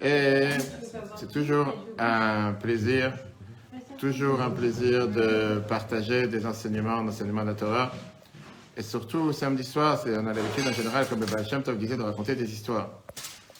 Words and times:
Et 0.00 0.48
c'est 1.16 1.30
toujours 1.30 1.74
un 1.98 2.52
plaisir, 2.52 3.12
toujours 3.98 4.40
un 4.42 4.50
plaisir 4.50 5.08
de 5.08 5.60
partager 5.68 6.26
des 6.26 6.44
enseignements, 6.46 6.98
enseignements 6.98 7.42
de 7.42 7.48
la 7.48 7.54
Torah. 7.54 7.92
Et 8.76 8.82
surtout, 8.82 9.32
samedi 9.32 9.62
soir, 9.62 10.00
c'est, 10.02 10.16
on 10.16 10.26
a 10.26 10.32
l'habitude 10.32 10.66
en 10.68 10.72
général, 10.72 11.06
comme 11.06 11.20
le 11.20 11.26
Baal 11.26 11.46
Shem 11.46 11.62
Tov 11.62 11.78
disait, 11.78 11.96
de 11.96 12.02
raconter 12.02 12.34
des 12.34 12.50
histoires. 12.52 12.90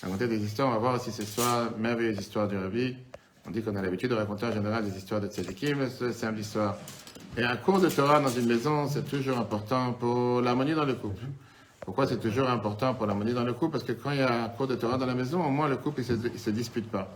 Raconter 0.03 0.27
des 0.27 0.39
histoires, 0.39 0.69
on 0.69 0.73
va 0.73 0.79
voir 0.79 1.01
si 1.01 1.13
ce 1.13 1.23
soir, 1.23 1.71
merveilleuse 1.79 2.19
histoire 2.19 2.49
du 2.49 2.59
Rabbi. 2.59 2.97
On 3.47 3.51
dit 3.51 3.63
qu'on 3.63 3.77
a 3.77 3.83
l'habitude 3.83 4.11
de 4.11 4.17
raconter 4.17 4.47
en 4.47 4.53
général 4.53 4.85
des 4.85 4.97
histoires 4.97 5.21
de 5.21 5.29
tzadikim 5.29 5.89
ce 5.89 6.13
samedi 6.13 6.43
soir. 6.43 6.77
Et 7.37 7.43
un 7.43 7.57
cours 7.57 7.81
de 7.81 7.89
Torah 7.89 8.21
dans 8.21 8.29
une 8.29 8.47
maison, 8.47 8.89
c'est 8.89 9.09
toujours 9.09 9.39
important 9.39 9.93
pour 9.93 10.41
l'harmonie 10.41 10.75
dans 10.75 10.85
le 10.85 10.95
couple. 10.95 11.23
Pourquoi 11.85 12.07
c'est 12.07 12.19
toujours 12.19 12.49
important 12.49 12.95
pour 12.95 13.07
l'harmonie 13.07 13.35
dans 13.35 13.45
le 13.45 13.53
couple? 13.53 13.73
Parce 13.73 13.85
que 13.85 13.93
quand 13.93 14.11
il 14.11 14.19
y 14.19 14.23
a 14.23 14.45
un 14.45 14.49
cours 14.49 14.67
de 14.67 14.75
Torah 14.75 14.97
dans 14.97 15.07
la 15.07 15.15
maison, 15.15 15.45
au 15.45 15.51
moins 15.51 15.69
le 15.69 15.77
couple 15.77 16.01
il 16.01 16.05
se, 16.05 16.39
se 16.39 16.51
dispute 16.51 16.91
pas. 16.91 17.15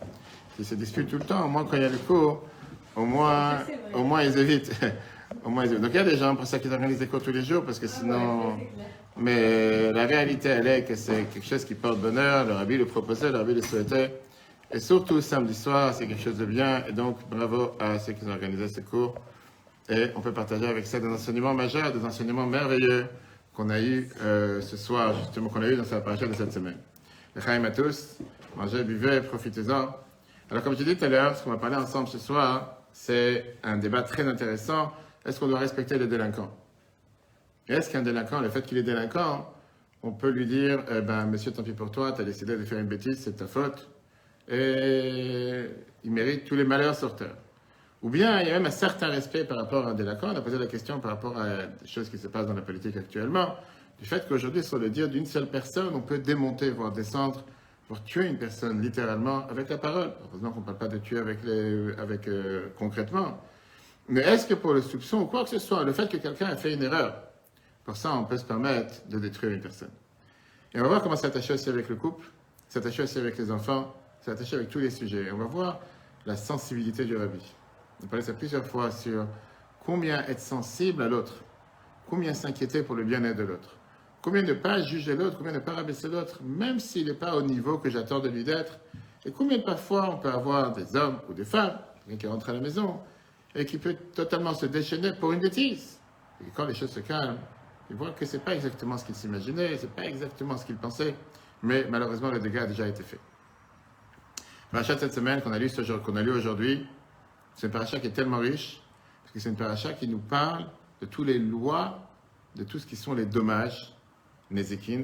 S'il 0.57 0.65
se 0.67 0.75
dispute 0.75 1.09
tout 1.09 1.19
le 1.19 1.25
temps, 1.25 1.47
au 1.47 1.49
moins 1.49 1.65
quand 1.65 1.77
il 1.77 1.83
y 1.83 1.87
a 1.87 1.89
le 1.89 1.99
cours, 1.99 2.43
au 2.95 3.07
moins, 3.07 3.59
au 3.95 4.03
moins 4.03 4.23
ils 4.23 4.37
évitent. 4.37 4.73
au 5.45 5.51
moins, 5.51 5.65
ils 5.65 5.71
évitent. 5.73 5.83
Donc 5.83 5.93
il 5.95 5.97
y 5.97 6.01
a 6.01 6.05
des 6.05 6.17
gens 6.17 6.35
pour 6.37 6.47
ça 6.47 6.59
qui 6.59 6.69
organisent 6.69 6.99
des 6.99 7.07
cours 7.07 7.23
tous 7.23 7.33
les 7.33 7.43
jours, 7.43 7.65
parce 7.65 7.79
que 7.79 7.87
sinon. 7.87 8.59
Mais 9.17 9.93
la 9.93 10.07
réalité, 10.07 10.49
elle 10.49 10.67
est 10.67 10.85
que 10.85 10.95
c'est 10.95 11.25
quelque 11.33 11.47
chose 11.47 11.65
qui 11.65 11.75
porte 11.75 11.99
bonheur. 11.99 12.47
Le 12.47 12.53
rabbi 12.53 12.77
le 12.77 12.87
proposait, 12.87 13.33
le 13.33 13.39
rabbi 13.39 13.55
le 13.55 13.63
souhaitait. 13.63 14.21
Et 14.71 14.81
surtout 14.81 15.21
samedi 15.23 15.55
soir, 15.55 15.95
c'est 15.95 16.07
quelque 16.07 16.23
chose 16.23 16.39
de 16.39 16.45
bien. 16.45 16.85
Et 16.89 16.93
donc, 16.93 17.17
bravo 17.29 17.73
à 17.81 17.99
ceux 17.99 18.13
qui 18.13 18.25
ont 18.27 18.31
organisé 18.31 18.69
ce 18.69 18.81
cours. 18.81 19.15
Et 19.89 20.09
on 20.15 20.21
peut 20.21 20.33
partager 20.33 20.67
avec 20.67 20.87
ça 20.87 21.01
des 21.01 21.09
enseignements 21.09 21.55
majeurs, 21.55 21.91
des 21.91 22.05
enseignements 22.05 22.47
merveilleux 22.47 23.07
qu'on 23.59 23.71
a 23.71 23.81
eu 23.81 24.09
euh, 24.23 24.61
ce 24.61 24.77
soir, 24.77 25.13
justement, 25.19 25.49
qu'on 25.49 25.63
a 25.63 25.69
eu 25.69 25.75
dans 25.75 25.83
cette 25.83 26.05
paracha 26.05 26.29
de 26.29 26.33
cette 26.33 26.53
semaine. 26.53 26.77
Chaim 27.45 27.65
à 27.65 27.73
tous, 27.73 28.19
mangez, 28.57 28.85
buvez, 28.85 29.21
profitez-en. 29.21 29.97
Alors, 30.49 30.63
comme 30.63 30.75
je 30.75 30.85
disais 30.85 30.95
tout 30.95 31.05
à 31.05 31.09
l'heure, 31.09 31.37
ce 31.37 31.43
qu'on 31.43 31.51
va 31.51 31.57
parler 31.57 31.75
ensemble 31.75 32.07
ce 32.07 32.19
soir, 32.19 32.85
c'est 32.93 33.57
un 33.65 33.77
débat 33.77 34.03
très 34.03 34.23
intéressant. 34.29 34.93
Est-ce 35.27 35.41
qu'on 35.41 35.49
doit 35.49 35.59
respecter 35.59 35.99
les 35.99 36.07
délinquants 36.07 36.57
Est-ce 37.67 37.91
qu'un 37.91 38.03
délinquant, 38.03 38.41
le 38.41 38.49
fait 38.49 38.63
qu'il 38.63 38.79
est 38.79 38.85
délinquant, 38.85 39.53
on 40.05 40.13
peut 40.13 40.31
lui 40.31 40.47
dire, 40.47 40.85
eh 40.89 41.01
ben, 41.01 41.27
monsieur, 41.27 41.51
tant 41.51 41.65
pis 41.65 41.73
pour 41.73 41.91
toi, 41.91 42.13
tu 42.13 42.21
as 42.21 42.25
décidé 42.25 42.57
de 42.57 42.65
faire 42.65 42.79
une 42.79 42.87
bêtise, 42.87 43.19
c'est 43.19 43.39
ta 43.39 43.49
faute, 43.49 43.89
et 44.47 45.65
il 46.05 46.13
mérite 46.13 46.45
tous 46.45 46.55
les 46.55 46.65
malheurs 46.65 46.95
sur 46.95 47.17
terre. 47.17 47.35
Ou 48.03 48.11
bien 48.11 48.41
il 48.41 48.49
y 48.49 48.51
a 48.51 48.55
même 48.55 48.67
un 48.67 48.71
certain 48.71 49.09
respect 49.09 49.45
par 49.45 49.59
rapport 49.59 49.87
à 49.87 49.91
un 49.91 49.95
délinquant. 49.95 50.29
On 50.33 50.37
a 50.37 50.41
posé 50.41 50.59
la 50.59 50.67
question 50.67 51.01
par 51.01 51.13
rapport 51.13 51.37
à 51.37 51.67
des 51.67 51.87
choses 51.87 52.09
qui 52.09 52.19
se 52.19 52.29
passent 52.29 52.47
dans 52.47 52.55
la 52.55 52.63
politique 52.63 52.97
actuellement, 52.97 53.57
du 54.01 54.07
fait 54.07 54.29
qu'aujourd'hui, 54.29 54.63
sur 54.63 54.79
le 54.79 54.91
dire 54.91 55.09
d'une 55.09 55.27
seule 55.27 55.47
personne, 55.47 55.91
on 55.95 56.01
peut 56.01 56.19
démonter, 56.19 56.71
voire 56.71 56.93
descendre, 56.93 57.45
voire 57.89 58.05
tuer 58.05 58.27
une 58.27 58.39
personne 58.39 58.81
littéralement 58.81 59.47
avec 59.49 59.69
la 59.69 59.79
parole. 59.79 60.13
Heureusement 60.29 60.53
qu'on 60.53 60.61
ne 60.61 60.65
parle 60.65 60.79
pas 60.79 60.89
de 60.89 60.99
tuer 60.99 61.19
avec 61.19 61.43
les, 61.43 61.93
avec, 61.99 62.29
euh, 62.29 62.69
concrètement. 62.79 63.41
Mais 64.09 64.21
est-ce 64.21 64.47
que 64.47 64.55
pour 64.55 64.73
le 64.73 64.83
soupçon 64.83 65.23
ou 65.23 65.27
quoi 65.27 65.43
que 65.45 65.51
ce 65.51 65.59
soit, 65.59 65.83
le 65.83 65.93
fait 65.93 66.09
que 66.09 66.17
quelqu'un 66.19 66.47
a 66.47 66.57
fait 66.57 66.75
une 66.75 66.83
erreur, 66.83 67.15
pour 67.85 67.97
ça, 67.97 68.15
on 68.15 68.25
peut 68.25 68.37
se 68.37 68.45
permettre 68.45 68.95
de 69.09 69.19
détruire 69.19 69.53
une 69.53 69.61
personne. 69.61 69.91
Et 70.73 70.79
on 70.79 70.83
va 70.83 70.89
voir 70.89 71.03
comment 71.03 71.17
s'attacher 71.17 71.55
aussi 71.55 71.69
avec 71.69 71.89
le 71.89 71.97
couple, 71.97 72.27
s'attacher 72.69 73.03
aussi 73.03 73.19
avec 73.19 73.37
les 73.39 73.51
enfants, 73.51 73.95
s'attacher 74.21 74.57
avec 74.57 74.69
tous 74.69 74.79
les 74.79 74.91
sujets. 74.91 75.25
Et 75.25 75.33
on 75.33 75.39
va 75.39 75.47
voir 75.47 75.81
la 76.27 76.37
sensibilité 76.37 77.05
du 77.05 77.17
rabbi. 77.17 77.41
On 78.01 78.07
a 78.07 78.09
parlé 78.09 78.25
ça 78.25 78.33
plusieurs 78.33 78.65
fois 78.65 78.91
sur 78.91 79.27
combien 79.85 80.25
être 80.27 80.41
sensible 80.41 81.03
à 81.03 81.09
l'autre, 81.09 81.35
combien 82.07 82.35
s'inquiéter 82.35 82.83
pour 82.83 82.95
le 82.95 83.05
bien-être 83.05 83.37
de 83.37 83.43
l'autre, 83.43 83.77
combien 84.23 84.43
ne 84.43 84.53
pas 84.53 84.81
juger 84.81 85.17
l'autre, 85.17 85.37
combien 85.37 85.53
ne 85.53 85.59
pas 85.59 85.73
rabaisser 85.73 86.09
l'autre, 86.09 86.41
même 86.43 86.79
s'il 86.79 87.07
n'est 87.07 87.15
pas 87.15 87.35
au 87.35 87.43
niveau 87.43 87.79
que 87.79 87.91
j'attends 87.91 88.21
de 88.21 88.29
lui 88.29 88.45
d'être, 88.45 88.79
et 89.25 89.33
combien 89.33 89.59
parfois 89.59 90.11
on 90.11 90.19
peut 90.19 90.31
avoir 90.31 90.73
des 90.73 90.95
hommes 90.95 91.19
ou 91.29 91.33
des 91.33 91.45
femmes, 91.45 91.79
qui 92.19 92.27
rentre 92.27 92.51
à 92.51 92.53
la 92.53 92.61
maison, 92.61 93.01
et 93.55 93.67
qui 93.67 93.79
peut 93.79 93.97
totalement 94.15 94.55
se 94.55 94.67
déchaîner 94.67 95.13
pour 95.15 95.33
une 95.33 95.41
bêtise. 95.41 95.99
Et 96.41 96.51
quand 96.55 96.65
les 96.67 96.75
choses 96.75 96.93
se 96.93 97.01
calment, 97.01 97.39
il 97.91 97.97
voit 97.97 98.11
que 98.11 98.25
ce 98.25 98.37
n'est 98.37 98.43
pas 98.43 98.55
exactement 98.55 98.97
ce 98.97 99.05
qu'il 99.05 99.15
s'imaginait, 99.15 99.77
ce 99.77 99.83
n'est 99.83 99.93
pas 99.93 100.05
exactement 100.05 100.57
ce 100.57 100.65
qu'il 100.65 100.77
pensait, 100.77 101.15
mais 101.63 101.87
malheureusement 101.91 102.31
le 102.31 102.39
dégât 102.39 102.63
a 102.63 102.67
déjà 102.67 102.87
été 102.87 103.03
fait. 103.03 103.19
Parachat 104.71 104.95
de 104.97 105.01
cette 105.01 105.15
semaine 105.15 105.41
qu'on 105.41 105.53
a 105.53 105.59
lu, 105.59 105.69
lu 105.69 106.31
aujourd'hui, 106.31 106.87
c'est 107.59 107.67
une 107.67 107.73
paracha 107.73 107.99
qui 107.99 108.07
est 108.07 108.13
tellement 108.13 108.39
riche, 108.39 108.81
parce 109.23 109.33
que 109.33 109.41
c'est 109.41 109.49
une 109.49 109.57
paracha 109.57 109.93
qui 109.93 110.07
nous 110.07 110.21
parle 110.21 110.67
de 111.01 111.07
toutes 111.07 111.27
les 111.27 111.41
lois, 111.41 112.09
de 112.55 112.63
tout 112.63 112.79
ce 112.79 112.87
qui 112.87 112.95
sont 112.95 113.15
les 113.15 113.27
dommages, 113.27 113.97
nezikin 114.49 115.03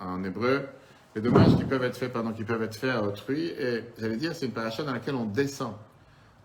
en, 0.00 0.24
hébreu, 0.24 0.66
les 1.14 1.20
dommages 1.20 1.54
qui 1.56 1.64
peuvent 1.64 1.84
être 1.84 1.98
faits, 1.98 2.10
pardon, 2.10 2.32
qui 2.32 2.42
peuvent 2.42 2.62
être 2.62 2.74
faits 2.74 2.90
à 2.90 3.02
autrui. 3.02 3.48
Et 3.48 3.84
j'allais 3.98 4.16
dire, 4.16 4.34
c'est 4.34 4.46
une 4.46 4.52
paracha 4.52 4.82
dans 4.82 4.94
laquelle 4.94 5.14
on 5.14 5.26
descend. 5.26 5.74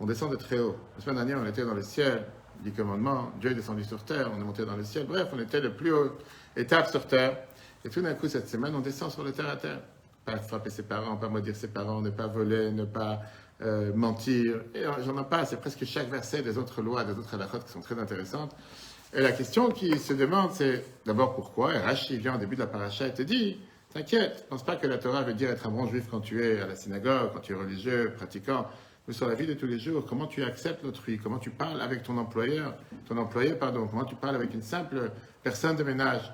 On 0.02 0.06
descend 0.06 0.30
de 0.30 0.36
très 0.36 0.60
haut. 0.60 0.76
La 0.98 1.02
semaine 1.02 1.16
dernière, 1.16 1.40
on 1.40 1.46
était 1.46 1.64
dans 1.64 1.74
le 1.74 1.84
ciel, 1.84 2.26
du 2.62 2.74
commandement, 2.74 3.32
Dieu 3.40 3.52
est 3.52 3.56
descendu 3.56 3.86
sur 3.86 4.04
terre, 4.04 4.30
on 4.36 4.42
est 4.42 4.44
monté 4.44 4.66
dans 4.66 4.76
le 4.76 4.84
ciel. 4.84 5.06
Bref, 5.08 5.30
on 5.32 5.40
était 5.40 5.62
le 5.62 5.74
plus 5.74 5.94
haut 5.94 6.18
étape 6.58 6.90
sur 6.90 7.08
terre. 7.08 7.38
Et 7.86 7.90
tout 7.90 8.02
d'un 8.02 8.14
coup, 8.16 8.28
cette 8.28 8.50
semaine, 8.50 8.76
on 8.76 8.82
descend 8.82 9.10
sur 9.10 9.24
le 9.24 9.32
terre 9.32 9.50
à 9.50 9.56
terre. 9.56 9.80
Pas 10.26 10.38
frapper 10.40 10.70
ses 10.70 10.84
parents, 10.84 11.16
pas 11.16 11.30
maudire 11.30 11.56
ses 11.56 11.70
parents, 11.70 12.02
ne 12.02 12.10
pas 12.10 12.28
voler, 12.28 12.72
ne 12.72 12.84
pas 12.84 13.22
euh, 13.66 13.92
mentir. 13.94 14.62
Et 14.74 14.84
j'en 15.04 15.22
ai 15.22 15.26
pas, 15.26 15.46
c'est 15.46 15.60
presque 15.60 15.84
chaque 15.86 16.10
verset 16.10 16.42
des 16.44 16.58
autres 16.58 16.82
lois, 16.82 17.04
des 17.04 17.14
autres 17.14 17.34
halakhot 17.34 17.60
qui 17.60 17.72
sont 17.72 17.82
très 17.82 18.00
intéressantes. 18.00 18.56
Et 19.14 19.22
la 19.22 19.32
question 19.32 19.70
qui 19.72 19.98
se 19.98 20.14
demande, 20.14 20.52
c'est 20.52 20.84
d'abord 21.06 21.36
pourquoi? 21.36 21.74
Et 21.74 21.80
Rashi 21.80 22.18
vient 22.18 22.36
au 22.36 22.38
début 22.38 22.56
de 22.56 22.62
la 22.62 22.68
paracha 22.68 23.08
et 23.08 23.14
te 23.14 23.22
dit 23.22 23.58
T'inquiète, 23.94 24.46
pense 24.50 24.64
pas 24.64 24.76
que 24.76 24.88
la 24.88 24.98
Torah 24.98 25.24
veut 25.24 25.34
dire 25.34 25.50
être 25.50 25.66
un 25.68 25.72
bon 25.72 25.88
juif 25.88 26.08
quand 26.12 26.20
tu 26.20 26.44
es 26.44 26.60
à 26.60 26.68
la 26.68 26.76
synagogue, 26.76 27.32
quand 27.34 27.40
tu 27.40 27.54
es 27.54 27.56
religieux, 27.56 28.12
pratiquant. 28.14 28.68
Mais 29.08 29.14
sur 29.14 29.26
la 29.26 29.36
vie 29.36 29.48
de 29.48 29.54
tous 29.54 29.68
les 29.68 29.80
jours, 29.80 30.06
comment 30.06 30.28
tu 30.28 30.44
acceptes 30.44 30.84
l'autrui, 30.84 31.18
comment 31.18 31.40
tu 31.40 31.50
parles 31.50 31.80
avec 31.80 32.04
ton 32.04 32.18
employeur, 32.18 32.76
ton 33.08 33.16
employé, 33.18 33.54
pardon, 33.54 33.88
comment 33.88 34.04
tu 34.04 34.16
parles 34.16 34.36
avec 34.36 34.54
une 34.54 34.64
simple 34.64 35.12
personne 35.44 35.78
de 35.78 35.84
ménage? 35.84 36.34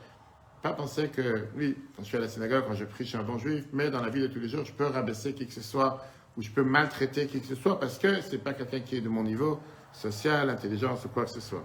Pas 0.64 0.74
penser 0.74 1.10
que, 1.10 1.46
oui, 1.56 1.78
quand 1.96 2.02
je 2.02 2.08
suis 2.08 2.18
à 2.18 2.22
la 2.22 2.28
synagogue, 2.28 2.64
quand 2.68 2.74
je 2.74 2.86
prie, 2.86 3.04
je 3.04 3.10
suis 3.10 3.18
un 3.18 3.24
bon 3.24 3.38
juif, 3.38 3.66
mais 3.74 3.92
dans 3.92 4.02
la 4.02 4.10
vie 4.10 4.22
de 4.22 4.28
tous 4.28 4.40
les 4.40 4.50
jours, 4.50 4.66
je 4.66 4.74
peux 4.74 4.88
rabaisser 4.88 5.34
qui 5.34 5.46
que 5.46 5.54
ce 5.54 5.62
soit 5.62 6.04
ou 6.38 6.42
je 6.42 6.50
peux 6.50 6.64
maltraiter 6.64 7.28
qui 7.28 7.42
que 7.42 7.48
ce 7.48 7.56
soit 7.56 7.80
parce 7.80 7.98
que 7.98 8.22
ce 8.22 8.32
n'est 8.32 8.38
pas 8.38 8.54
quelqu'un 8.54 8.80
qui 8.80 8.98
est 8.98 9.02
de 9.02 9.10
mon 9.10 9.24
niveau 9.24 9.60
social, 9.94 10.50
intelligence 10.50 11.06
ou 11.06 11.10
quoi 11.10 11.26
que 11.26 11.32
ce 11.32 11.42
soit. 11.42 11.64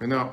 Mais 0.00 0.06
non, 0.06 0.30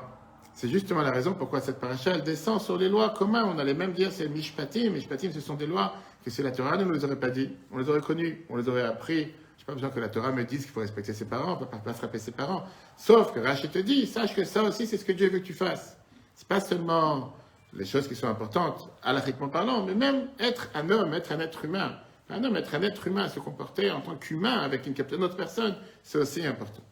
c'est 0.52 0.68
justement 0.68 1.02
la 1.02 1.10
raison 1.10 1.34
pourquoi 1.34 1.60
cette 1.60 1.80
paracha, 1.80 2.12
elle 2.12 2.22
descend 2.22 2.60
sur 2.60 2.76
les 2.76 2.88
lois 2.88 3.10
communes. 3.10 3.44
On 3.46 3.58
allait 3.58 3.74
même 3.74 3.92
dire 3.92 4.12
c'est 4.12 4.28
mishpatim. 4.28 4.90
Mishpatim, 4.90 5.32
ce 5.32 5.40
sont 5.40 5.54
des 5.54 5.66
lois 5.66 5.94
que 6.24 6.30
si 6.30 6.42
la 6.42 6.52
Torah 6.52 6.76
ne 6.76 6.84
nous 6.84 6.92
les 6.92 7.04
aurait 7.04 7.18
pas 7.18 7.30
dit, 7.30 7.50
on 7.72 7.78
les 7.78 7.88
aurait 7.88 8.00
connues, 8.00 8.46
on 8.48 8.56
les 8.56 8.68
aurait 8.68 8.84
appris. 8.84 9.32
Je 9.56 9.62
n'ai 9.62 9.66
pas 9.66 9.74
besoin 9.74 9.90
que 9.90 10.00
la 10.00 10.08
Torah 10.08 10.32
me 10.32 10.44
dise 10.44 10.62
qu'il 10.62 10.72
faut 10.72 10.80
respecter 10.80 11.12
ses 11.12 11.24
parents, 11.24 11.56
on 11.56 11.60
ne 11.60 11.66
peut 11.66 11.78
pas 11.84 11.92
frapper 11.92 12.18
ses 12.18 12.32
parents. 12.32 12.64
Sauf 12.96 13.32
que 13.32 13.40
Rachid 13.40 13.70
te 13.70 13.78
dit, 13.78 14.06
sache 14.06 14.34
que 14.34 14.44
ça 14.44 14.62
aussi, 14.62 14.86
c'est 14.86 14.96
ce 14.96 15.04
que 15.04 15.12
Dieu 15.12 15.30
veut 15.30 15.40
que 15.40 15.44
tu 15.44 15.54
fasses. 15.54 15.96
C'est 16.34 16.48
pas 16.48 16.60
seulement 16.60 17.34
les 17.72 17.84
choses 17.84 18.06
qui 18.06 18.14
sont 18.14 18.28
importantes, 18.28 18.90
à 19.02 19.12
l'afriquement 19.12 19.48
parlant, 19.48 19.84
mais 19.84 19.94
même 19.94 20.28
être 20.38 20.68
un 20.74 20.90
homme, 20.90 21.12
être 21.14 21.32
un 21.32 21.40
être 21.40 21.64
humain. 21.64 21.96
Un 22.30 22.42
homme, 22.42 22.56
être 22.56 22.74
un 22.74 22.82
être 22.82 23.06
humain, 23.06 23.28
se 23.28 23.38
comporter 23.38 23.90
en 23.90 24.00
tant 24.00 24.16
qu'humain 24.16 24.58
avec 24.58 24.86
une, 24.86 24.94
une 25.12 25.24
autre 25.24 25.36
personne, 25.36 25.76
c'est 26.02 26.18
aussi 26.18 26.44
important. 26.46 26.82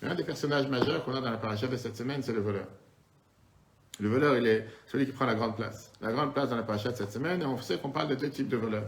Mais 0.00 0.08
un 0.08 0.14
des 0.14 0.24
personnages 0.24 0.68
majeurs 0.68 1.04
qu'on 1.04 1.14
a 1.14 1.20
dans 1.20 1.30
la 1.30 1.38
paracha 1.38 1.66
de 1.66 1.76
cette 1.76 1.96
semaine, 1.96 2.22
c'est 2.22 2.32
le 2.32 2.40
voleur. 2.40 2.66
Le 4.00 4.08
voleur, 4.08 4.36
il 4.36 4.46
est 4.46 4.66
celui 4.86 5.06
qui 5.06 5.12
prend 5.12 5.26
la 5.26 5.34
grande 5.34 5.56
place. 5.56 5.92
La 6.00 6.12
grande 6.12 6.32
place 6.32 6.50
dans 6.50 6.56
la 6.56 6.62
paracha 6.62 6.92
de 6.92 6.96
cette 6.96 7.10
semaine, 7.10 7.42
et 7.42 7.44
on 7.44 7.58
sait 7.58 7.78
qu'on 7.78 7.90
parle 7.90 8.08
de 8.08 8.14
deux 8.14 8.30
types 8.30 8.48
de 8.48 8.56
voleurs. 8.56 8.86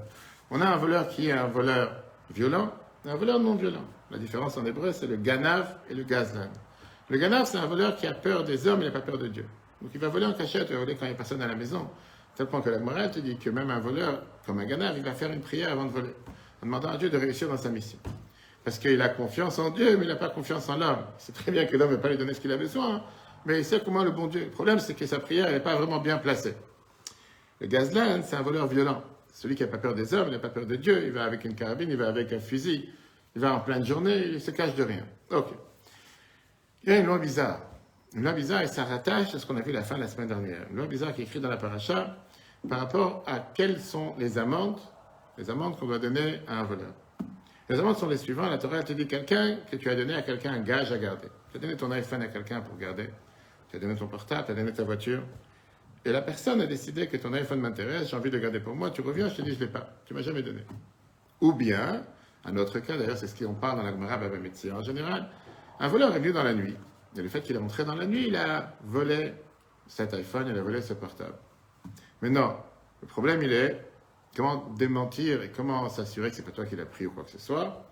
On 0.50 0.60
a 0.60 0.66
un 0.66 0.76
voleur 0.76 1.08
qui 1.08 1.28
est 1.28 1.32
un 1.32 1.48
voleur 1.48 1.92
violent 2.32 2.72
et 3.04 3.10
un 3.10 3.16
voleur 3.16 3.40
non 3.40 3.56
violent. 3.56 3.84
La 4.10 4.18
différence 4.18 4.56
en 4.56 4.64
hébreu, 4.64 4.92
c'est 4.92 5.06
le 5.08 5.16
ganav 5.16 5.74
et 5.88 5.94
le 5.94 6.04
gazlan. 6.04 6.50
Le 7.08 7.18
ganav, 7.18 7.46
c'est 7.46 7.58
un 7.58 7.66
voleur 7.66 7.96
qui 7.96 8.06
a 8.06 8.14
peur 8.14 8.44
des 8.44 8.68
hommes, 8.68 8.82
il 8.82 8.86
n'a 8.86 8.92
pas 8.92 9.00
peur 9.00 9.18
de 9.18 9.26
Dieu. 9.26 9.46
Donc 9.82 9.90
il 9.94 10.00
va 10.00 10.08
voler 10.08 10.26
en 10.26 10.32
cachette, 10.32 10.68
il 10.70 10.74
va 10.74 10.80
voler 10.80 10.94
quand 10.94 11.06
il 11.06 11.08
n'y 11.08 11.14
a 11.14 11.16
personne 11.16 11.42
à 11.42 11.48
la 11.48 11.56
maison. 11.56 11.88
Tel 12.40 12.46
point 12.46 12.62
que 12.62 12.70
la 12.70 12.78
morale 12.78 13.10
te 13.10 13.20
dit 13.20 13.36
que 13.36 13.50
même 13.50 13.68
un 13.68 13.80
voleur, 13.80 14.22
comme 14.46 14.60
un 14.60 14.64
ganav, 14.64 14.96
il 14.96 15.04
va 15.04 15.12
faire 15.12 15.30
une 15.30 15.42
prière 15.42 15.72
avant 15.72 15.84
de 15.84 15.90
voler, 15.90 16.14
en 16.62 16.64
demandant 16.64 16.88
à 16.88 16.96
Dieu 16.96 17.10
de 17.10 17.18
réussir 17.18 17.50
dans 17.50 17.58
sa 17.58 17.68
mission. 17.68 17.98
Parce 18.64 18.78
qu'il 18.78 19.02
a 19.02 19.10
confiance 19.10 19.58
en 19.58 19.68
Dieu, 19.68 19.98
mais 19.98 20.06
il 20.06 20.08
n'a 20.08 20.16
pas 20.16 20.30
confiance 20.30 20.66
en 20.70 20.78
l'homme. 20.78 21.04
C'est 21.18 21.34
très 21.34 21.52
bien 21.52 21.66
que 21.66 21.76
l'homme 21.76 21.90
ne 21.90 21.96
va 21.96 22.00
pas 22.00 22.08
lui 22.08 22.16
donner 22.16 22.32
ce 22.32 22.40
qu'il 22.40 22.50
a 22.50 22.56
besoin, 22.56 22.94
hein, 22.94 23.02
mais 23.44 23.58
il 23.58 23.64
sait 23.66 23.82
comment 23.84 24.02
le 24.02 24.10
bon 24.10 24.26
Dieu. 24.26 24.44
Le 24.44 24.50
problème, 24.50 24.78
c'est 24.78 24.94
que 24.94 25.04
sa 25.04 25.18
prière 25.18 25.50
n'est 25.50 25.60
pas 25.60 25.74
vraiment 25.76 25.98
bien 25.98 26.16
placée. 26.16 26.54
Le 27.60 27.66
gazlan, 27.66 28.22
c'est 28.24 28.36
un 28.36 28.42
voleur 28.42 28.68
violent. 28.68 29.02
Celui 29.34 29.54
qui 29.54 29.62
n'a 29.62 29.68
pas 29.68 29.76
peur 29.76 29.94
des 29.94 30.14
hommes, 30.14 30.28
il 30.28 30.32
n'a 30.32 30.38
pas 30.38 30.48
peur 30.48 30.64
de 30.64 30.76
Dieu, 30.76 31.04
il 31.04 31.12
va 31.12 31.24
avec 31.24 31.44
une 31.44 31.54
carabine, 31.54 31.90
il 31.90 31.98
va 31.98 32.08
avec 32.08 32.32
un 32.32 32.40
fusil, 32.40 32.88
il 33.36 33.42
va 33.42 33.52
en 33.52 33.60
pleine 33.60 33.84
journée, 33.84 34.16
il 34.16 34.40
se 34.40 34.50
cache 34.50 34.74
de 34.76 34.84
rien. 34.84 35.04
Ok. 35.30 35.48
Il 36.84 36.90
y 36.90 36.92
a 36.94 37.00
une 37.00 37.06
loi 37.06 37.18
bizarre. 37.18 37.69
Loi 38.14 38.32
bizarre, 38.32 38.62
et 38.62 38.66
ça 38.66 38.84
rattache 38.84 39.34
à 39.34 39.38
ce 39.38 39.46
qu'on 39.46 39.56
a 39.56 39.60
vu 39.60 39.70
la 39.70 39.82
fin 39.82 39.94
de 39.94 40.00
la 40.00 40.08
semaine 40.08 40.26
dernière. 40.26 40.66
Loi 40.72 40.86
bizarre 40.86 41.14
qui 41.14 41.20
est 41.20 41.24
écrite 41.24 41.42
dans 41.42 41.48
la 41.48 41.56
paracha 41.56 42.16
par 42.68 42.80
rapport 42.80 43.22
à 43.26 43.38
quelles 43.38 43.80
sont 43.80 44.14
les 44.18 44.36
amendes, 44.36 44.80
les 45.38 45.48
amendes 45.48 45.78
qu'on 45.78 45.86
doit 45.86 46.00
donner 46.00 46.40
à 46.48 46.58
un 46.58 46.64
voleur. 46.64 46.92
Les 47.68 47.78
amendes 47.78 47.96
sont 47.96 48.08
les 48.08 48.16
suivantes. 48.16 48.50
La 48.50 48.58
Torah 48.58 48.82
te 48.82 48.92
dit 48.92 49.06
quelqu'un 49.06 49.58
que 49.70 49.76
tu 49.76 49.88
as 49.88 49.94
donné 49.94 50.14
à 50.14 50.22
quelqu'un 50.22 50.54
un 50.54 50.58
gage 50.58 50.90
à 50.90 50.98
garder. 50.98 51.28
Tu 51.52 51.58
as 51.58 51.60
donné 51.60 51.76
ton 51.76 51.90
iPhone 51.92 52.20
à 52.22 52.26
quelqu'un 52.26 52.60
pour 52.60 52.76
garder. 52.76 53.10
Tu 53.68 53.76
as 53.76 53.78
donné 53.78 53.94
ton 53.94 54.08
portable, 54.08 54.44
tu 54.44 54.52
as 54.52 54.54
donné 54.56 54.72
ta 54.72 54.82
voiture. 54.82 55.22
Et 56.04 56.10
la 56.10 56.20
personne 56.20 56.60
a 56.60 56.66
décidé 56.66 57.06
que 57.06 57.16
ton 57.16 57.32
iPhone 57.32 57.60
m'intéresse, 57.60 58.10
j'ai 58.10 58.16
envie 58.16 58.30
de 58.30 58.38
garder 58.38 58.58
pour 58.58 58.74
moi. 58.74 58.90
Tu 58.90 59.02
reviens, 59.02 59.28
je 59.28 59.36
te 59.36 59.42
dis, 59.42 59.52
je 59.52 59.60
ne 59.60 59.66
l'ai 59.66 59.70
pas. 59.70 59.88
Tu 60.04 60.14
m'as 60.14 60.22
jamais 60.22 60.42
donné. 60.42 60.62
Ou 61.40 61.52
bien, 61.52 62.02
un 62.44 62.56
autre 62.56 62.80
cas, 62.80 62.96
d'ailleurs, 62.96 63.18
c'est 63.18 63.28
ce 63.28 63.44
qu'on 63.44 63.54
parle 63.54 63.78
dans 63.78 63.84
la 63.84 63.92
Gemara 63.92 64.16
Baba 64.16 64.36
en 64.36 64.82
général, 64.82 65.28
un 65.78 65.88
voleur 65.88 66.12
est 66.14 66.18
venu 66.18 66.32
dans 66.32 66.42
la 66.42 66.54
nuit. 66.54 66.74
Et 67.16 67.22
le 67.22 67.28
fait 67.28 67.40
qu'il 67.42 67.56
est 67.56 67.58
rentré 67.58 67.84
dans 67.84 67.94
la 67.94 68.06
nuit, 68.06 68.28
il 68.28 68.36
a 68.36 68.76
volé 68.84 69.34
cet 69.86 70.14
iPhone, 70.14 70.46
il 70.48 70.56
a 70.56 70.62
volé 70.62 70.80
ce 70.80 70.94
portable. 70.94 71.34
Mais 72.22 72.30
non, 72.30 72.54
le 73.02 73.08
problème, 73.08 73.42
il 73.42 73.52
est 73.52 73.84
comment 74.36 74.68
démentir 74.78 75.42
et 75.42 75.50
comment 75.50 75.88
s'assurer 75.88 76.30
que 76.30 76.36
c'est 76.36 76.44
pas 76.44 76.52
toi 76.52 76.66
qui 76.66 76.76
l'as 76.76 76.86
pris 76.86 77.06
ou 77.06 77.10
quoi 77.10 77.24
que 77.24 77.30
ce 77.30 77.38
soit. 77.38 77.90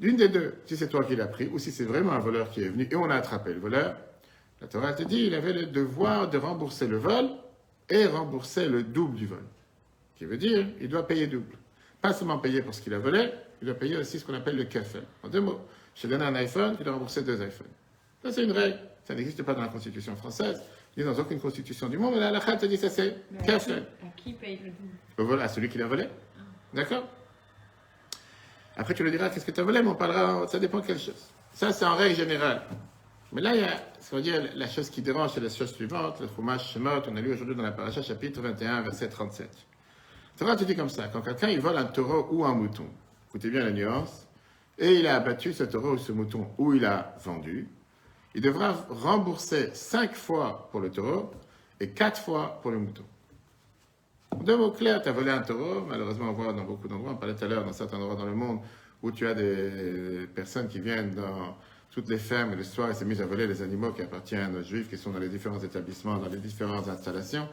L'une 0.00 0.16
des 0.16 0.28
deux, 0.28 0.54
si 0.66 0.76
c'est 0.76 0.88
toi 0.88 1.04
qui 1.04 1.16
l'as 1.16 1.26
pris 1.26 1.48
ou 1.48 1.58
si 1.58 1.72
c'est 1.72 1.84
vraiment 1.84 2.12
un 2.12 2.20
voleur 2.20 2.50
qui 2.50 2.62
est 2.62 2.68
venu 2.68 2.86
et 2.88 2.96
on 2.96 3.10
a 3.10 3.16
attrapé 3.16 3.52
le 3.52 3.58
voleur, 3.58 3.96
la 4.60 4.68
Torah 4.68 4.92
te 4.92 5.02
dit 5.02 5.26
il 5.26 5.34
avait 5.34 5.52
le 5.52 5.66
devoir 5.66 6.30
de 6.30 6.38
rembourser 6.38 6.86
le 6.86 6.98
vol 6.98 7.30
et 7.88 8.06
rembourser 8.06 8.68
le 8.68 8.84
double 8.84 9.16
du 9.16 9.26
vol. 9.26 9.42
Qui 10.16 10.24
veut 10.24 10.36
dire, 10.36 10.66
il 10.80 10.88
doit 10.88 11.06
payer 11.06 11.26
double. 11.26 11.56
Pas 12.00 12.12
seulement 12.12 12.38
payer 12.38 12.62
pour 12.62 12.74
ce 12.74 12.80
qu'il 12.80 12.94
a 12.94 12.98
volé, 12.98 13.30
il 13.60 13.66
doit 13.66 13.74
payer 13.74 13.96
aussi 13.96 14.20
ce 14.20 14.24
qu'on 14.24 14.34
appelle 14.34 14.56
le 14.56 14.64
café. 14.64 15.00
En 15.24 15.28
deux 15.28 15.40
mots, 15.40 15.60
je 15.94 16.02
t'ai 16.02 16.08
donné 16.08 16.24
un 16.24 16.34
iPhone, 16.34 16.76
il 16.78 16.84
doit 16.84 16.94
rembourser 16.94 17.22
deux 17.22 17.36
iPhones. 17.36 17.66
Ça, 18.22 18.32
c'est 18.32 18.44
une 18.44 18.52
règle. 18.52 18.78
Ça 19.04 19.14
n'existe 19.14 19.42
pas 19.42 19.54
dans 19.54 19.62
la 19.62 19.68
Constitution 19.68 20.14
française, 20.16 20.62
ni 20.96 21.04
dans 21.04 21.14
aucune 21.18 21.40
Constitution 21.40 21.88
du 21.88 21.98
monde, 21.98 22.14
mais 22.14 22.20
la 22.20 22.28
halakha 22.28 22.56
te 22.56 22.66
dit 22.66 22.76
ça, 22.76 22.90
c'est 22.90 23.16
café. 23.46 23.72
À 23.72 24.06
qui 24.16 24.32
paye 24.34 24.60
le 25.16 25.24
Voilà, 25.24 25.44
à 25.44 25.48
celui 25.48 25.68
qui 25.68 25.78
l'a 25.78 25.86
volé. 25.86 26.08
D'accord? 26.74 27.08
Après, 28.76 28.94
tu 28.94 29.02
le 29.02 29.10
diras, 29.10 29.30
qu'est-ce 29.30 29.46
que 29.46 29.50
tu 29.50 29.60
as 29.60 29.64
volé, 29.64 29.82
mais 29.82 29.88
on 29.88 29.94
parlera, 29.94 30.46
ça 30.46 30.58
dépend 30.58 30.80
de 30.80 30.86
quelle 30.86 30.98
chose. 30.98 31.26
Ça, 31.52 31.72
c'est 31.72 31.84
en 31.84 31.96
règle 31.96 32.16
générale. 32.16 32.62
Mais 33.32 33.40
là, 33.40 33.54
il 33.54 33.60
y 33.60 33.64
a, 33.64 33.76
ce 34.00 34.10
qu'on 34.10 34.20
dire, 34.20 34.42
la 34.54 34.68
chose 34.68 34.88
qui 34.88 35.02
dérange, 35.02 35.32
c'est 35.34 35.40
la 35.40 35.48
chose 35.50 35.72
suivante, 35.74 36.20
le 36.20 36.28
fromage 36.28 36.72
Shemot, 36.72 37.02
on 37.10 37.16
a 37.16 37.20
lu 37.20 37.32
aujourd'hui 37.32 37.54
dans 37.54 37.62
la 37.62 37.72
paracha 37.72 38.02
chapitre 38.02 38.40
21, 38.40 38.82
verset 38.82 39.08
37. 39.08 39.50
Torah 40.38 40.56
te 40.56 40.64
dit 40.64 40.76
comme 40.76 40.88
ça, 40.88 41.08
quand 41.08 41.20
quelqu'un 41.20 41.48
il 41.48 41.60
vole 41.60 41.76
un 41.76 41.84
taureau 41.84 42.28
ou 42.30 42.44
un 42.44 42.54
mouton, 42.54 42.86
écoutez 43.28 43.50
bien 43.50 43.64
la 43.64 43.72
nuance, 43.72 44.28
et 44.78 44.94
il 44.94 45.06
a 45.06 45.16
abattu 45.16 45.52
ce 45.52 45.64
taureau 45.64 45.94
ou 45.94 45.98
ce 45.98 46.12
mouton, 46.12 46.48
ou 46.58 46.74
il 46.74 46.84
a 46.84 47.16
vendu, 47.22 47.68
il 48.38 48.40
devra 48.40 48.72
rembourser 48.88 49.70
cinq 49.74 50.14
fois 50.14 50.68
pour 50.70 50.78
le 50.78 50.92
taureau 50.92 51.32
et 51.80 51.88
quatre 51.88 52.20
fois 52.20 52.60
pour 52.62 52.70
le 52.70 52.78
mouton. 52.78 53.02
Deux 54.44 54.56
mots 54.56 54.70
clairs, 54.70 55.02
tu 55.02 55.08
as 55.08 55.12
volé 55.12 55.32
un 55.32 55.40
taureau, 55.40 55.80
malheureusement 55.80 56.30
on 56.30 56.34
voit 56.34 56.52
dans 56.52 56.62
beaucoup 56.62 56.86
d'endroits, 56.86 57.10
on 57.10 57.16
parlait 57.16 57.34
tout 57.34 57.46
à 57.46 57.48
l'heure 57.48 57.64
dans 57.64 57.72
certains 57.72 57.96
endroits 57.96 58.14
dans 58.14 58.26
le 58.26 58.36
monde, 58.36 58.60
où 59.02 59.10
tu 59.10 59.26
as 59.26 59.34
des 59.34 60.28
personnes 60.32 60.68
qui 60.68 60.78
viennent 60.78 61.16
dans 61.16 61.56
toutes 61.90 62.08
les 62.08 62.18
fermes 62.18 62.52
et 62.52 62.54
le 62.54 62.62
soir, 62.62 62.90
ils 62.90 62.94
se 62.94 63.22
à 63.22 63.26
voler 63.26 63.48
les 63.48 63.60
animaux 63.60 63.90
qui 63.90 64.02
appartiennent 64.02 64.54
aux 64.54 64.62
juifs, 64.62 64.88
qui 64.88 64.98
sont 64.98 65.10
dans 65.10 65.18
les 65.18 65.30
différents 65.30 65.58
établissements, 65.58 66.18
dans 66.18 66.28
les 66.28 66.38
différentes 66.38 66.86
installations. 66.86 67.48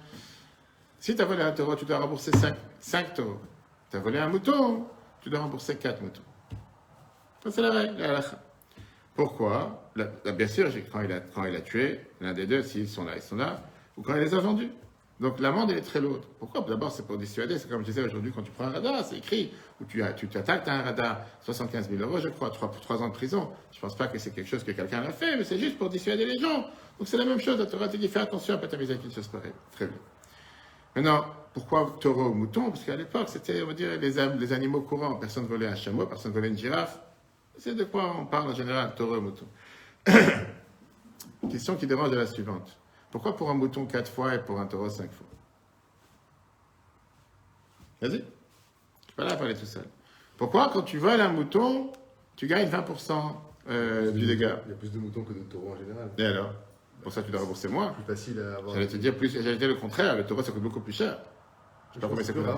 Si 0.99 1.15
tu 1.15 1.21
as 1.23 1.25
volé 1.25 1.41
un 1.41 1.51
taureau, 1.51 1.75
tu 1.75 1.85
dois 1.85 1.97
rembourser 1.97 2.29
5, 2.79 3.13
taureaux. 3.15 3.41
Tu 3.89 3.97
as 3.97 3.99
volé 4.01 4.19
un 4.19 4.29
mouton, 4.29 4.85
tu 5.19 5.31
dois 5.31 5.39
rembourser 5.39 5.77
4 5.77 6.03
moutons. 6.03 6.21
C'est 7.49 7.63
la 7.63 7.71
règle, 7.71 8.21
Pourquoi? 9.15 9.81
Bien 9.95 10.47
sûr, 10.47 10.69
quand 10.91 11.01
il, 11.01 11.11
a, 11.11 11.21
quand 11.21 11.45
il 11.45 11.55
a 11.55 11.61
tué, 11.61 12.01
l'un 12.19 12.33
des 12.33 12.45
deux, 12.45 12.63
s'ils 12.63 12.89
sont 12.89 13.05
là, 13.05 13.13
ils 13.15 13.21
sont 13.21 13.37
là, 13.37 13.61
ou 13.95 14.01
quand 14.01 14.13
il 14.15 14.21
les 14.21 14.33
a 14.33 14.39
vendus. 14.39 14.69
Donc 15.21 15.39
l'amende, 15.39 15.71
elle 15.71 15.77
est 15.77 15.81
très 15.81 16.01
lourde. 16.01 16.23
Pourquoi? 16.39 16.61
D'abord, 16.67 16.91
c'est 16.91 17.07
pour 17.07 17.17
dissuader. 17.17 17.57
C'est 17.57 17.69
comme 17.69 17.79
je 17.79 17.85
disais 17.85 18.03
aujourd'hui, 18.03 18.33
quand 18.35 18.41
tu 18.41 18.51
prends 18.51 18.65
un 18.65 18.71
radar, 18.71 19.05
c'est 19.05 19.17
écrit, 19.17 19.53
où 19.79 19.85
tu, 19.85 20.03
tu 20.17 20.27
t'attaques, 20.27 20.67
as 20.67 20.73
un 20.73 20.81
radar, 20.81 21.21
75 21.43 21.89
000 21.89 22.01
euros, 22.01 22.19
je 22.19 22.27
crois, 22.27 22.49
3, 22.49 22.71
3 22.81 23.01
ans 23.01 23.07
de 23.07 23.13
prison. 23.13 23.49
Je 23.71 23.77
ne 23.77 23.81
pense 23.81 23.95
pas 23.95 24.07
que 24.07 24.19
c'est 24.19 24.31
quelque 24.31 24.49
chose 24.49 24.65
que 24.65 24.73
quelqu'un 24.73 25.01
a 25.03 25.13
fait, 25.13 25.37
mais 25.37 25.45
c'est 25.45 25.57
juste 25.57 25.77
pour 25.77 25.89
dissuader 25.89 26.25
les 26.25 26.37
gens. 26.39 26.65
Donc 26.99 27.07
c'est 27.07 27.17
la 27.17 27.23
même 27.23 27.39
chose. 27.39 27.57
La 27.57 27.65
Torah 27.65 27.87
te 27.87 27.95
dit, 27.95 28.09
fais 28.09 28.19
attention 28.19 28.55
à 28.55 28.57
pas 28.57 28.67
t'amuser 28.67 28.93
avec 28.93 29.05
une 29.05 29.13
chose. 29.13 29.29
Très 29.71 29.87
bien. 29.87 29.97
Maintenant, 30.97 31.25
pourquoi 31.53 31.95
taureau 32.01 32.29
ou 32.29 32.33
mouton? 32.33 32.69
Parce 32.69 32.83
qu'à 32.83 32.97
l'époque, 32.97 33.29
c'était, 33.29 33.61
on 33.61 33.71
dire, 33.71 33.97
les, 33.97 34.11
les, 34.11 34.53
animaux 34.53 34.81
courants. 34.81 35.15
Personne 35.15 35.43
ne 35.43 35.49
volait 35.49 35.67
un 35.67 35.75
chameau, 35.75 36.05
personne 36.05 36.31
ne 36.31 36.35
volait 36.35 36.49
une 36.49 36.57
girafe. 36.57 36.99
C'est 37.57 37.75
de 37.75 37.85
quoi 37.85 38.13
on 38.19 38.25
parle 38.25 38.51
en 38.51 38.53
général, 38.53 38.93
taureau 38.95 39.17
ou 39.17 39.21
mouton? 39.21 39.45
Question 41.49 41.75
qui 41.75 41.87
dérange 41.87 42.11
est 42.11 42.15
la 42.15 42.25
suivante. 42.25 42.77
Pourquoi 43.11 43.35
pour 43.35 43.49
un 43.49 43.53
mouton 43.53 43.85
quatre 43.85 44.11
fois 44.11 44.35
et 44.35 44.39
pour 44.39 44.59
un 44.59 44.65
taureau 44.65 44.89
cinq 44.89 45.11
fois? 45.11 45.27
Vas-y. 48.01 48.11
Je 48.11 48.15
ne 48.15 48.21
suis 48.21 49.15
pas 49.15 49.23
là 49.23 49.33
à 49.33 49.37
parler 49.37 49.55
tout 49.55 49.65
seul. 49.65 49.85
Pourquoi 50.37 50.69
quand 50.73 50.81
tu 50.81 50.97
voles 50.97 51.21
un 51.21 51.31
mouton, 51.31 51.91
tu 52.35 52.47
gagnes 52.47 52.67
20% 52.67 53.13
euh, 53.69 54.11
du 54.11 54.25
dégât? 54.25 54.59
Il 54.65 54.71
y 54.71 54.73
a 54.73 54.77
plus 54.77 54.91
de 54.91 54.97
moutons 54.97 55.23
que 55.23 55.33
de 55.33 55.39
taureaux 55.39 55.73
en 55.73 55.77
général. 55.77 56.09
Et 56.17 56.25
alors? 56.25 56.53
Pour 57.01 57.13
ça, 57.13 57.21
tu 57.21 57.31
dois 57.31 57.41
rembourser 57.41 57.67
moins. 57.67 57.93
Plus 57.93 58.03
facile 58.03 58.39
à 58.39 58.57
avoir. 58.57 58.73
J'allais 58.73 58.87
te 58.87 58.97
dire, 58.97 59.15
plus, 59.15 59.29
j'allais 59.29 59.57
dire 59.57 59.67
le 59.67 59.75
contraire. 59.75 60.15
Le 60.15 60.25
taureau, 60.25 60.41
ça 60.41 60.51
coûte 60.51 60.63
beaucoup 60.63 60.79
plus 60.79 60.93
cher. 60.93 61.19
Je 61.89 61.95
sais 61.95 61.99
pas 61.99 62.07
combien 62.07 62.23
ça 62.23 62.33
coûte. 62.33 62.43
Donc, 62.43 62.55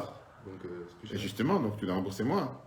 euh, 0.66 0.88
plus 1.00 1.10
cher. 1.10 1.18
Et 1.18 1.20
justement, 1.20 1.60
donc 1.60 1.78
tu 1.78 1.86
dois 1.86 1.96
rembourser 1.96 2.24
moins. 2.24 2.58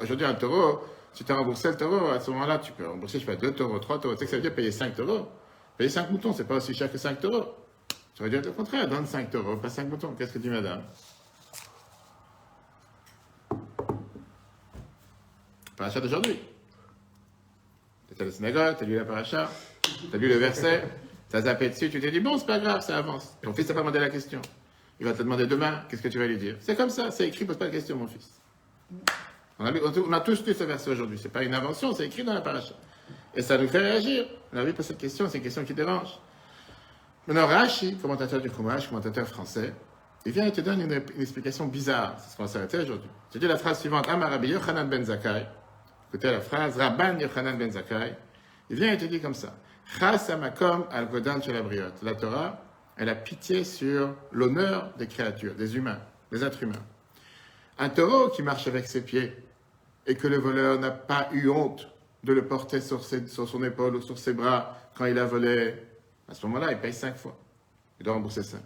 Aujourd'hui, 0.00 0.24
un 0.24 0.34
taureau, 0.34 0.84
si 1.12 1.24
tu 1.24 1.32
as 1.32 1.36
remboursé 1.36 1.68
le 1.68 1.76
taureau, 1.76 2.10
à 2.10 2.20
ce 2.20 2.30
moment-là, 2.30 2.58
tu 2.58 2.72
peux 2.72 2.88
rembourser, 2.88 3.18
je 3.18 3.24
fais 3.24 3.36
deux 3.36 3.52
taureaux, 3.52 3.78
trois 3.78 4.00
taureaux. 4.00 4.14
Tu 4.14 4.20
sais 4.20 4.24
que 4.24 4.30
ça 4.30 4.36
veut 4.36 4.42
dire 4.42 4.54
payer 4.54 4.72
5 4.72 4.94
taureaux. 4.96 5.28
Payer 5.76 5.90
5 5.90 6.10
moutons, 6.10 6.32
c'est 6.32 6.44
pas 6.44 6.56
aussi 6.56 6.74
cher 6.74 6.90
que 6.90 6.98
5 6.98 7.20
taureaux. 7.20 7.54
Tu 8.14 8.22
vas 8.22 8.28
dire 8.28 8.42
le 8.42 8.52
contraire, 8.52 8.88
donne 8.88 9.06
5 9.06 9.30
taureaux, 9.30 9.56
pas 9.56 9.68
5 9.68 9.88
moutons. 9.88 10.14
Qu'est-ce 10.14 10.32
que 10.32 10.38
dit 10.38 10.50
madame? 10.50 10.82
Paracha 15.76 16.00
d'aujourd'hui. 16.00 16.38
Tu 18.08 18.14
es 18.14 18.22
à 18.22 18.24
la 18.24 18.30
synagogue, 18.30 18.76
tu 18.78 18.84
as 18.84 18.86
lu 18.86 18.96
la 18.96 19.04
paracha, 19.04 19.50
tu 19.82 20.14
as 20.14 20.16
lu 20.18 20.28
le 20.28 20.36
verset, 20.36 20.84
tu 21.30 21.36
as 21.36 21.42
zappé 21.42 21.70
dessus, 21.70 21.90
tu 21.90 22.00
t'es 22.00 22.10
dit 22.10 22.20
bon, 22.20 22.38
c'est 22.38 22.46
pas 22.46 22.58
grave, 22.58 22.82
ça 22.82 22.98
avance. 22.98 23.36
Ton 23.42 23.52
fils 23.52 23.66
t'a 23.66 23.74
pas 23.74 23.80
demandé 23.80 23.98
la 23.98 24.10
question. 24.10 24.40
Il 25.00 25.06
va 25.06 25.12
te 25.12 25.18
demander 25.18 25.46
demain, 25.46 25.84
qu'est-ce 25.88 26.02
que 26.02 26.08
tu 26.08 26.18
vas 26.18 26.26
lui 26.26 26.38
dire? 26.38 26.56
C'est 26.60 26.76
comme 26.76 26.90
ça, 26.90 27.10
c'est 27.10 27.26
écrit, 27.26 27.44
pose 27.44 27.56
pas 27.56 27.66
de 27.66 27.70
question, 27.70 27.96
mon 27.96 28.06
fils. 28.06 28.30
On 29.62 30.12
a, 30.12 30.20
tous 30.20 30.44
lu 30.44 30.54
ce 30.54 30.64
verset 30.64 30.90
aujourd'hui, 30.90 31.18
c'est 31.18 31.28
pas 31.28 31.44
une 31.44 31.54
invention, 31.54 31.94
c'est 31.94 32.06
écrit 32.06 32.24
dans 32.24 32.34
la 32.34 32.40
paracha. 32.40 32.74
Et 33.34 33.42
ça 33.42 33.56
nous 33.56 33.68
fait 33.68 33.78
réagir. 33.78 34.26
On 34.52 34.58
a 34.58 34.64
vu 34.64 34.72
pas 34.72 34.82
cette 34.82 34.98
question, 34.98 35.28
c'est 35.28 35.38
une 35.38 35.44
question 35.44 35.64
qui 35.64 35.72
dérange. 35.72 36.18
Maintenant, 37.28 37.46
Rashi, 37.46 37.96
commentateur 37.96 38.40
du 38.40 38.50
Chumash, 38.50 38.88
commentateur 38.88 39.26
français, 39.28 39.72
il 40.26 40.32
vient 40.32 40.46
et 40.46 40.52
te 40.52 40.60
donne 40.60 40.80
une, 40.80 40.92
explication 41.20 41.66
bizarre. 41.66 42.16
C'est 42.18 42.32
ce 42.32 42.36
qu'on 42.36 42.42
va 42.44 42.48
s'arrêter 42.48 42.78
aujourd'hui. 42.78 43.08
Je 43.32 43.38
dis 43.38 43.46
la 43.46 43.56
phrase 43.56 43.80
suivante 43.80 44.08
Amarabi 44.08 44.48
Yochanan 44.48 44.88
ben 44.88 45.04
Zakai. 45.04 45.46
Écoutez 46.08 46.30
la 46.30 46.40
phrase 46.40 46.76
Rabban 46.76 47.18
Yochanan 47.18 47.56
ben 47.56 47.70
Zakai. 47.70 48.14
Il 48.70 48.76
vient 48.76 48.92
et 48.92 48.98
te 48.98 49.04
dit 49.04 49.20
comme 49.20 49.34
ça 49.34 49.54
Chas 49.98 50.26
shelabriot. 50.28 51.84
La 52.02 52.14
Torah, 52.14 52.64
elle 52.96 53.08
a 53.08 53.14
pitié 53.14 53.64
sur 53.64 54.14
l'honneur 54.32 54.92
des 54.98 55.06
créatures, 55.06 55.54
des 55.54 55.76
humains, 55.76 55.98
des 56.30 56.44
êtres 56.44 56.62
humains. 56.62 56.82
Un 57.78 57.88
taureau 57.88 58.28
qui 58.28 58.42
marche 58.42 58.66
avec 58.66 58.86
ses 58.86 59.02
pieds 59.02 59.34
et 60.06 60.14
que 60.14 60.26
le 60.26 60.38
voleur 60.38 60.78
n'a 60.78 60.90
pas 60.90 61.28
eu 61.32 61.48
honte 61.48 61.88
de 62.24 62.32
le 62.32 62.46
porter 62.46 62.80
sur, 62.80 63.02
son 63.02 63.64
épaule 63.64 63.96
ou 63.96 64.00
sur 64.00 64.18
ses 64.18 64.32
bras 64.32 64.76
quand 64.94 65.06
il 65.06 65.18
a 65.18 65.24
volé, 65.24 65.74
à 66.28 66.34
ce 66.34 66.46
moment-là, 66.46 66.72
il 66.72 66.78
paye 66.78 66.92
cinq 66.92 67.16
fois. 67.16 67.36
Il 67.98 68.04
doit 68.04 68.14
rembourser 68.14 68.42
cinq. 68.42 68.62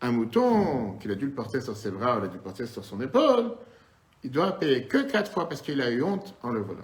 Un 0.00 0.12
mouton 0.12 0.98
qu'il 0.98 1.10
a 1.10 1.14
dû 1.14 1.26
le 1.26 1.32
porter 1.32 1.60
sur 1.60 1.76
ses 1.76 1.90
bras 1.90 2.18
ou 2.18 2.26
dû 2.26 2.66
sur 2.66 2.84
son 2.84 3.00
épaule, 3.00 3.52
il 4.24 4.30
doit 4.30 4.52
payer 4.52 4.86
que 4.86 4.98
quatre 5.10 5.30
fois 5.30 5.48
parce 5.48 5.62
qu'il 5.62 5.80
a 5.80 5.90
eu 5.90 6.02
honte 6.02 6.34
en 6.42 6.50
le 6.50 6.60
volant. 6.60 6.80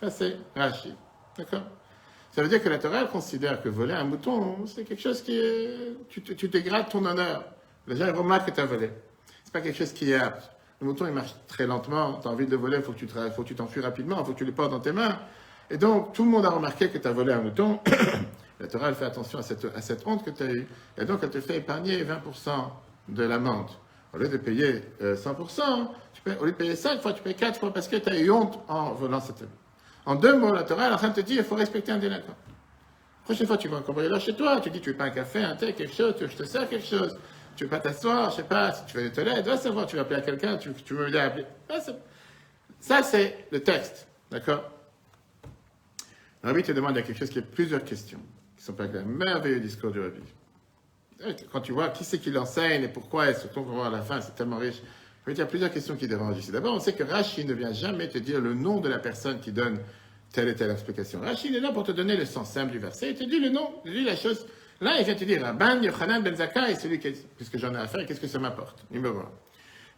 Ça, 0.00 0.10
c'est 0.10 0.36
Rachid. 0.56 0.96
D'accord? 1.36 1.62
Ça 2.32 2.42
veut 2.42 2.48
dire 2.48 2.62
que 2.62 2.68
la 2.68 2.78
Torah 2.78 3.04
considère 3.04 3.60
que 3.60 3.68
voler 3.68 3.94
un 3.94 4.04
mouton, 4.04 4.66
c'est 4.66 4.84
quelque 4.84 5.02
chose 5.02 5.22
qui 5.22 5.36
est. 5.36 5.96
Tu, 6.08 6.22
tu, 6.22 6.48
dégrades 6.48 6.88
ton 6.88 7.04
honneur. 7.04 7.44
Les 7.86 7.96
gens 7.96 8.12
remarquent 8.14 8.48
que 8.48 8.54
tu 8.54 8.60
as 8.60 8.66
volé. 8.66 8.90
C'est 9.44 9.52
pas 9.52 9.60
quelque 9.60 9.76
chose 9.76 9.92
qui 9.92 10.12
est 10.12 10.16
apte. 10.16 10.50
Le 10.80 10.86
mouton, 10.86 11.06
il 11.06 11.12
marche 11.12 11.34
très 11.46 11.66
lentement. 11.66 12.14
Tu 12.22 12.28
as 12.28 12.30
envie 12.30 12.46
de 12.46 12.50
le 12.50 12.56
voler, 12.56 12.78
il 12.78 12.82
faut 12.82 12.92
que 12.92 13.42
tu 13.48 13.54
t'enfuis 13.54 13.82
rapidement, 13.82 14.18
il 14.20 14.24
faut 14.24 14.32
que 14.32 14.38
tu 14.38 14.46
le 14.46 14.52
portes 14.52 14.70
dans 14.70 14.80
tes 14.80 14.92
mains. 14.92 15.18
Et 15.70 15.76
donc, 15.76 16.14
tout 16.14 16.24
le 16.24 16.30
monde 16.30 16.46
a 16.46 16.50
remarqué 16.50 16.88
que 16.88 16.96
tu 16.96 17.06
as 17.06 17.12
volé 17.12 17.32
un 17.32 17.42
mouton. 17.42 17.80
la 18.60 18.66
Torah, 18.66 18.88
elle 18.88 18.94
fait 18.94 19.04
attention 19.04 19.38
à 19.38 19.42
cette, 19.42 19.66
à 19.76 19.82
cette 19.82 20.06
honte 20.06 20.24
que 20.24 20.30
tu 20.30 20.42
as 20.42 20.50
eue. 20.50 20.66
Et 20.96 21.04
donc, 21.04 21.20
elle 21.22 21.30
te 21.30 21.40
fait 21.40 21.58
épargner 21.58 22.02
20% 22.02 22.50
de 23.08 23.22
l'amende. 23.24 23.68
Au 24.14 24.18
lieu 24.18 24.28
de 24.28 24.38
payer 24.38 24.82
100%, 25.02 25.02
euh, 25.02 25.84
tu 26.14 26.32
au 26.40 26.44
lieu 26.46 26.52
de 26.52 26.56
payer 26.56 26.74
5 26.74 27.00
fois, 27.00 27.12
tu 27.12 27.22
payes 27.22 27.34
4 27.34 27.60
fois 27.60 27.72
parce 27.72 27.86
que 27.86 27.96
tu 27.96 28.08
as 28.08 28.18
eu 28.18 28.30
honte 28.30 28.58
en 28.66 28.94
volant 28.94 29.20
cette. 29.20 29.44
En 30.06 30.14
deux 30.14 30.36
mots, 30.36 30.52
la 30.52 30.62
Torah, 30.62 30.86
elle 30.86 30.92
est 30.92 30.94
en 30.94 30.98
train 30.98 31.08
de 31.10 31.14
te 31.14 31.20
dire 31.20 31.36
il 31.38 31.44
faut 31.44 31.54
respecter 31.54 31.92
un 31.92 31.98
délinquant. 31.98 32.34
La 32.34 33.24
prochaine 33.24 33.46
fois, 33.46 33.58
tu 33.58 33.68
vas 33.68 33.76
un 33.76 34.08
là 34.08 34.18
chez 34.18 34.34
toi, 34.34 34.60
tu 34.60 34.70
dis 34.70 34.80
tu 34.80 34.90
veux 34.90 34.96
pas 34.96 35.04
un 35.04 35.10
café, 35.10 35.44
un 35.44 35.54
thé, 35.54 35.72
quelque 35.74 35.94
chose, 35.94 36.14
je 36.18 36.36
te 36.36 36.42
sers 36.42 36.68
quelque 36.68 36.86
chose 36.86 37.16
tu 37.60 37.64
veux 37.64 37.70
pas 37.70 37.80
t'asseoir, 37.80 38.30
je 38.30 38.36
sais 38.36 38.44
pas, 38.44 38.72
si 38.72 38.86
tu 38.86 38.96
veux 38.96 39.02
des 39.02 39.12
toilettes, 39.12 39.44
va 39.44 39.58
savoir, 39.58 39.84
tu 39.84 39.96
vas 39.96 40.00
appeler 40.00 40.20
à 40.20 40.22
quelqu'un, 40.22 40.56
tu, 40.56 40.72
tu 40.72 40.94
veux 40.94 41.04
m'aider 41.04 41.18
à 41.18 41.24
appeler. 41.24 41.44
Ça, 42.80 43.02
c'est 43.02 43.44
le 43.52 43.60
texte, 43.62 44.06
d'accord? 44.30 44.64
Rabbi 46.42 46.62
te 46.62 46.72
demande, 46.72 46.96
a 46.96 47.02
quelque 47.02 47.18
chose 47.18 47.28
qui 47.28 47.38
est 47.38 47.42
plusieurs 47.42 47.84
questions, 47.84 48.18
qui 48.56 48.64
sont 48.64 48.72
pas 48.72 48.88
claires. 48.88 49.04
Merveilleux 49.04 49.60
discours 49.60 49.90
du 49.90 50.00
Rabbi. 50.00 50.22
Quand 51.52 51.60
tu 51.60 51.72
vois 51.72 51.90
qui 51.90 52.02
c'est 52.02 52.18
qui 52.18 52.30
l'enseigne 52.30 52.84
et 52.84 52.88
pourquoi, 52.88 53.28
et 53.28 53.34
surtout 53.34 53.62
voir 53.62 53.88
à 53.88 53.90
la 53.90 54.00
fin, 54.00 54.22
c'est 54.22 54.34
tellement 54.34 54.56
riche. 54.56 54.80
Il 55.28 55.36
y 55.36 55.42
a 55.42 55.44
plusieurs 55.44 55.70
questions 55.70 55.96
qui 55.96 56.08
dérangent 56.08 56.38
ici. 56.38 56.50
D'abord, 56.50 56.74
on 56.74 56.80
sait 56.80 56.94
que 56.94 57.04
Rachid 57.04 57.46
ne 57.46 57.52
vient 57.52 57.74
jamais 57.74 58.08
te 58.08 58.16
dire 58.16 58.40
le 58.40 58.54
nom 58.54 58.80
de 58.80 58.88
la 58.88 58.98
personne 58.98 59.38
qui 59.38 59.52
donne 59.52 59.80
telle 60.32 60.48
et 60.48 60.54
telle 60.54 60.70
explication. 60.70 61.20
Rachid 61.20 61.54
est 61.54 61.60
là 61.60 61.72
pour 61.72 61.84
te 61.84 61.92
donner 61.92 62.16
le 62.16 62.24
sens 62.24 62.50
simple 62.50 62.72
du 62.72 62.78
verset. 62.78 63.10
Il 63.10 63.16
te 63.16 63.24
dit 63.24 63.38
le 63.38 63.50
nom, 63.50 63.70
il 63.84 63.92
dit 63.92 64.04
la 64.04 64.16
chose 64.16 64.46
Là, 64.80 64.98
il 64.98 65.04
vient 65.04 65.14
te 65.14 65.24
dire, 65.24 65.42
Rabban 65.42 65.82
Yochanan 65.82 66.22
Ben 66.22 66.34
Zakkai, 66.34 66.74
celui 66.74 66.98
qui, 66.98 67.12
puisque 67.36 67.58
j'en 67.58 67.74
ai 67.74 67.78
affaire, 67.78 68.06
qu'est-ce 68.06 68.20
que 68.20 68.26
ça 68.26 68.38
m'apporte? 68.38 68.84
Numéro 68.90 69.18
un. 69.18 69.30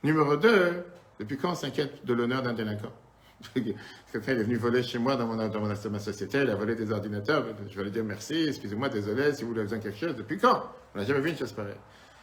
Numéro 0.03 0.37
2, 0.37 0.85
depuis 1.21 1.37
quand 1.37 1.53
on 1.53 1.55
s'inquiète 1.55 2.05
de 2.05 2.13
l'honneur 2.13 2.43
d'un 2.43 2.53
délinquant? 2.53 2.93
Quelqu'un 3.55 4.33
est 4.33 4.43
venu 4.43 4.57
voler 4.57 4.83
chez 4.83 4.99
moi 4.99 5.15
dans, 5.15 5.27
mon, 5.27 5.49
dans, 5.49 5.61
ma 5.61 5.99
société, 6.01 6.41
il 6.43 6.51
a 6.51 6.57
volé 6.57 6.75
des 6.75 6.91
ordinateurs, 6.91 7.45
je 7.69 7.77
vais 7.77 7.85
lui 7.85 7.91
dire 7.93 8.03
merci, 8.03 8.47
excusez-moi, 8.49 8.89
désolé, 8.89 9.33
si 9.33 9.45
vous 9.45 9.53
avez 9.53 9.63
besoin 9.63 9.79
quelque 9.79 9.99
chose, 9.99 10.17
depuis 10.17 10.39
quand? 10.39 10.65
On 10.95 10.99
n'a 10.99 11.05
jamais 11.05 11.21
vu 11.21 11.31
une 11.31 11.37
chose 11.37 11.53
pareille. 11.53 11.75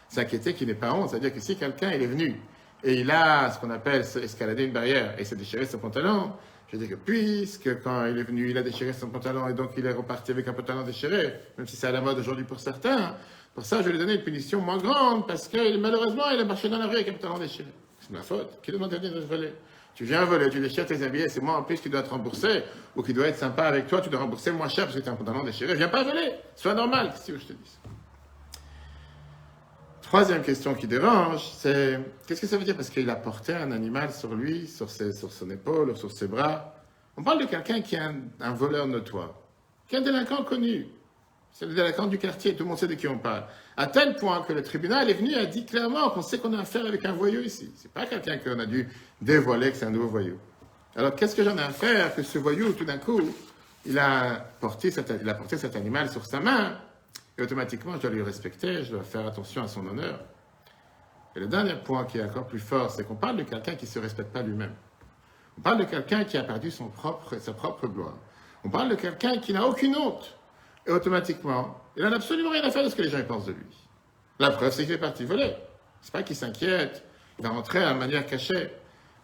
S'inquiéter 0.09 0.53
qui 0.53 0.65
n'est 0.65 0.73
pas 0.73 0.93
honte, 0.93 1.11
c'est-à-dire 1.11 1.33
que 1.33 1.39
si 1.39 1.55
quelqu'un 1.55 1.91
est 1.91 2.07
venu 2.07 2.41
et 2.83 2.99
il 2.99 3.09
a 3.09 3.51
ce 3.51 3.59
qu'on 3.59 3.69
appelle 3.69 4.03
escalader 4.21 4.65
une 4.65 4.73
barrière 4.73 5.15
et 5.17 5.23
s'est 5.23 5.35
déchiré 5.37 5.65
son 5.65 5.77
pantalon, 5.77 6.33
je 6.71 6.77
dis 6.77 6.87
que 6.87 6.95
puisque 6.95 7.81
quand 7.81 8.05
il 8.05 8.17
est 8.17 8.23
venu, 8.23 8.49
il 8.49 8.57
a 8.57 8.61
déchiré 8.61 8.93
son 8.93 9.09
pantalon 9.09 9.47
et 9.47 9.53
donc 9.53 9.71
il 9.77 9.85
est 9.85 9.93
reparti 9.93 10.31
avec 10.31 10.47
un 10.47 10.53
pantalon 10.53 10.83
déchiré, 10.83 11.33
même 11.57 11.67
si 11.67 11.75
c'est 11.75 11.87
à 11.87 11.91
la 11.91 12.01
mode 12.01 12.19
aujourd'hui 12.19 12.45
pour 12.45 12.59
certains, 12.59 13.15
pour 13.53 13.65
ça 13.65 13.81
je 13.81 13.89
lui 13.89 13.95
ai 13.95 13.99
donné 13.99 14.15
une 14.15 14.23
punition 14.23 14.61
moins 14.61 14.77
grande 14.77 15.27
parce 15.27 15.47
que 15.47 15.77
malheureusement 15.77 16.29
il 16.31 16.39
a 16.39 16.45
marché 16.45 16.69
dans 16.69 16.77
la 16.77 16.87
rue 16.87 16.95
avec 16.95 17.09
un 17.09 17.13
pantalon 17.13 17.39
déchiré. 17.39 17.69
C'est 17.99 18.11
ma 18.11 18.21
faute. 18.21 18.59
Qui 18.61 18.71
demande 18.71 18.93
à 18.93 18.99
de 18.99 19.19
voler? 19.19 19.53
Tu 19.95 20.05
viens 20.05 20.23
voler, 20.23 20.49
tu 20.49 20.59
déchires 20.59 20.85
tes 20.85 21.03
habits, 21.03 21.25
c'est 21.27 21.41
moi 21.41 21.57
en 21.57 21.63
plus 21.63 21.81
qui 21.81 21.89
dois 21.89 22.03
te 22.03 22.09
rembourser 22.09 22.63
ou 22.95 23.03
qui 23.03 23.13
doit 23.13 23.27
être 23.27 23.37
sympa 23.37 23.63
avec 23.63 23.87
toi, 23.87 23.99
tu 23.99 24.09
dois 24.09 24.19
rembourser 24.21 24.51
moins 24.51 24.69
cher 24.69 24.85
parce 24.85 24.95
que 24.95 25.01
tu 25.01 25.09
as 25.09 25.11
un 25.11 25.15
pantalon 25.15 25.43
déchiré. 25.43 25.75
Viens 25.75 25.89
pas 25.89 26.03
voler, 26.03 26.31
sois 26.55 26.73
normal, 26.73 27.13
que 27.13 27.37
je 27.37 27.45
te 27.45 27.53
dis 27.53 27.79
Troisième 30.09 30.41
question 30.41 30.73
qui 30.73 30.87
dérange, 30.87 31.51
c'est 31.55 31.99
qu'est-ce 32.25 32.41
que 32.41 32.47
ça 32.47 32.57
veut 32.57 32.63
dire? 32.63 32.75
Parce 32.75 32.89
qu'il 32.89 33.07
a 33.11 33.15
porté 33.15 33.53
un 33.53 33.71
animal 33.71 34.11
sur 34.11 34.33
lui, 34.33 34.67
sur, 34.67 34.89
son 34.89 35.49
épaule, 35.51 35.95
sur 35.95 36.11
ses 36.11 36.27
bras 36.27 36.73
On 37.15 37.21
parle 37.21 37.41
de 37.41 37.45
quelqu'un 37.45 37.81
qui 37.81 37.93
est 37.93 38.01
un, 38.39 38.53
voleur 38.53 38.87
notoire, 38.87 39.35
qui 39.87 39.93
est 39.93 39.99
un 39.99 40.01
délinquant 40.01 40.43
connu. 40.43 40.87
C'est 41.51 41.67
le 41.67 41.75
délinquant 41.75 42.07
du 42.07 42.17
quartier, 42.17 42.55
tout 42.55 42.63
le 42.63 42.69
monde 42.69 42.79
sait 42.79 42.87
de 42.87 42.95
qui 42.95 43.07
on 43.07 43.19
parle. 43.19 43.43
À 43.77 43.85
tel 43.85 44.15
point 44.15 44.41
que 44.41 44.51
le 44.51 44.63
tribunal 44.63 45.11
est 45.11 45.13
venu 45.13 45.33
et 45.33 45.37
a 45.37 45.45
dit 45.45 45.63
clairement 45.63 46.09
qu'on 46.09 46.23
sait 46.23 46.39
qu'on 46.39 46.53
a 46.53 46.61
affaire 46.61 46.87
avec 46.87 47.05
un 47.05 47.13
voyou 47.13 47.41
ici. 47.41 47.71
C'est 47.75 47.91
pas 47.91 48.07
quelqu'un 48.07 48.39
qu'on 48.39 48.57
a 48.57 48.65
dû 48.65 48.89
dévoiler 49.21 49.69
que 49.69 49.77
c'est 49.77 49.85
un 49.85 49.91
nouveau 49.91 50.07
voyou. 50.07 50.39
Alors 50.95 51.13
qu'est-ce 51.13 51.35
que 51.35 51.43
j'en 51.43 51.55
ai 51.55 51.61
à 51.61 52.09
que 52.09 52.23
ce 52.23 52.39
voyou, 52.39 52.73
tout 52.73 52.85
d'un 52.85 52.97
coup, 52.97 53.21
il 53.85 53.99
a 53.99 54.43
porté 54.59 54.89
cet 54.89 55.75
animal 55.75 56.09
sur 56.09 56.25
sa 56.25 56.39
main? 56.39 56.79
Et 57.39 57.41
automatiquement, 57.41 57.95
je 57.95 58.01
dois 58.01 58.09
lui 58.09 58.21
respecter, 58.21 58.83
je 58.83 58.91
dois 58.91 59.03
faire 59.03 59.25
attention 59.25 59.63
à 59.63 59.67
son 59.69 59.87
honneur. 59.87 60.19
Et 61.35 61.39
le 61.39 61.47
dernier 61.47 61.75
point 61.75 62.03
qui 62.03 62.17
est 62.17 62.23
encore 62.23 62.45
plus 62.45 62.59
fort, 62.59 62.91
c'est 62.91 63.05
qu'on 63.05 63.15
parle 63.15 63.37
de 63.37 63.43
quelqu'un 63.43 63.75
qui 63.75 63.85
ne 63.85 63.89
se 63.89 63.99
respecte 63.99 64.33
pas 64.33 64.41
lui-même. 64.41 64.73
On 65.57 65.61
parle 65.61 65.77
de 65.77 65.85
quelqu'un 65.85 66.25
qui 66.25 66.37
a 66.37 66.43
perdu 66.43 66.69
son 66.69 66.89
propre, 66.89 67.37
sa 67.37 67.53
propre 67.53 67.87
gloire. 67.87 68.15
On 68.65 68.69
parle 68.69 68.89
de 68.89 68.95
quelqu'un 68.95 69.37
qui 69.37 69.53
n'a 69.53 69.65
aucune 69.65 69.95
honte. 69.95 70.37
Et 70.85 70.91
automatiquement, 70.91 71.79
il 71.95 72.03
n'a 72.03 72.13
absolument 72.13 72.49
rien 72.49 72.63
à 72.63 72.71
faire 72.71 72.83
de 72.83 72.89
ce 72.89 72.95
que 72.95 73.03
les 73.03 73.09
gens 73.09 73.23
pensent 73.23 73.45
de 73.45 73.53
lui. 73.53 73.87
La 74.39 74.51
preuve, 74.51 74.73
c'est 74.73 74.83
qu'il 74.83 74.93
est 74.93 74.97
parti 74.97 75.23
voler. 75.23 75.55
C'est 76.01 76.11
pas 76.11 76.23
qu'il 76.23 76.35
s'inquiète, 76.35 77.05
il 77.37 77.43
va 77.43 77.51
rentrer 77.51 77.81
à 77.81 77.93
manière 77.93 78.25
cachée. 78.25 78.69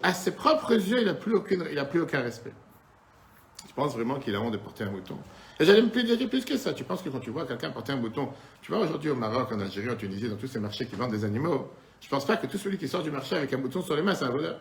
À 0.02 0.14
ses 0.14 0.32
propres 0.32 0.74
yeux, 0.74 1.00
il 1.02 1.06
n'a 1.06 1.16
plus, 1.16 1.42
plus 1.42 2.02
aucun 2.02 2.22
respect. 2.22 2.54
Je 3.68 3.74
pense 3.74 3.94
vraiment 3.94 4.20
qu'il 4.20 4.36
a 4.36 4.40
honte 4.40 4.54
de 4.54 4.58
porter 4.58 4.86
un 4.86 4.92
mouton. 4.92 5.18
Et 5.60 5.66
j'allais 5.66 5.82
dire 5.82 6.30
plus 6.30 6.46
que 6.46 6.58
ça. 6.58 6.74
Tu 6.74 6.84
penses 6.84 7.02
que 7.02 7.10
quand 7.10 7.20
tu 7.20 7.30
vois 7.30 7.46
quelqu'un 7.46 7.70
porter 7.70 7.94
un 7.94 7.98
bouton, 7.98 8.30
tu 8.62 8.72
vois 8.72 8.82
aujourd'hui 8.82 9.10
au 9.10 9.16
Maroc, 9.16 9.52
en 9.52 9.60
Algérie, 9.60 9.90
en 9.90 9.96
Tunisie, 9.96 10.30
dans 10.30 10.36
tous 10.36 10.48
ces 10.48 10.60
marchés 10.60 10.86
qui 10.86 10.96
vendent 10.96 11.12
des 11.12 11.24
animaux, 11.24 11.72
je 12.02 12.10
pense 12.10 12.26
pas 12.26 12.38
que 12.38 12.48
tout 12.48 12.58
celui 12.58 12.78
qui 12.78 12.88
sort 12.88 13.04
du 13.04 13.12
marché 13.12 13.36
avec 13.36 13.54
un 13.54 13.58
bouton 13.58 13.82
sur 13.82 13.96
les 13.96 14.02
mains, 14.02 14.16
c'est 14.16 14.26
un 14.26 14.30
voleur. 14.30 14.60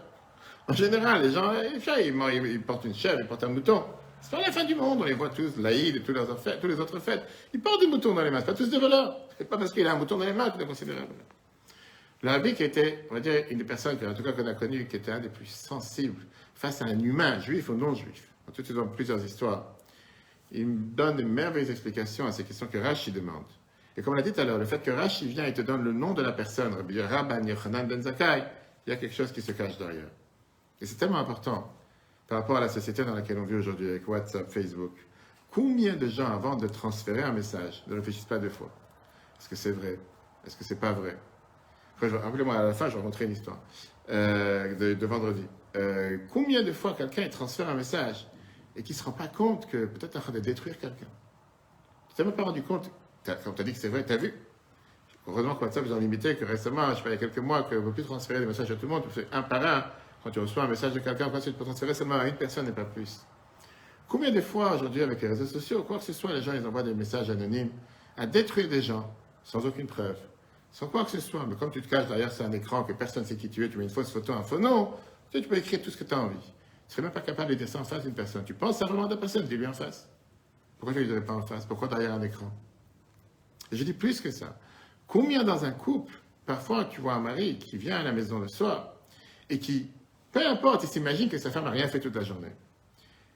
En 0.69 0.73
général, 0.73 1.23
les 1.23 1.33
gens, 1.33 1.53
ils, 1.53 2.63
portent 2.63 2.85
une 2.85 2.95
chèvre, 2.95 3.19
ils 3.21 3.27
portent 3.27 3.45
un 3.45 3.49
mouton. 3.49 3.85
C'est 4.21 4.31
pas 4.31 4.41
la 4.41 4.53
fin 4.53 4.65
du 4.65 4.75
monde, 4.75 5.01
on 5.03 5.05
les 5.05 5.13
voit 5.13 5.29
tous, 5.29 5.59
l'Aïd 5.59 5.97
et 5.97 6.01
tous 6.01 6.13
les, 6.13 6.21
autres 6.21 6.99
fêtes. 7.01 7.23
Ils 7.53 7.61
portent 7.61 7.81
des 7.81 7.87
moutons 7.87 8.15
dans 8.15 8.23
les 8.23 8.31
mains, 8.31 8.41
pas 8.41 8.55
tous 8.55 8.71
des 8.71 8.79
voleurs. 8.79 9.19
C'est 9.37 9.49
pas 9.49 9.59
parce 9.59 9.73
qu'il 9.73 9.87
a 9.87 9.93
un 9.93 9.99
mouton 9.99 10.17
dans 10.17 10.25
les 10.25 10.33
mains 10.33 10.49
qu'il 10.51 10.63
est 10.63 10.67
considéré 10.67 10.99
un 11.01 11.07
voleur. 11.07 12.55
Qui 12.55 12.63
était, 12.63 13.07
on 13.11 13.15
va 13.15 13.21
dire, 13.21 13.45
une 13.51 13.59
des 13.59 13.65
personnes, 13.65 13.99
en 14.07 14.15
tout 14.15 14.23
cas 14.23 14.33
qu'on 14.33 14.47
a 14.47 14.55
connues, 14.55 14.87
qui 14.87 14.97
était 14.97 15.13
un 15.13 15.21
des 15.21 15.29
plus 15.29 15.47
sensibles 15.47 16.25
face 16.55 16.81
à 16.81 16.87
un 16.87 16.99
humain, 16.99 17.41
juif 17.41 17.69
ou 17.69 17.75
non 17.75 17.93
juif. 17.95 18.33
En 18.49 18.53
tout 18.53 18.63
cas, 18.63 18.73
dans 18.73 18.87
plusieurs 18.87 19.23
histoires 19.23 19.74
il 20.55 20.95
donne 20.95 21.17
de 21.17 21.23
merveilleuses 21.25 21.71
explications 21.71 22.27
à 22.27 22.33
ces 22.33 22.45
questions 22.45 22.67
que 22.67 22.79
Rashi 22.79 23.13
demande. 23.13 23.45
Et 23.97 24.03
comme 24.03 24.15
on 24.15 24.17
l'a 24.17 24.23
dit 24.23 24.33
tout 24.33 24.41
à 24.41 24.45
l'heure, 24.45 24.59
le 24.59 24.65
fait 24.65 24.83
que 24.83 24.91
Rashi 24.91 25.27
vient 25.27 25.45
et 25.45 25.53
te 25.53 25.63
donne 25.63 25.83
le 25.83 25.93
nom 25.93 26.15
de 26.15 26.23
la 26.23 26.33
personne, 26.33 26.75
Rabban 26.75 27.45
Yochanan 27.45 27.87
Ben 27.87 28.03
Zakai, 28.03 28.45
il 28.87 28.91
y 28.91 28.93
a 28.93 28.97
quelque 28.97 29.15
chose 29.15 29.33
qui 29.33 29.43
se 29.43 29.53
cache 29.53 29.79
derrière. 29.79 30.09
Et 30.81 30.87
c'est 30.87 30.97
tellement 30.97 31.19
important 31.19 31.73
par 32.29 32.39
rapport 32.39 32.57
à 32.57 32.61
la 32.61 32.69
société 32.69 33.05
dans 33.05 33.15
laquelle 33.15 33.39
on 33.39 33.45
vit 33.45 33.57
aujourd'hui 33.57 33.89
avec 33.89 34.09
WhatsApp, 34.09 34.51
Facebook. 34.51 34.93
Combien 35.51 35.95
de 35.95 36.07
gens, 36.07 36.33
avant 36.33 36.57
de 36.57 36.67
transférer 36.67 37.23
un 37.23 37.33
message, 37.33 37.85
ne 37.87 37.95
réfléchissent 37.95 38.25
pas 38.25 38.39
deux 38.39 38.49
fois? 38.49 38.71
Est-ce 39.39 39.49
que 39.49 39.57
c'est 39.57 39.73
vrai? 39.73 39.99
Est-ce 40.47 40.57
que 40.57 40.65
c'est 40.65 40.81
pas 40.81 40.93
vrai? 40.93 41.17
Rappelez-moi, 42.01 42.57
à 42.57 42.63
la 42.63 42.75
fin, 42.75 42.89
je 42.89 42.99
montrer 42.99 43.25
une 43.25 43.33
histoire 43.33 43.59
euh, 44.11 44.75
de, 44.75 45.07
vendredi. 45.07 45.47
Euh, 45.77 46.19
combien 46.33 46.63
de 46.63 46.73
fois 46.73 46.95
quelqu'un 46.95 47.29
transfère 47.29 47.69
un 47.69 47.75
message? 47.75 48.27
Et 48.77 48.83
qui 48.83 48.93
ne 48.93 48.99
se 48.99 49.05
rend 49.05 49.13
pas 49.13 49.29
compte 49.29 49.67
que 49.69 49.87
peut-être 49.87 50.13
tu 50.13 50.17
es 50.17 50.21
en 50.21 50.23
train 50.23 50.33
de 50.33 50.41
détruire 50.41 50.79
quelqu'un. 50.79 51.07
Tu 52.09 52.15
t'es 52.15 52.25
même 52.25 52.35
pas 52.35 52.45
rendu 52.45 52.63
compte, 52.63 52.91
quand 53.25 53.35
on 53.47 53.53
t'a 53.53 53.63
dit 53.63 53.73
que 53.73 53.79
c'est 53.79 53.89
vrai, 53.89 54.05
tu 54.05 54.13
as 54.13 54.17
vu. 54.17 54.35
Heureusement 55.27 55.55
que 55.55 55.65
WhatsApp, 55.65 55.85
ils 55.87 55.93
ont 55.93 56.01
limité, 56.01 56.37
que 56.37 56.45
récemment, 56.45 56.91
je 56.91 56.97
sais 56.97 57.03
pas, 57.03 57.09
il 57.09 57.13
y 57.13 57.17
a 57.17 57.19
quelques 57.19 57.39
mois, 57.39 57.63
qu'on 57.63 57.77
ne 57.77 57.81
peut 57.81 57.93
plus 57.93 58.03
transférer 58.03 58.41
des 58.41 58.47
messages 58.47 58.71
à 58.71 58.75
tout 58.75 58.83
le 58.83 58.89
monde, 58.89 59.05
c'est 59.15 59.27
un 59.33 59.43
par 59.43 59.65
un. 59.65 59.85
Quand 60.23 60.31
tu 60.31 60.41
reçois 60.41 60.65
un 60.65 60.69
message 60.69 60.93
de 60.93 61.01
quelqu'un, 61.01 61.31
tu 61.41 61.53
peux 61.53 61.65
transférer 61.65 61.95
seulement 61.95 62.17
à 62.17 62.27
une 62.27 62.37
personne 62.37 62.69
et 62.69 62.73
pas 62.73 62.85
plus. 62.85 63.25
Combien 64.09 64.31
de 64.31 64.41
fois 64.41 64.75
aujourd'hui 64.75 65.03
avec 65.03 65.21
les 65.23 65.29
réseaux 65.29 65.47
sociaux, 65.47 65.83
quoi 65.83 65.99
que 65.99 66.05
ce 66.05 66.13
soit, 66.13 66.33
les 66.33 66.43
gens 66.43 66.53
ils 66.53 66.67
envoient 66.67 66.83
des 66.83 66.95
messages 66.95 67.31
anonymes 67.31 67.71
à 68.17 68.27
détruire 68.27 68.69
des 68.69 68.83
gens 68.83 69.13
sans 69.43 69.65
aucune 69.67 69.87
preuve, 69.87 70.19
sans 70.71 70.87
quoi 70.87 71.05
que 71.05 71.11
ce 71.11 71.21
soit. 71.21 71.45
Mais 71.49 71.57
comme 71.57 71.71
tu 71.71 71.83
te 71.83 71.89
caches 71.89 72.07
derrière 72.07 72.31
c'est 72.31 72.45
un 72.45 72.53
écran 72.53 72.85
que 72.85 72.93
personne 72.93 73.23
ne 73.23 73.29
sait 73.29 73.37
qui 73.37 73.49
tu 73.49 73.65
es, 73.65 73.69
tu 73.69 73.79
mets 73.79 73.85
une 73.85 73.91
fausse 73.91 74.11
photo, 74.11 74.33
un 74.33 74.43
faux 74.43 74.59
nom, 74.59 74.93
tu 75.31 75.43
peux 75.43 75.57
écrire 75.57 75.83
tout 75.83 75.91
ce 75.91 75.97
que 75.97 76.05
tu 76.05 76.15
as 76.15 76.19
envie. 76.19 76.53
Tu 76.95 77.01
serais 77.01 77.09
même 77.09 77.13
pas 77.13 77.23
capable 77.23 77.57
de 77.57 77.67
ça 77.67 77.81
en 77.81 77.85
face 77.85 78.05
d'une 78.05 78.15
personne. 78.15 78.45
Tu 78.45 78.55
penses 78.55 78.81
à 78.81 78.87
la 78.87 79.17
personne, 79.17 79.47
dis-lui 79.47 79.67
en 79.67 79.73
face. 79.73 80.09
Pourquoi 80.79 80.95
tu 80.95 81.05
ne 81.05 81.13
lui 81.13 81.21
pas 81.23 81.33
en 81.33 81.43
face? 81.43 81.67
Pourquoi 81.67 81.89
derrière 81.89 82.13
un 82.13 82.23
écran? 82.23 82.53
Je 83.73 83.83
dis 83.83 83.95
plus 83.95 84.21
que 84.21 84.31
ça. 84.31 84.57
Combien 85.09 85.43
dans 85.43 85.65
un 85.65 85.73
couple, 85.73 86.13
parfois 86.47 86.85
tu 86.85 87.01
vois 87.01 87.15
un 87.15 87.21
mari 87.21 87.59
qui 87.59 87.79
vient 87.79 87.97
à 87.97 88.05
la 88.05 88.13
maison 88.13 88.39
le 88.39 88.47
soir 88.47 88.95
et 89.51 89.59
qui, 89.59 89.91
peu 90.31 90.47
importe, 90.47 90.85
il 90.85 90.89
s'imagine 90.89 91.29
que 91.29 91.37
sa 91.37 91.51
femme 91.51 91.65
n'a 91.65 91.71
rien 91.71 91.89
fait 91.89 91.99
toute 91.99 92.15
la 92.15 92.23
journée. 92.23 92.53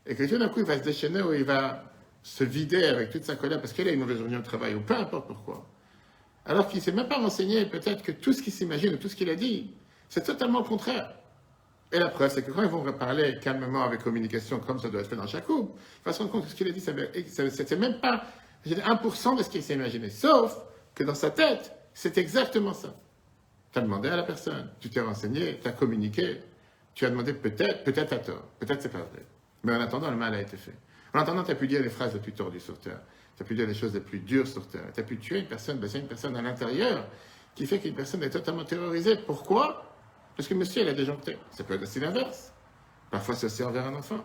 Et 0.06 0.14
que 0.14 0.22
tout 0.22 0.38
d'un 0.38 0.50
coup 0.50 0.60
il 0.60 0.64
va 0.64 0.78
se 0.78 0.84
déchaîner 0.84 1.20
ou 1.20 1.32
il 1.32 1.42
va 1.42 1.82
se 2.22 2.44
vider 2.44 2.84
avec 2.84 3.10
toute 3.10 3.24
sa 3.24 3.34
colère 3.34 3.60
parce 3.60 3.72
qu'elle 3.72 3.88
a 3.88 3.90
une 3.90 3.98
mauvaise 3.98 4.18
journée 4.18 4.36
au 4.36 4.42
travail 4.42 4.76
ou 4.76 4.82
peu 4.82 4.94
importe 4.94 5.26
pourquoi. 5.26 5.66
Alors 6.46 6.68
qu'il 6.68 6.78
ne 6.78 6.84
s'est 6.84 6.92
même 6.92 7.08
pas 7.08 7.18
renseigné 7.18 7.66
peut-être 7.66 8.04
que 8.04 8.12
tout 8.12 8.32
ce 8.32 8.40
qu'il 8.40 8.52
s'imagine 8.52 8.94
ou 8.94 8.98
tout 8.98 9.08
ce 9.08 9.16
qu'il 9.16 9.28
a 9.28 9.34
dit, 9.34 9.74
c'est 10.08 10.22
totalement 10.22 10.60
le 10.60 10.64
contraire. 10.64 11.17
Et 11.90 11.98
la 11.98 12.08
preuve, 12.08 12.30
c'est 12.30 12.42
que 12.42 12.50
quand 12.50 12.62
ils 12.62 12.68
vont 12.68 12.82
reparler 12.82 13.38
calmement 13.40 13.82
avec 13.82 14.02
communication, 14.02 14.60
comme 14.60 14.78
ça 14.78 14.90
doit 14.90 15.00
être 15.00 15.08
fait 15.08 15.16
dans 15.16 15.24
il 15.24 15.68
va 16.04 16.12
se 16.12 16.18
rendre 16.18 16.30
compte 16.30 16.46
ce 16.46 16.54
qu'il 16.54 16.68
a 16.68 16.70
dit, 16.70 16.80
c'était 16.80 17.76
même 17.76 17.98
pas 18.00 18.24
1% 18.66 19.38
de 19.38 19.42
ce 19.42 19.48
qu'il 19.48 19.62
s'est 19.62 19.74
imaginé. 19.74 20.10
Sauf 20.10 20.56
que 20.94 21.04
dans 21.04 21.14
sa 21.14 21.30
tête, 21.30 21.72
c'est 21.94 22.18
exactement 22.18 22.74
ça. 22.74 22.94
Tu 23.72 23.78
as 23.78 23.82
demandé 23.82 24.08
à 24.08 24.16
la 24.16 24.22
personne, 24.22 24.70
tu 24.80 24.90
t'es 24.90 25.00
renseigné, 25.00 25.58
tu 25.62 25.68
as 25.68 25.72
communiqué, 25.72 26.40
tu 26.94 27.06
as 27.06 27.10
demandé 27.10 27.32
peut-être, 27.32 27.84
peut-être 27.84 28.12
à 28.12 28.18
tort, 28.18 28.44
peut-être 28.58 28.82
c'est 28.82 28.88
pas 28.90 28.98
vrai. 28.98 29.24
Mais 29.64 29.74
en 29.74 29.80
attendant, 29.80 30.10
le 30.10 30.16
mal 30.16 30.34
a 30.34 30.40
été 30.40 30.56
fait. 30.56 30.74
En 31.14 31.20
attendant, 31.20 31.42
tu 31.42 31.52
as 31.52 31.54
pu 31.54 31.66
dire 31.66 31.82
les 31.82 31.88
phrases 31.88 32.12
les 32.12 32.20
plus 32.20 32.32
tordues 32.32 32.60
sur 32.60 32.78
Terre. 32.78 33.00
Tu 33.36 33.42
as 33.42 33.46
pu 33.46 33.54
dire 33.54 33.66
les 33.66 33.74
choses 33.74 33.94
les 33.94 34.00
plus 34.00 34.18
dures 34.18 34.46
sur 34.46 34.66
Terre. 34.66 34.84
Tu 34.92 35.00
as 35.00 35.02
pu 35.02 35.16
tuer 35.18 35.38
une 35.40 35.46
personne, 35.46 35.78
blesser 35.78 36.00
une 36.00 36.06
personne 36.06 36.36
à 36.36 36.42
l'intérieur, 36.42 37.06
qui 37.54 37.66
fait 37.66 37.78
qu'une 37.78 37.94
personne 37.94 38.22
est 38.22 38.30
totalement 38.30 38.64
terrorisée. 38.64 39.16
Pourquoi? 39.16 39.87
Parce 40.38 40.46
que 40.46 40.54
monsieur, 40.54 40.82
il 40.82 40.88
a 40.88 40.92
déjanté. 40.92 41.36
Ça 41.50 41.64
peut 41.64 41.74
être 41.74 41.82
aussi 41.82 41.98
l'inverse. 41.98 42.52
Parfois, 43.10 43.34
c'est 43.34 43.46
aussi 43.46 43.64
envers 43.64 43.84
un 43.84 43.94
enfant. 43.96 44.24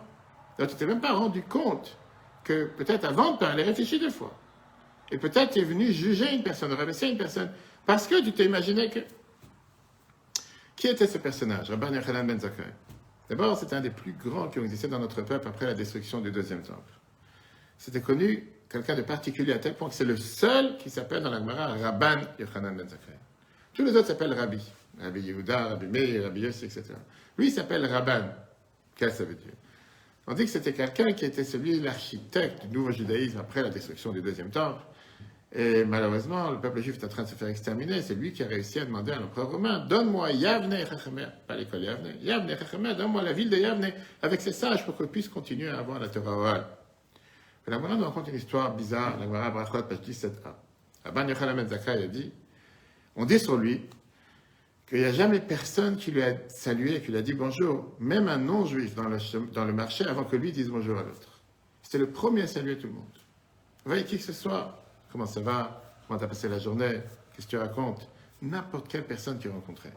Donc, 0.56 0.68
tu 0.68 0.76
t'es 0.76 0.86
même 0.86 1.00
pas 1.00 1.12
rendu 1.12 1.42
compte 1.42 1.98
que 2.44 2.66
peut-être 2.66 3.04
avant 3.04 3.32
de 3.32 3.38
parler, 3.38 3.64
réfléchis 3.64 3.98
deux 3.98 4.10
fois. 4.10 4.32
Et 5.10 5.18
peut-être 5.18 5.54
tu 5.54 5.58
es 5.58 5.64
venu 5.64 5.90
juger 5.90 6.32
une 6.32 6.44
personne, 6.44 6.72
rabaisser 6.72 7.08
une 7.08 7.18
personne, 7.18 7.50
parce 7.84 8.06
que 8.06 8.22
tu 8.22 8.30
t'es 8.30 8.44
imaginé 8.44 8.90
que. 8.90 9.00
Qui 10.76 10.86
était 10.86 11.08
ce 11.08 11.18
personnage? 11.18 11.70
Rabban 11.70 11.92
Yochanan 11.92 12.24
Ben 12.24 12.38
Zakkai. 12.38 12.62
D'abord, 13.28 13.58
c'était 13.58 13.74
un 13.74 13.80
des 13.80 13.90
plus 13.90 14.12
grands 14.12 14.46
qui 14.46 14.60
ont 14.60 14.62
existé 14.62 14.86
dans 14.86 15.00
notre 15.00 15.22
peuple 15.22 15.48
après 15.48 15.66
la 15.66 15.74
destruction 15.74 16.20
du 16.20 16.30
deuxième 16.30 16.62
temple. 16.62 16.92
C'était 17.76 18.02
connu, 18.02 18.52
quelqu'un 18.68 18.94
de 18.94 19.02
particulier 19.02 19.52
à 19.52 19.58
tel 19.58 19.74
point 19.74 19.88
que 19.88 19.94
c'est 19.96 20.04
le 20.04 20.16
seul 20.16 20.76
qui 20.76 20.90
s'appelle 20.90 21.24
dans 21.24 21.30
la 21.30 21.40
Gemara 21.40 21.74
Rabban 21.74 22.20
Yochanan 22.38 22.76
Ben 22.76 22.88
Zakkai. 22.88 23.18
Tous 23.72 23.84
les 23.84 23.96
autres 23.96 24.06
s'appellent 24.06 24.34
Rabbi. 24.34 24.62
Rabbi 25.00 25.20
Yehuda, 25.20 25.68
Rabbi 25.68 25.86
Meir, 25.86 26.24
Rabbi 26.24 26.40
Yossi, 26.40 26.66
etc. 26.66 26.84
Lui, 27.36 27.48
il 27.48 27.52
s'appelle 27.52 27.84
Rabban. 27.86 28.28
Qu'est-ce 28.96 29.10
que 29.10 29.16
ça 29.18 29.24
veut 29.24 29.34
dire? 29.34 29.52
On 30.26 30.34
dit 30.34 30.44
que 30.44 30.50
c'était 30.50 30.72
quelqu'un 30.72 31.12
qui 31.12 31.24
était 31.24 31.44
celui, 31.44 31.80
l'architecte 31.80 32.66
du 32.66 32.78
nouveau 32.78 32.92
judaïsme 32.92 33.38
après 33.38 33.62
la 33.62 33.68
destruction 33.68 34.12
du 34.12 34.22
deuxième 34.22 34.50
temple. 34.50 34.80
Et 35.52 35.84
malheureusement, 35.84 36.50
le 36.50 36.60
peuple 36.60 36.80
juif 36.80 36.98
est 37.00 37.04
en 37.04 37.08
train 37.08 37.22
de 37.22 37.28
se 37.28 37.34
faire 37.34 37.48
exterminer. 37.48 38.02
C'est 38.02 38.14
lui 38.14 38.32
qui 38.32 38.42
a 38.42 38.46
réussi 38.46 38.80
à 38.80 38.86
demander 38.86 39.12
à 39.12 39.20
l'empereur 39.20 39.50
romain 39.50 39.86
Donne-moi 39.86 40.32
Yavne 40.32 40.76
Chachemé, 40.86 41.26
pas 41.46 41.54
l'école 41.54 41.82
Yavne, 41.82 42.14
Yavne 42.22 42.58
Chachemé, 42.58 42.94
donne-moi 42.94 43.22
la 43.22 43.32
ville 43.32 43.50
de 43.50 43.58
Yavne 43.58 43.92
avec 44.22 44.40
ses 44.40 44.52
sages 44.52 44.84
pour 44.84 44.96
qu'on 44.96 45.06
puisse 45.06 45.28
continuer 45.28 45.68
à 45.68 45.78
avoir 45.78 46.00
la 46.00 46.08
Torah 46.08 46.32
orale. 46.32 46.66
Et 47.66 47.70
la 47.70 47.76
Gemara 47.76 47.94
nous 47.94 48.04
raconte 48.04 48.28
une 48.28 48.34
histoire 48.34 48.74
bizarre, 48.74 49.16
la 49.18 49.26
Gemara 49.26 49.50
Brachot, 49.50 49.84
page 49.84 49.98
17a. 49.98 50.54
Rabban 51.04 51.28
Yochanan 51.28 51.68
Zakai 51.68 52.02
a 52.02 52.06
dit 52.08 52.32
On 53.14 53.24
dit 53.24 53.38
sur 53.38 53.56
lui 53.56 53.82
qu'il 54.86 54.98
n'y 54.98 55.04
a 55.04 55.12
jamais 55.12 55.40
personne 55.40 55.96
qui 55.96 56.10
lui 56.10 56.22
a 56.22 56.36
salué, 56.48 57.00
qui 57.00 57.10
lui 57.10 57.18
a 57.18 57.22
dit 57.22 57.34
bonjour, 57.34 57.94
même 58.00 58.28
un 58.28 58.38
non-juif 58.38 58.94
dans 58.94 59.08
le, 59.08 59.18
dans 59.52 59.64
le 59.64 59.72
marché, 59.72 60.04
avant 60.04 60.24
que 60.24 60.36
lui 60.36 60.52
dise 60.52 60.68
bonjour 60.68 60.98
à 60.98 61.02
l'autre. 61.02 61.40
C'était 61.82 61.98
le 61.98 62.10
premier 62.10 62.42
à 62.42 62.46
saluer 62.46 62.76
tout 62.78 62.86
le 62.86 62.94
monde. 62.94 63.04
Voyez 63.84 64.04
qui 64.04 64.16
que 64.18 64.24
ce 64.24 64.32
soit, 64.32 64.82
comment 65.10 65.26
ça 65.26 65.40
va, 65.40 65.82
comment 66.06 66.18
tu 66.18 66.24
as 66.24 66.28
passé 66.28 66.48
la 66.48 66.58
journée, 66.58 67.00
qu'est-ce 67.34 67.46
que 67.46 67.50
tu 67.50 67.56
racontes, 67.58 68.08
n'importe 68.42 68.88
quelle 68.88 69.04
personne 69.04 69.38
qu'il 69.38 69.50
rencontrait. 69.50 69.92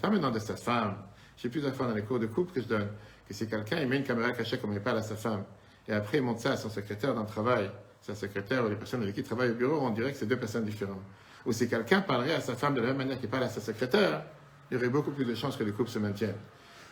Pas 0.00 0.10
maintenant 0.10 0.30
de 0.30 0.38
sa 0.38 0.56
femme. 0.56 0.96
J'ai 1.36 1.48
plusieurs 1.48 1.74
fois 1.74 1.86
dans 1.86 1.94
les 1.94 2.02
cours 2.02 2.18
de 2.18 2.26
couple 2.26 2.52
que 2.52 2.60
je 2.60 2.66
donne, 2.66 2.88
que 3.26 3.34
c'est 3.34 3.48
quelqu'un, 3.48 3.80
il 3.80 3.88
met 3.88 3.96
une 3.96 4.04
caméra 4.04 4.32
cachée 4.32 4.58
comme 4.58 4.72
il 4.72 4.80
parle 4.80 4.98
à 4.98 5.02
sa 5.02 5.16
femme, 5.16 5.44
et 5.86 5.92
après 5.92 6.18
il 6.18 6.24
montre 6.24 6.40
ça 6.40 6.52
à 6.52 6.56
son 6.56 6.68
secrétaire 6.68 7.14
dans 7.14 7.22
le 7.22 7.26
travail, 7.26 7.70
sa 8.00 8.14
secrétaire 8.14 8.64
ou 8.64 8.68
les 8.68 8.76
personnes 8.76 9.02
avec 9.02 9.14
qui 9.14 9.20
il 9.20 9.26
travaille 9.26 9.50
au 9.50 9.54
bureau, 9.54 9.80
on 9.80 9.90
dirait 9.90 10.12
que 10.12 10.18
c'est 10.18 10.26
deux 10.26 10.38
personnes 10.38 10.64
différentes. 10.64 11.02
Ou 11.46 11.52
si 11.52 11.68
quelqu'un 11.68 12.00
parlerait 12.00 12.34
à 12.34 12.40
sa 12.40 12.54
femme 12.54 12.74
de 12.74 12.80
la 12.80 12.88
même 12.88 12.98
manière 12.98 13.20
qu'il 13.20 13.28
parle 13.28 13.44
à 13.44 13.48
sa 13.48 13.60
secrétaire, 13.60 14.22
il 14.70 14.74
y 14.74 14.76
aurait 14.76 14.88
beaucoup 14.88 15.10
plus 15.10 15.24
de 15.24 15.34
chances 15.34 15.56
que 15.56 15.64
le 15.64 15.72
couple 15.72 15.90
se 15.90 15.98
maintienne. 15.98 16.34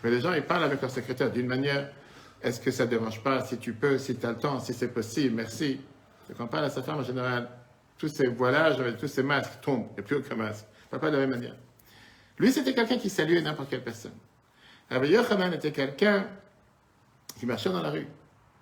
Mais 0.02 0.10
les 0.10 0.20
gens, 0.20 0.32
ils 0.32 0.42
parlent 0.42 0.64
avec 0.64 0.80
leur 0.80 0.90
secrétaire 0.90 1.30
d'une 1.30 1.46
manière, 1.46 1.90
est-ce 2.42 2.60
que 2.60 2.70
ça 2.70 2.84
ne 2.84 2.90
dérange 2.90 3.22
pas, 3.22 3.44
si 3.44 3.58
tu 3.58 3.72
peux, 3.72 3.98
si 3.98 4.16
tu 4.16 4.26
as 4.26 4.30
le 4.30 4.38
temps, 4.38 4.60
si 4.60 4.72
c'est 4.72 4.88
possible, 4.88 5.34
merci. 5.36 5.80
quand 6.36 6.44
on 6.44 6.48
parle 6.48 6.64
à 6.64 6.70
sa 6.70 6.82
femme, 6.82 6.98
en 6.98 7.02
général, 7.02 7.48
tous 7.98 8.08
ces 8.08 8.26
voilages, 8.28 8.76
tous 8.98 9.08
ces 9.08 9.22
masques 9.22 9.60
tombent, 9.62 9.86
il 9.90 9.94
n'y 9.94 10.00
a 10.00 10.02
plus 10.02 10.16
aucun 10.16 10.36
masque. 10.36 10.66
On 10.92 10.98
pas 10.98 11.10
de 11.10 11.16
la 11.16 11.26
même 11.26 11.30
manière. 11.30 11.56
Lui, 12.38 12.52
c'était 12.52 12.74
quelqu'un 12.74 12.98
qui 12.98 13.10
saluait 13.10 13.40
n'importe 13.40 13.70
quelle 13.70 13.82
personne. 13.82 14.14
Rabbi 14.90 15.08
Yochanan 15.08 15.52
était 15.52 15.72
quelqu'un 15.72 16.26
qui 17.38 17.46
marchait 17.46 17.70
dans 17.70 17.82
la 17.82 17.90
rue. 17.90 18.06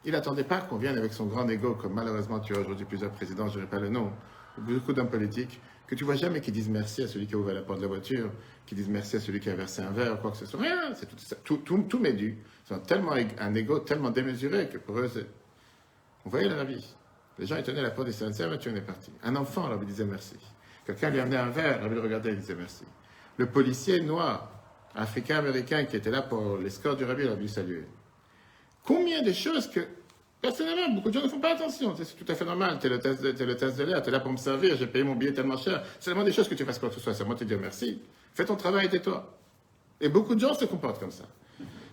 Il 0.04 0.12
n'attendait 0.12 0.44
pas 0.44 0.60
qu'on 0.60 0.76
vienne 0.76 0.96
avec 0.98 1.12
son 1.12 1.26
grand 1.26 1.48
ego, 1.48 1.74
comme 1.74 1.94
malheureusement 1.94 2.40
tu 2.40 2.54
as 2.54 2.58
aujourd'hui 2.58 2.84
plusieurs 2.84 3.10
présidents, 3.10 3.48
je 3.48 3.56
n'aurai 3.58 3.68
pas 3.68 3.78
le 3.78 3.88
nom, 3.88 4.12
beaucoup 4.58 4.92
d'hommes 4.92 5.10
politiques, 5.10 5.60
que 5.86 5.94
tu 5.94 6.04
vois 6.04 6.16
jamais 6.16 6.40
qui 6.40 6.52
disent 6.52 6.68
merci 6.68 7.02
à 7.02 7.08
celui 7.08 7.26
qui 7.26 7.34
a 7.34 7.38
ouvert 7.38 7.54
la 7.54 7.62
porte 7.62 7.78
de 7.78 7.84
la 7.84 7.88
voiture, 7.88 8.30
qui 8.66 8.74
disent 8.74 8.88
merci 8.88 9.16
à 9.16 9.20
celui 9.20 9.40
qui 9.40 9.50
a 9.50 9.54
versé 9.54 9.82
un 9.82 9.90
verre, 9.90 10.20
quoi 10.20 10.30
que 10.30 10.36
ce 10.38 10.46
soit. 10.46 10.60
Rien, 10.60 10.94
c'est 10.94 11.06
tout, 11.44 11.56
tout, 11.58 11.78
tout, 11.82 11.98
m'est 11.98 12.12
dû. 12.12 12.38
Ils 12.68 12.74
ont 12.74 12.78
tellement 12.78 13.12
un 13.12 13.54
ego 13.54 13.80
tellement 13.80 14.10
démesuré 14.10 14.68
que 14.68 14.78
pour 14.78 14.98
eux. 14.98 15.10
On 16.24 16.30
voyait 16.30 16.48
la 16.48 16.64
vie. 16.64 16.94
Les 17.38 17.46
gens, 17.46 17.56
ils 17.56 17.62
tenaient 17.62 17.82
la 17.82 17.90
porte 17.90 18.08
des 18.08 18.40
la 18.40 18.48
voiture 18.48 18.74
est 18.74 18.80
partie. 18.80 19.12
Un 19.22 19.36
enfant, 19.36 19.68
leur 19.68 19.78
disait 19.80 20.04
merci. 20.04 20.36
Quelqu'un 20.86 21.10
lui 21.10 21.20
amenait 21.20 21.36
un 21.36 21.50
verre, 21.50 21.80
il 21.84 21.92
le 21.92 22.00
regardait, 22.00 22.32
il 22.32 22.38
disait 22.38 22.54
merci. 22.54 22.84
Le 23.36 23.46
policier 23.46 24.00
noir, 24.00 24.50
africain-américain, 24.94 25.84
qui 25.84 25.96
était 25.96 26.10
là 26.10 26.22
pour 26.22 26.58
l'escorte 26.58 26.98
du 26.98 27.04
rabbi, 27.04 27.26
a 27.26 27.34
lui 27.34 27.48
saluer. 27.48 27.86
Combien 28.84 29.22
de 29.22 29.32
choses 29.32 29.68
que, 29.68 29.80
personnellement, 30.44 30.94
beaucoup 30.94 31.08
de 31.08 31.14
gens 31.14 31.22
ne 31.22 31.28
font 31.28 31.40
pas 31.40 31.54
attention. 31.54 31.94
C'est 31.96 32.16
tout 32.16 32.30
à 32.30 32.34
fait 32.34 32.44
normal. 32.44 32.78
Tu 32.78 32.86
es 32.86 32.90
le 32.90 32.98
test 32.98 33.22
de, 33.22 33.44
le 33.44 33.56
test 33.56 33.78
de 33.78 33.84
l'air, 33.84 34.02
tu 34.02 34.10
es 34.10 34.12
là 34.12 34.20
pour 34.20 34.30
me 34.30 34.36
servir, 34.36 34.76
j'ai 34.76 34.86
payé 34.86 35.02
mon 35.02 35.14
billet 35.14 35.32
tellement 35.32 35.56
cher. 35.56 35.82
C'est 35.98 36.10
vraiment 36.10 36.24
des 36.24 36.32
choses 36.32 36.48
que 36.48 36.54
tu 36.54 36.64
fasses 36.64 36.78
quoi 36.78 36.90
que 36.90 36.96
ce 36.96 37.00
soit. 37.00 37.14
C'est 37.14 37.24
moi 37.24 37.34
te 37.34 37.44
dire 37.44 37.58
merci. 37.58 38.02
Fais 38.34 38.44
ton 38.44 38.56
travail, 38.56 38.90
tais-toi. 38.90 39.34
Et 40.00 40.10
beaucoup 40.10 40.34
de 40.34 40.40
gens 40.40 40.52
se 40.54 40.66
comportent 40.66 41.00
comme 41.00 41.10
ça. 41.10 41.24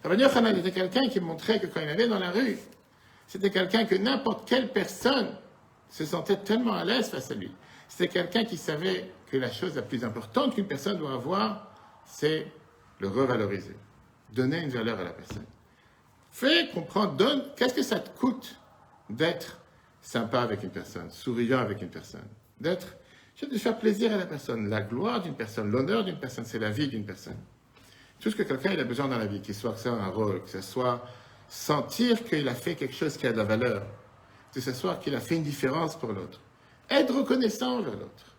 Ça 0.03 0.09
veut 0.09 0.17
dire 0.17 0.29
était 0.57 0.71
quelqu'un 0.71 1.07
qui 1.07 1.19
montrait 1.21 1.59
que 1.59 1.67
quand 1.67 1.79
il 1.79 1.87
allait 1.87 2.07
dans 2.07 2.19
la 2.19 2.31
rue, 2.31 2.57
c'était 3.27 3.51
quelqu'un 3.51 3.85
que 3.85 3.95
n'importe 3.95 4.49
quelle 4.49 4.67
personne 4.67 5.29
se 5.89 6.03
sentait 6.05 6.37
tellement 6.37 6.73
à 6.73 6.83
l'aise 6.83 7.09
face 7.09 7.31
à 7.31 7.35
lui. 7.35 7.51
C'était 7.87 8.09
quelqu'un 8.09 8.43
qui 8.43 8.57
savait 8.57 9.11
que 9.31 9.37
la 9.37 9.51
chose 9.51 9.75
la 9.75 9.81
plus 9.83 10.03
importante 10.03 10.55
qu'une 10.55 10.67
personne 10.67 10.97
doit 10.97 11.13
avoir, 11.13 11.71
c'est 12.05 12.47
le 12.99 13.07
revaloriser. 13.07 13.75
Donner 14.33 14.59
une 14.61 14.71
valeur 14.71 14.99
à 14.99 15.03
la 15.03 15.11
personne. 15.11 15.45
Fais 16.31 16.69
comprendre, 16.69 17.13
donne, 17.13 17.43
qu'est-ce 17.55 17.73
que 17.73 17.83
ça 17.83 17.99
te 17.99 18.09
coûte 18.19 18.55
d'être 19.09 19.59
sympa 20.01 20.41
avec 20.41 20.63
une 20.63 20.69
personne, 20.71 21.11
souriant 21.11 21.59
avec 21.59 21.81
une 21.81 21.89
personne, 21.89 22.27
d'être, 22.59 22.87
de 23.41 23.57
faire 23.57 23.77
plaisir 23.77 24.13
à 24.13 24.17
la 24.17 24.25
personne. 24.25 24.69
La 24.69 24.81
gloire 24.81 25.21
d'une 25.21 25.35
personne, 25.35 25.69
l'honneur 25.69 26.03
d'une 26.03 26.19
personne, 26.19 26.45
c'est 26.45 26.59
la 26.59 26.71
vie 26.71 26.87
d'une 26.87 27.05
personne. 27.05 27.37
Tout 28.19 28.31
ce 28.31 28.35
que 28.35 28.43
quelqu'un 28.43 28.77
a 28.77 28.83
besoin 28.83 29.07
dans 29.07 29.17
la 29.17 29.25
vie, 29.25 29.41
qu'il 29.41 29.55
soit 29.55 29.73
que 29.73 29.89
un 29.89 30.07
rôle, 30.07 30.43
que 30.43 30.49
ce 30.49 30.61
soit 30.61 31.05
sentir 31.49 32.23
qu'il 32.23 32.47
a 32.47 32.55
fait 32.55 32.75
quelque 32.75 32.95
chose 32.95 33.17
qui 33.17 33.27
a 33.27 33.31
de 33.31 33.37
la 33.37 33.43
valeur, 33.43 33.83
que 34.53 34.61
ce 34.61 34.71
soit 34.73 34.95
qu'il 34.95 35.15
a 35.15 35.19
fait 35.19 35.35
une 35.35 35.43
différence 35.43 35.97
pour 35.97 36.13
l'autre 36.13 36.39
être 36.91 37.15
reconnaissant 37.15 37.79
envers 37.79 37.93
l'autre. 37.93 38.35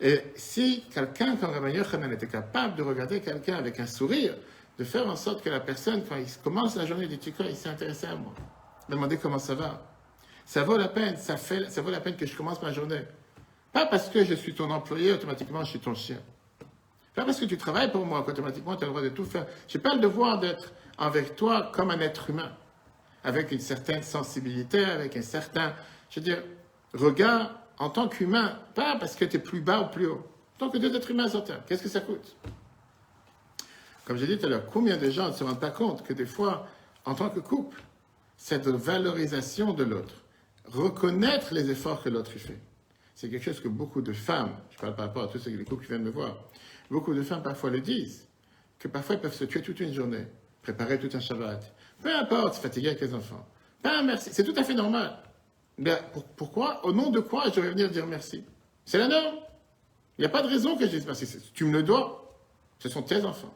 Et 0.00 0.20
si 0.34 0.84
quelqu'un, 0.92 1.36
comme 1.36 1.50
Rabbi 1.50 1.72
Yochanan, 1.72 2.12
était 2.12 2.26
capable 2.26 2.76
de 2.76 2.82
regarder 2.82 3.20
quelqu'un 3.20 3.56
avec 3.56 3.80
un 3.80 3.86
sourire, 3.86 4.34
de 4.80 4.84
faire 4.86 5.06
en 5.06 5.14
sorte 5.14 5.42
que 5.42 5.50
la 5.50 5.60
personne, 5.60 6.02
quand 6.08 6.16
il 6.16 6.26
commence 6.42 6.74
la 6.74 6.86
journée 6.86 7.06
Tikva, 7.06 7.44
il 7.44 7.54
s'est 7.54 7.68
intéressé 7.68 8.06
à 8.06 8.16
moi, 8.16 8.32
demander 8.88 9.18
comment 9.18 9.38
ça 9.38 9.54
va. 9.54 9.82
Ça 10.46 10.64
vaut 10.64 10.78
la 10.78 10.88
peine, 10.88 11.18
ça, 11.18 11.36
fait, 11.36 11.68
vaut 11.80 11.90
la 11.90 12.00
peine 12.00 12.16
que 12.16 12.24
je 12.24 12.34
commence 12.34 12.62
ma 12.62 12.72
journée. 12.72 13.02
Pas 13.74 13.84
parce 13.84 14.08
que 14.08 14.24
je 14.24 14.32
suis 14.32 14.54
ton 14.54 14.70
employé, 14.70 15.12
automatiquement 15.12 15.64
je 15.64 15.70
suis 15.72 15.80
ton 15.80 15.94
chien. 15.94 16.16
Pas 17.14 17.26
parce 17.26 17.38
que 17.38 17.44
tu 17.44 17.58
travailles 17.58 17.92
pour 17.92 18.06
moi, 18.06 18.22
qu'automatiquement 18.22 18.74
tu 18.74 18.84
as 18.84 18.86
le 18.86 18.92
droit 18.92 19.02
de 19.02 19.10
tout 19.10 19.26
faire. 19.26 19.44
Je 19.68 19.76
n'ai 19.76 19.82
pas 19.82 19.92
le 19.92 20.00
devoir 20.00 20.40
d'être 20.40 20.72
avec 20.96 21.36
toi 21.36 21.70
comme 21.74 21.90
un 21.90 22.00
être 22.00 22.30
humain, 22.30 22.50
avec 23.22 23.52
une 23.52 23.60
certaine 23.60 24.02
sensibilité, 24.02 24.82
avec 24.82 25.14
un 25.14 25.22
certain, 25.22 25.74
je 26.08 26.20
veux 26.20 26.24
dire, 26.24 26.42
regard 26.94 27.50
en 27.78 27.90
tant 27.90 28.08
qu'humain, 28.08 28.58
pas 28.74 28.96
parce 28.98 29.14
que 29.14 29.26
tu 29.26 29.36
es 29.36 29.40
plus 29.40 29.60
bas 29.60 29.82
ou 29.82 29.90
plus 29.90 30.06
haut, 30.06 30.26
tant 30.56 30.70
que 30.70 30.78
deux 30.78 30.96
êtres 30.96 31.10
humains 31.10 31.28
sur 31.28 31.44
Terre. 31.44 31.60
Qu'est-ce 31.66 31.82
que 31.82 31.90
ça 31.90 32.00
coûte? 32.00 32.34
Comme 34.10 34.18
j'ai 34.18 34.26
dit 34.26 34.38
tout 34.38 34.46
à 34.46 34.48
l'heure, 34.48 34.66
combien 34.66 34.96
de 34.96 35.08
gens 35.08 35.28
ne 35.28 35.32
se 35.32 35.44
rendent 35.44 35.60
pas 35.60 35.70
compte 35.70 36.02
que 36.02 36.12
des 36.12 36.26
fois, 36.26 36.66
en 37.04 37.14
tant 37.14 37.30
que 37.30 37.38
couple, 37.38 37.80
cette 38.36 38.66
valorisation 38.66 39.72
de 39.72 39.84
l'autre, 39.84 40.24
reconnaître 40.64 41.54
les 41.54 41.70
efforts 41.70 42.02
que 42.02 42.08
l'autre 42.08 42.32
fait, 42.32 42.58
c'est 43.14 43.30
quelque 43.30 43.44
chose 43.44 43.60
que 43.60 43.68
beaucoup 43.68 44.02
de 44.02 44.12
femmes, 44.12 44.50
je 44.72 44.78
parle 44.78 44.96
par 44.96 45.06
rapport 45.06 45.22
à 45.22 45.28
tous 45.28 45.38
ces 45.38 45.52
couples 45.62 45.84
qui 45.84 45.90
viennent 45.90 46.02
me 46.02 46.10
voir, 46.10 46.36
beaucoup 46.90 47.14
de 47.14 47.22
femmes 47.22 47.44
parfois 47.44 47.70
le 47.70 47.78
disent, 47.78 48.26
que 48.80 48.88
parfois 48.88 49.14
ils 49.14 49.20
peuvent 49.20 49.32
se 49.32 49.44
tuer 49.44 49.62
toute 49.62 49.78
une 49.78 49.94
journée, 49.94 50.26
préparer 50.60 50.98
tout 50.98 51.16
un 51.16 51.20
Shabbat, 51.20 51.72
peu 52.02 52.12
importe, 52.12 52.54
se 52.54 52.60
fatiguer 52.62 52.88
avec 52.88 53.02
les 53.02 53.14
enfants. 53.14 53.46
Pas 53.80 54.02
merci, 54.02 54.30
c'est 54.32 54.42
tout 54.42 54.58
à 54.58 54.64
fait 54.64 54.74
normal. 54.74 55.18
Ben, 55.78 56.00
pourquoi 56.36 56.84
Au 56.84 56.92
nom 56.92 57.10
de 57.10 57.20
quoi 57.20 57.44
je 57.54 57.60
vais 57.60 57.70
venir 57.70 57.88
dire 57.88 58.08
merci? 58.08 58.42
C'est 58.84 58.98
la 58.98 59.06
norme. 59.06 59.36
Il 60.18 60.22
n'y 60.22 60.26
a 60.26 60.30
pas 60.30 60.42
de 60.42 60.48
raison 60.48 60.76
que 60.76 60.84
je 60.84 60.90
dise 60.90 61.06
merci. 61.06 61.28
Tu 61.54 61.64
me 61.64 61.74
le 61.74 61.84
dois. 61.84 62.36
Ce 62.80 62.88
sont 62.88 63.02
tes 63.02 63.24
enfants. 63.24 63.54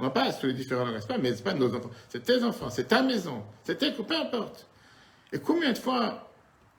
On 0.00 0.04
n'a 0.04 0.10
pas 0.10 0.32
tous 0.32 0.46
les 0.46 0.54
différents 0.54 0.86
langages, 0.86 1.06
pas, 1.06 1.18
mais 1.18 1.34
ce 1.34 1.42
pas 1.42 1.52
nos 1.52 1.74
enfants. 1.74 1.90
C'est 2.08 2.22
tes 2.22 2.42
enfants, 2.42 2.70
c'est 2.70 2.88
ta 2.88 3.02
maison, 3.02 3.42
c'est 3.62 3.76
tes 3.76 3.92
peu 3.92 4.16
importe. 4.16 4.66
Et 5.32 5.38
combien 5.38 5.72
de 5.72 5.78
fois 5.78 6.30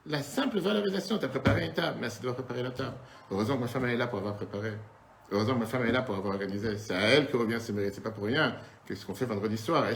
la 0.08 0.24
simple 0.24 0.60
valorisation, 0.60 1.20
tu 1.20 1.26
as 1.26 1.28
préparé 1.28 1.66
une 1.66 1.74
table, 1.74 1.98
merci 2.02 2.20
de 2.22 2.32
préparer 2.32 2.64
la 2.64 2.72
table. 2.72 2.96
Heureusement 3.30 3.58
que 3.58 3.62
ma 3.62 3.68
femme 3.68 3.86
est 3.86 3.96
là 3.96 4.08
pour 4.08 4.18
avoir 4.18 4.36
préparé. 4.36 4.72
Heureusement 5.32 5.54
que 5.54 5.60
ma 5.60 5.66
femme 5.68 5.86
est 5.86 5.92
là 5.92 6.02
pour 6.02 6.16
avoir 6.16 6.34
organisé. 6.34 6.78
C'est 6.80 6.96
à 6.96 7.02
elle 7.02 7.30
que 7.30 7.38
revient 7.38 7.60
ce 7.62 7.72
mérite. 7.72 7.94
C'est 7.94 8.02
pas 8.02 8.10
pour 8.10 8.26
rien 8.26 8.56
que 8.88 8.96
ce 8.96 9.06
qu'on 9.06 9.14
fait 9.14 9.26
vendredi 9.26 9.58
soir. 9.58 9.86
Et 9.90 9.94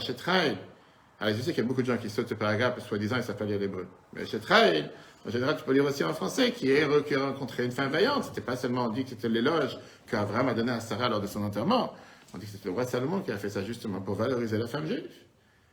alors, 1.18 1.34
je 1.34 1.40
sais 1.40 1.52
qu'il 1.52 1.62
y 1.62 1.66
a 1.66 1.68
beaucoup 1.68 1.82
de 1.82 1.86
gens 1.86 1.96
qui 1.96 2.10
sautent 2.10 2.28
ce 2.28 2.34
paragraphe, 2.34 2.86
soi-disant, 2.86 3.16
ils 3.16 3.22
savent 3.22 3.36
pas 3.36 3.46
lire 3.46 3.58
l'hébreu. 3.58 3.86
Mais 4.12 4.26
chez 4.26 4.38
Trail, 4.38 4.90
en 5.26 5.30
général, 5.30 5.56
tu 5.56 5.64
peux 5.64 5.72
lire 5.72 5.84
aussi 5.84 6.04
en 6.04 6.12
français, 6.12 6.52
qui 6.52 6.70
est 6.70 6.82
heureux 6.82 7.02
qui 7.02 7.14
a 7.14 7.24
rencontré 7.24 7.64
une 7.64 7.72
femme 7.72 7.90
vaillante. 7.90 8.24
C'était 8.24 8.42
pas 8.42 8.56
seulement 8.56 8.90
dit 8.90 9.04
que 9.04 9.10
c'était 9.10 9.28
l'éloge 9.28 9.78
qu'Abraham 10.10 10.48
a 10.48 10.54
donné 10.54 10.72
à 10.72 10.80
Sarah 10.80 11.08
lors 11.08 11.20
de 11.20 11.26
son 11.26 11.42
enterrement. 11.42 11.94
On 12.34 12.38
dit 12.38 12.46
que 12.46 12.52
c'était 12.52 12.68
le 12.68 12.74
roi 12.74 12.86
Salomon 12.86 13.20
qui 13.20 13.30
a 13.30 13.38
fait 13.38 13.50
ça 13.50 13.62
justement 13.64 14.00
pour 14.00 14.16
valoriser 14.16 14.58
la 14.58 14.66
femme 14.66 14.86
juive. 14.86 15.08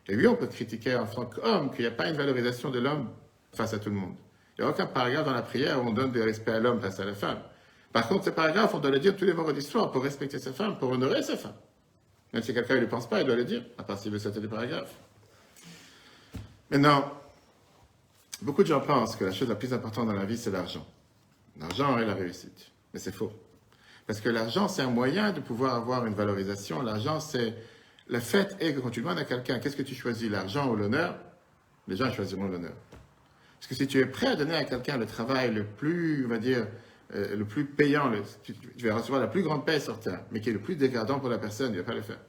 Et 0.07 0.15
oui, 0.15 0.27
on 0.27 0.35
peut 0.35 0.47
critiquer 0.47 0.95
en 0.95 1.05
tant 1.05 1.25
qu'homme 1.25 1.71
qu'il 1.71 1.81
n'y 1.81 1.87
a 1.87 1.91
pas 1.91 2.09
une 2.09 2.15
valorisation 2.15 2.69
de 2.69 2.79
l'homme 2.79 3.09
face 3.53 3.73
à 3.73 3.79
tout 3.79 3.89
le 3.89 3.95
monde. 3.95 4.15
Il 4.57 4.61
n'y 4.61 4.67
a 4.67 4.71
aucun 4.71 4.85
paragraphe 4.85 5.25
dans 5.25 5.33
la 5.33 5.41
prière 5.41 5.81
où 5.83 5.87
on 5.87 5.93
donne 5.93 6.11
du 6.11 6.21
respect 6.21 6.51
à 6.51 6.59
l'homme 6.59 6.81
face 6.81 6.99
à 6.99 7.05
la 7.05 7.15
femme. 7.15 7.39
Par 7.91 8.07
contre, 8.07 8.25
ce 8.25 8.29
paragraphe, 8.31 8.73
on 8.73 8.79
doit 8.79 8.91
le 8.91 8.99
dire 8.99 9.15
tous 9.15 9.25
les 9.25 9.31
vendredis 9.31 9.61
soirs 9.61 9.91
pour 9.91 10.03
respecter 10.03 10.39
sa 10.39 10.51
femme, 10.51 10.77
pour 10.77 10.91
honorer 10.91 11.23
sa 11.23 11.37
femme. 11.37 11.55
Même 12.33 12.41
si 12.41 12.53
quelqu'un 12.53 12.75
ne 12.75 12.81
le 12.81 12.89
pense 12.89 13.07
pas, 13.07 13.21
il 13.21 13.27
doit 13.27 13.35
le 13.35 13.45
dire, 13.45 13.63
à 13.77 13.83
part 13.83 13.99
s'il 13.99 14.11
veut 14.11 14.19
sauter 14.19 14.39
des. 14.39 14.49
Maintenant, 16.71 17.11
beaucoup 18.41 18.63
de 18.63 18.67
gens 18.67 18.81
pensent 18.81 19.15
que 19.15 19.25
la 19.25 19.31
chose 19.31 19.47
la 19.47 19.55
plus 19.55 19.73
importante 19.73 20.07
dans 20.07 20.13
la 20.13 20.25
vie, 20.25 20.37
c'est 20.37 20.49
l'argent. 20.49 20.85
L'argent 21.59 21.97
est 21.99 22.05
la 22.05 22.15
réussite. 22.15 22.71
Mais 22.93 22.99
c'est 22.99 23.11
faux. 23.11 23.31
Parce 24.07 24.19
que 24.19 24.29
l'argent, 24.29 24.67
c'est 24.67 24.81
un 24.81 24.89
moyen 24.89 25.31
de 25.31 25.39
pouvoir 25.39 25.75
avoir 25.75 26.05
une 26.05 26.13
valorisation. 26.13 26.81
L'argent, 26.81 27.19
c'est. 27.19 27.55
Fait 28.19 28.55
est 28.59 28.73
que 28.73 28.81
quand 28.81 28.89
tu 28.89 29.01
demandes 29.01 29.19
à 29.19 29.23
quelqu'un, 29.23 29.59
qu'est-ce 29.59 29.77
que 29.77 29.81
tu 29.81 29.95
choisis, 29.95 30.29
l'argent 30.29 30.69
ou 30.69 30.75
l'honneur? 30.75 31.17
Les 31.87 31.95
gens 31.95 32.11
choisiront 32.11 32.47
l'honneur. 32.47 32.73
Parce 33.59 33.67
que 33.67 33.75
si 33.75 33.87
tu 33.87 33.99
es 33.99 34.05
prêt 34.05 34.27
à 34.27 34.35
donner 34.35 34.55
à 34.55 34.65
quelqu'un 34.65 34.97
le 34.97 35.05
travail 35.05 35.53
le 35.53 35.63
plus, 35.63 36.25
on 36.25 36.29
va 36.29 36.37
dire, 36.37 36.67
euh, 37.15 37.35
le 37.35 37.45
plus 37.45 37.65
payant, 37.65 38.11
tu, 38.43 38.53
vas 38.87 38.95
recevoir 38.95 39.21
la 39.21 39.27
plus 39.27 39.41
grande 39.41 39.65
paix 39.65 39.79
sur 39.79 39.99
terre, 39.99 40.21
mais 40.31 40.41
qui 40.41 40.49
est 40.49 40.53
le 40.53 40.59
plus 40.59 40.75
dégradant 40.75 41.19
pour 41.19 41.29
la 41.29 41.37
personne, 41.37 41.71
il 41.71 41.77
ne 41.77 41.81
va 41.81 41.85
pas 41.85 41.95
le 41.95 42.01
faire. 42.01 42.19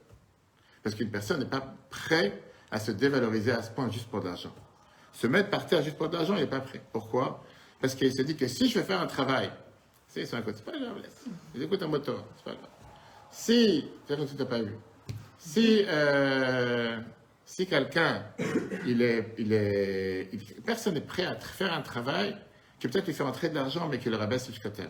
Parce 0.81 0.95
qu'une 0.95 1.11
personne 1.11 1.39
n'est 1.39 1.49
pas 1.49 1.75
prête 1.89 2.41
à 2.71 2.79
se 2.79 2.91
dévaloriser 2.91 3.51
à 3.51 3.61
ce 3.61 3.71
point 3.71 3.89
juste 3.89 4.07
pour 4.07 4.21
de 4.21 4.27
l'argent. 4.27 4.53
Se 5.11 5.27
mettre 5.27 5.49
par 5.49 5.65
terre 5.65 5.81
juste 5.81 5.97
pour 5.97 6.07
de 6.07 6.15
l'argent, 6.15 6.35
il 6.35 6.41
n'est 6.41 6.47
pas 6.47 6.61
prêt. 6.61 6.81
Pourquoi? 6.91 7.43
Parce 7.81 7.95
qu'il 7.95 8.13
se 8.13 8.21
dit 8.21 8.35
que 8.35 8.47
si 8.47 8.69
je 8.69 8.79
vais 8.79 8.85
faire 8.85 9.01
un 9.01 9.07
travail, 9.07 9.51
c'est 10.23 10.35
un 10.35 10.41
côté, 10.41 10.57
c'est 10.57 10.71
pas 10.71 10.79
grave, 10.79 11.01
laisse. 11.01 11.25
Ils 11.53 11.63
écoutent 11.63 11.83
un 11.83 11.87
moteur, 11.87 12.23
c'est 12.37 12.45
pas 12.45 12.51
grave. 12.51 12.69
Si, 13.31 13.85
c'est 14.07 14.15
comme 14.15 14.27
si 14.27 14.35
tu 14.35 14.41
n'as 14.41 14.47
pas 14.47 14.61
vu. 14.61 14.75
Si, 15.37 15.83
euh, 15.87 16.97
si 17.43 17.67
quelqu'un, 17.67 18.23
il 18.85 19.01
est, 19.01 19.35
il 19.37 19.51
est, 19.51 20.29
personne 20.65 20.93
n'est 20.93 21.01
prêt 21.01 21.25
à 21.25 21.35
faire 21.35 21.73
un 21.73 21.81
travail 21.81 22.37
qui 22.79 22.87
peut-être 22.87 23.05
lui 23.05 23.13
fait 23.13 23.23
entrer 23.23 23.49
de 23.49 23.55
l'argent, 23.55 23.87
mais 23.89 23.99
qui 23.99 24.09
le 24.09 24.15
rabaisse 24.15 24.47
jusqu'à 24.47 24.69
terre. 24.69 24.89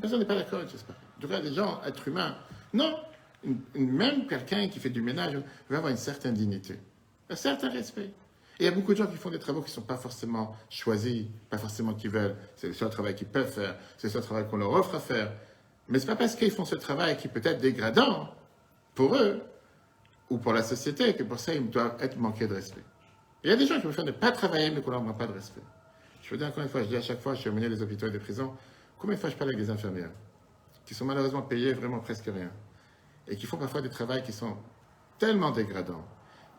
Personne 0.00 0.20
n'est 0.20 0.24
pas 0.24 0.36
d'accord 0.36 0.60
ça. 0.68 0.76
En 1.16 1.20
tout 1.20 1.28
cas, 1.28 1.40
des 1.40 1.52
gens, 1.52 1.82
êtres 1.82 2.08
humains, 2.08 2.36
non, 2.72 2.96
même 3.74 4.26
quelqu'un 4.26 4.68
qui 4.68 4.78
fait 4.80 4.90
du 4.90 5.02
ménage 5.02 5.34
va 5.68 5.78
avoir 5.78 5.90
une 5.90 5.98
certaine 5.98 6.34
dignité, 6.34 6.78
un 7.28 7.36
certain 7.36 7.70
respect. 7.70 8.10
Et 8.58 8.64
il 8.64 8.66
y 8.66 8.68
a 8.68 8.70
beaucoup 8.70 8.92
de 8.92 8.98
gens 8.98 9.06
qui 9.06 9.16
font 9.16 9.30
des 9.30 9.38
travaux 9.38 9.60
qui 9.60 9.70
ne 9.70 9.74
sont 9.74 9.82
pas 9.82 9.96
forcément 9.96 10.56
choisis, 10.70 11.26
pas 11.50 11.58
forcément 11.58 11.94
qu'ils 11.94 12.10
veulent. 12.10 12.36
C'est 12.54 12.68
le 12.68 12.72
seul 12.72 12.88
travail 12.88 13.14
qu'ils 13.14 13.26
peuvent 13.26 13.50
faire, 13.50 13.76
c'est 13.96 14.06
le 14.06 14.12
seul 14.12 14.22
travail 14.22 14.46
qu'on 14.48 14.58
leur 14.58 14.72
offre 14.72 14.94
à 14.94 15.00
faire. 15.00 15.32
Mais 15.88 15.98
ce 15.98 16.04
n'est 16.04 16.12
pas 16.12 16.16
parce 16.16 16.36
qu'ils 16.36 16.52
font 16.52 16.64
ce 16.64 16.76
travail 16.76 17.16
qui 17.16 17.28
peut 17.28 17.40
être 17.42 17.60
dégradant 17.60 18.28
pour 18.94 19.16
eux 19.16 19.42
ou 20.30 20.38
pour 20.38 20.52
la 20.52 20.62
société 20.62 21.14
que 21.14 21.24
pour 21.24 21.40
ça 21.40 21.52
ils 21.52 21.68
doivent 21.68 21.96
être 22.00 22.16
manqués 22.16 22.46
de 22.46 22.54
respect. 22.54 22.84
Il 23.42 23.50
y 23.50 23.52
a 23.52 23.56
des 23.56 23.66
gens 23.66 23.74
qui 23.74 23.82
préfèrent 23.82 24.04
ne 24.04 24.12
pas 24.12 24.30
travailler 24.30 24.70
mais 24.70 24.80
qu'on 24.80 24.92
leur 24.92 25.02
manque 25.02 25.18
pas 25.18 25.26
de 25.26 25.32
respect. 25.32 25.60
Je 26.22 26.30
veux 26.30 26.38
dire 26.38 26.46
encore 26.46 26.62
une 26.62 26.68
fois, 26.68 26.82
je 26.82 26.88
dis 26.88 26.96
à 26.96 27.02
chaque 27.02 27.20
fois, 27.20 27.34
je 27.34 27.40
suis 27.40 27.50
amené 27.50 27.68
des 27.68 27.82
hôpitaux 27.82 28.06
et 28.06 28.10
des 28.10 28.18
prisons, 28.18 28.54
combien 28.98 29.16
de 29.16 29.20
fois 29.20 29.28
je 29.28 29.36
parle 29.36 29.50
avec 29.50 29.60
des 29.60 29.70
infirmières 29.70 30.10
qui 30.86 30.94
sont 30.94 31.04
malheureusement 31.04 31.42
payées 31.42 31.72
vraiment 31.72 31.98
presque 31.98 32.26
rien 32.26 32.50
et 33.26 33.36
qui 33.36 33.46
font 33.46 33.56
parfois 33.56 33.80
des 33.80 33.88
travaux 33.88 34.20
qui 34.24 34.32
sont 34.32 34.56
tellement 35.18 35.50
dégradants, 35.50 36.04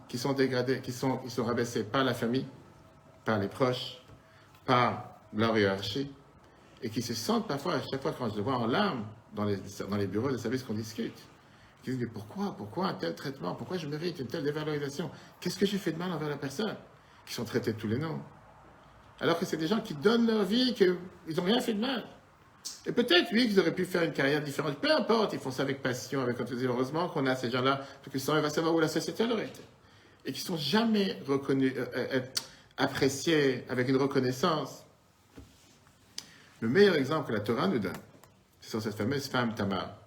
qui 0.08 0.18
sont 0.18 0.34
dégradés, 0.34 0.82
qui 0.82 0.92
sont, 0.92 1.20
ils 1.24 1.32
sont 1.32 1.44
rabaissés 1.44 1.84
par 1.84 2.04
la 2.04 2.14
famille, 2.14 2.46
par 3.24 3.40
les 3.40 3.48
proches, 3.48 4.02
par 4.66 5.20
leur 5.34 5.58
hiérarchie, 5.58 6.12
et 6.82 6.90
qui 6.90 7.02
se 7.02 7.14
sentent 7.14 7.48
parfois, 7.48 7.76
à 7.76 7.82
chaque 7.82 8.02
fois 8.02 8.14
quand 8.18 8.30
je 8.30 8.36
les 8.36 8.42
vois 8.42 8.58
en 8.58 8.68
larmes 8.68 9.06
dans 9.34 9.46
les, 9.46 9.58
dans 9.90 9.98
les 9.98 10.08
bureaux 10.08 10.32
de 10.32 10.38
services 10.38 10.64
qu'on 10.64 10.74
discute, 10.74 11.18
qui 11.84 11.92
disent 11.92 12.00
mais 12.00 12.08
pourquoi, 12.08 12.56
pourquoi 12.58 12.88
un 12.88 12.94
tel 12.94 13.16
traitement, 13.16 13.56
pourquoi 13.56 13.78
je 13.78 13.88
mérite 13.88 14.20
une 14.20 14.28
telle 14.28 14.44
dévalorisation, 14.44 15.10
qu'est-ce 15.40 15.58
que 15.58 15.66
j'ai 15.66 15.78
fait 15.78 15.92
de 15.92 15.98
mal 15.98 16.12
envers 16.12 16.30
la 16.30 16.38
personne, 16.38 16.76
qui 17.26 17.34
sont 17.34 17.46
traités 17.46 17.74
de 17.74 17.78
tous 17.80 17.88
les 17.88 17.98
noms, 17.98 18.20
alors 19.20 19.40
que 19.40 19.46
c'est 19.46 19.58
des 19.58 19.68
gens 19.68 19.82
qui 19.82 19.94
donnent 19.94 20.28
leur 20.28 20.44
vie, 20.44 20.74
qu'ils 20.74 20.98
n'ont 21.36 21.44
rien 21.44 21.62
fait 21.62 21.74
de 21.74 21.82
mal. 21.82 22.04
Et 22.86 22.92
peut-être, 22.92 23.30
oui, 23.32 23.48
qu'ils 23.48 23.60
auraient 23.60 23.74
pu 23.74 23.86
faire 23.86 24.04
une 24.04 24.14
carrière 24.14 24.42
différente. 24.42 24.78
Peu 24.78 24.92
importe, 24.92 25.34
ils 25.34 25.40
font 25.40 25.52
ça 25.52 25.64
avec 25.64 25.82
passion, 25.82 26.22
avec 26.22 26.40
enthousiasme. 26.40 26.72
Heureusement 26.72 27.10
qu'on 27.10 27.26
a 27.26 27.36
ces 27.36 27.50
gens-là, 27.50 27.78
parce 27.78 28.12
que 28.12 28.20
sinon, 28.20 28.38
on 28.38 28.42
va 28.42 28.50
savoir 28.50 28.74
où 28.74 28.80
la 28.80 28.88
société 28.88 29.26
leur 29.26 29.40
été. 29.40 29.62
Et 30.26 30.34
qui 30.34 30.42
sont 30.42 30.58
jamais 30.58 31.18
reconnus, 31.28 31.74
euh, 31.78 31.86
euh, 31.96 32.08
euh, 32.14 32.22
appréciés 32.78 33.64
avec 33.70 33.88
une 33.88 33.98
reconnaissance. 33.98 34.84
Le 36.62 36.68
meilleur 36.70 36.96
exemple 36.96 37.28
que 37.30 37.34
la 37.34 37.42
Torah 37.42 37.68
nous 37.68 37.80
donne, 37.80 37.94
c'est 38.60 38.70
sur 38.72 38.82
cette 38.82 38.96
fameuse 38.96 39.28
femme 39.28 39.54
Tamar. 39.54 39.98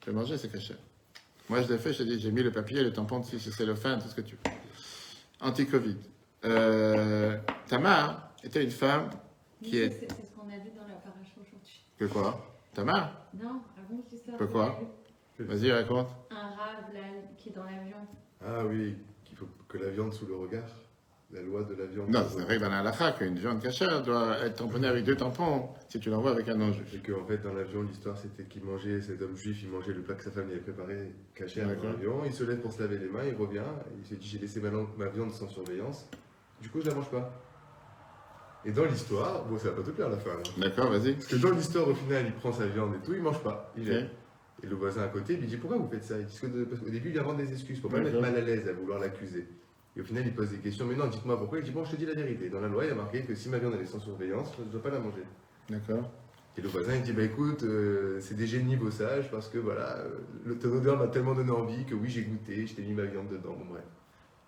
Je 0.00 0.06
vais 0.10 0.16
manger, 0.16 0.38
c'est 0.38 0.50
caché. 0.50 0.74
Moi, 1.48 1.62
je 1.62 1.72
l'ai 1.72 1.78
fait, 1.78 1.92
je 1.92 2.02
dit, 2.02 2.18
j'ai 2.18 2.32
mis 2.32 2.42
le 2.42 2.50
papier, 2.50 2.82
le 2.82 2.92
tampon 2.92 3.20
dessus, 3.20 3.36
le 3.36 3.52
cellophane, 3.52 4.00
tout 4.00 4.08
ce 4.08 4.14
que 4.14 4.22
tu 4.22 4.36
veux. 4.36 4.50
Anti-Covid. 5.40 5.96
Euh, 6.44 7.38
Tamar 7.68 8.30
était 8.42 8.64
une 8.64 8.70
femme 8.70 9.10
qui 9.62 9.72
Mais 9.72 9.78
est. 9.78 9.90
C'est 9.90 10.08
c'est 10.12 10.26
ce 10.26 10.30
qu'on 10.32 10.48
a 10.48 10.58
vu 10.58 10.70
dans 10.76 10.86
la 10.86 10.94
paracha 10.94 11.34
aujourd'hui. 11.36 11.82
Que 11.98 12.04
quoi? 12.06 12.56
Tamar? 12.74 13.26
Non, 13.34 13.60
raconte 13.76 14.10
l'histoire. 14.10 14.76
A 14.76 14.80
vu. 14.80 15.44
Vas-y, 15.44 15.72
raconte. 15.72 16.08
Un 16.30 16.48
rave 16.50 16.94
là, 16.94 17.00
qui 17.36 17.50
est 17.50 17.52
dans 17.52 17.64
l'avion. 17.64 17.96
Ah 18.44 18.64
oui, 18.64 18.96
faut 19.36 19.48
que 19.68 19.78
la 19.78 19.90
viande 19.90 20.12
sous 20.12 20.26
le 20.26 20.34
regard. 20.34 20.68
La 21.32 21.42
loi 21.42 21.64
de 21.64 21.74
la 21.74 21.86
viande. 21.86 22.08
Non, 22.08 22.22
sous 22.22 22.28
c'est 22.28 22.36
le 22.36 22.42
une 22.42 22.48
règle 22.48 22.62
dans 22.62 22.70
la 22.70 22.78
halakha 22.78 23.12
qu'une 23.12 23.36
viande 23.36 23.60
cachère 23.60 24.00
doit 24.04 24.38
être 24.44 24.58
tamponnée 24.58 24.86
avec 24.86 25.04
deux 25.04 25.16
tampons 25.16 25.70
si 25.88 25.98
tu 25.98 26.08
l'envoies 26.08 26.30
avec 26.30 26.48
un 26.48 26.54
non-juif. 26.54 26.94
Et 26.94 26.98
qu'en 26.98 27.26
fait, 27.26 27.38
dans 27.38 27.52
l'avion, 27.52 27.82
l'histoire 27.82 28.16
c'était 28.16 28.44
qu'il 28.44 28.62
mangeait, 28.62 29.02
cet 29.02 29.20
homme 29.20 29.36
juif, 29.36 29.58
il 29.60 29.68
mangeait 29.68 29.92
le 29.92 30.02
plat 30.02 30.14
que 30.14 30.22
sa 30.22 30.30
femme 30.30 30.46
lui 30.46 30.52
avait 30.52 30.62
préparé, 30.62 31.12
caché 31.34 31.62
dans 31.62 31.82
l'avion. 31.82 32.22
Il 32.24 32.32
se 32.32 32.44
lève 32.44 32.60
pour 32.60 32.72
se 32.72 32.80
laver 32.80 32.98
les 32.98 33.08
mains, 33.08 33.24
il 33.24 33.34
revient, 33.34 33.64
il 33.98 34.06
se 34.06 34.14
dit 34.14 34.28
J'ai 34.28 34.38
laissé 34.38 34.60
ma, 34.60 35.08
viande 35.08 35.32
sans 35.32 35.48
surveillance, 35.48 36.08
du 36.62 36.68
coup 36.68 36.80
je 36.80 36.88
la 36.88 36.94
mange 36.94 37.10
pas. 37.10 37.32
Et 38.64 38.70
dans 38.70 38.84
l'histoire, 38.84 39.44
bon, 39.46 39.58
ça 39.58 39.70
va 39.70 39.76
pas 39.76 39.82
te 39.82 39.90
plaire 39.90 40.06
à 40.06 40.10
la 40.10 40.18
fin. 40.18 40.30
là. 40.30 40.42
D'accord, 40.58 40.90
vas-y. 40.90 41.14
Parce 41.14 41.26
que 41.26 41.36
dans 41.36 41.50
l'histoire, 41.50 41.88
au 41.88 41.94
final, 41.94 42.24
il 42.26 42.32
prend 42.34 42.52
sa 42.52 42.66
viande 42.66 42.94
et 42.94 43.04
tout, 43.04 43.14
il 43.14 43.22
mange 43.22 43.40
pas. 43.42 43.72
Il. 43.76 44.10
Et 44.62 44.66
le 44.66 44.74
voisin 44.74 45.02
à 45.02 45.08
côté 45.08 45.36
lui 45.36 45.46
dit 45.46 45.56
Pourquoi 45.56 45.78
vous 45.78 45.88
faites 45.88 46.04
ça? 46.04 46.18
Il 46.18 46.26
dit 46.26 46.38
Parce 46.68 46.80
qu'au 46.80 46.90
début, 46.90 47.10
il 47.10 47.18
invente 47.18 47.36
des 47.36 47.52
excuses 47.52 47.80
pour 47.80 47.90
pas 47.90 47.98
le 47.98 48.04
mettre 48.04 48.20
mal 48.20 48.34
à 48.36 48.40
l'aise 48.40 48.68
à 48.68 48.72
vouloir 48.72 48.98
l'accuser. 48.98 49.46
Et 49.96 50.00
au 50.00 50.04
final, 50.04 50.24
il 50.26 50.34
pose 50.34 50.50
des 50.50 50.58
questions 50.58 50.86
Mais 50.86 50.94
non, 50.94 51.06
dites-moi 51.08 51.38
pourquoi? 51.38 51.58
Il 51.58 51.64
dit 51.64 51.70
Bon, 51.70 51.84
je 51.84 51.92
te 51.92 51.96
dis 51.96 52.06
la 52.06 52.14
vérité. 52.14 52.48
Dans 52.48 52.60
la 52.60 52.68
loi, 52.68 52.84
il 52.84 52.88
y 52.88 52.92
a 52.92 52.94
marqué 52.94 53.22
que 53.22 53.34
si 53.34 53.48
ma 53.48 53.58
viande 53.58 53.74
elle 53.74 53.82
est 53.82 53.86
sans 53.86 54.00
surveillance, 54.00 54.52
je 54.58 54.64
ne 54.64 54.68
dois 54.68 54.82
pas 54.82 54.90
la 54.90 54.98
manger. 55.00 55.22
D'accord. 55.68 56.10
Et 56.58 56.62
le 56.62 56.68
voisin 56.68 56.94
il 56.94 57.02
dit 57.02 57.12
Bah 57.12 57.22
écoute, 57.22 57.64
euh, 57.64 58.18
c'est 58.20 58.34
des 58.34 58.46
génies 58.46 58.76
beaux 58.76 58.90
sages 58.90 59.30
parce 59.30 59.48
que 59.48 59.58
voilà, 59.58 59.98
euh, 59.98 60.08
le, 60.46 60.58
ton 60.58 60.72
odeur 60.72 60.98
m'a 60.98 61.08
tellement 61.08 61.34
donné 61.34 61.50
envie 61.50 61.84
que 61.84 61.94
oui, 61.94 62.08
j'ai 62.08 62.22
goûté, 62.22 62.66
je 62.66 62.74
t'ai 62.74 62.82
mis 62.82 62.94
ma 62.94 63.04
viande 63.04 63.28
dedans. 63.28 63.54
Bon, 63.58 63.66
bref. 63.70 63.84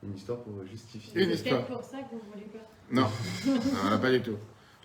Une 0.02 0.14
histoire 0.14 0.38
pour 0.38 0.64
justifier. 0.64 1.20
Une 1.22 1.28
C'est 1.30 1.34
histoire. 1.34 1.66
peut-être 1.66 1.80
pour 1.80 1.84
ça 1.84 1.98
que 1.98 2.12
vous 2.14 2.22
voulez 2.32 2.46
pas. 2.46 2.66
Non, 2.90 3.08
non, 3.46 3.90
non, 3.90 3.98
pas 3.98 4.10
du 4.10 4.22
tout. 4.22 4.36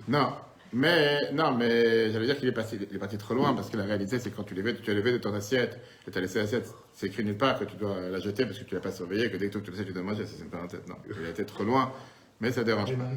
Non, 0.07 0.33
mais, 0.73 1.31
non, 1.33 1.55
mais 1.55 2.12
j'allais 2.12 2.25
dire 2.25 2.38
qu'il 2.38 2.49
est, 2.49 2.53
passé, 2.53 2.77
il 2.89 2.95
est 2.95 2.99
parti 2.99 3.17
trop 3.17 3.33
loin 3.33 3.53
parce 3.53 3.69
que 3.69 3.77
la 3.77 3.83
réalité, 3.83 4.19
c'est 4.19 4.31
que 4.31 4.36
quand 4.36 4.43
tu, 4.43 4.53
lèves, 4.55 4.81
tu 4.81 4.91
as 4.91 4.93
levé 4.93 5.12
de 5.12 5.17
ton 5.17 5.33
assiette 5.33 5.79
et 6.07 6.12
tu 6.12 6.17
as 6.17 6.21
laissé 6.21 6.39
l'assiette, 6.39 6.67
c'est 6.93 7.07
écrit 7.07 7.23
nulle 7.23 7.38
part 7.38 7.59
que 7.59 7.65
tu 7.65 7.75
dois 7.75 8.09
la 8.09 8.19
jeter 8.19 8.45
parce 8.45 8.57
que 8.59 8.63
tu 8.63 8.73
l'as 8.75 8.81
pas 8.81 8.91
surveillée, 8.91 9.29
que 9.29 9.38
dès 9.38 9.49
que 9.49 9.59
tu 9.59 9.71
le 9.71 9.77
sais, 9.77 9.86
tu 9.86 9.93
dois 9.93 10.03
manger. 10.03 10.25
Ça, 10.25 10.33
c'est 10.38 10.43
une 10.43 10.49
parenthèse. 10.49 10.81
Non, 10.88 10.95
il 11.07 11.25
a 11.25 11.29
été 11.29 11.45
trop 11.45 11.63
loin, 11.63 11.91
mais 12.41 12.51
ça 12.51 12.63
dérange 12.63 12.95
pas. 12.97 13.09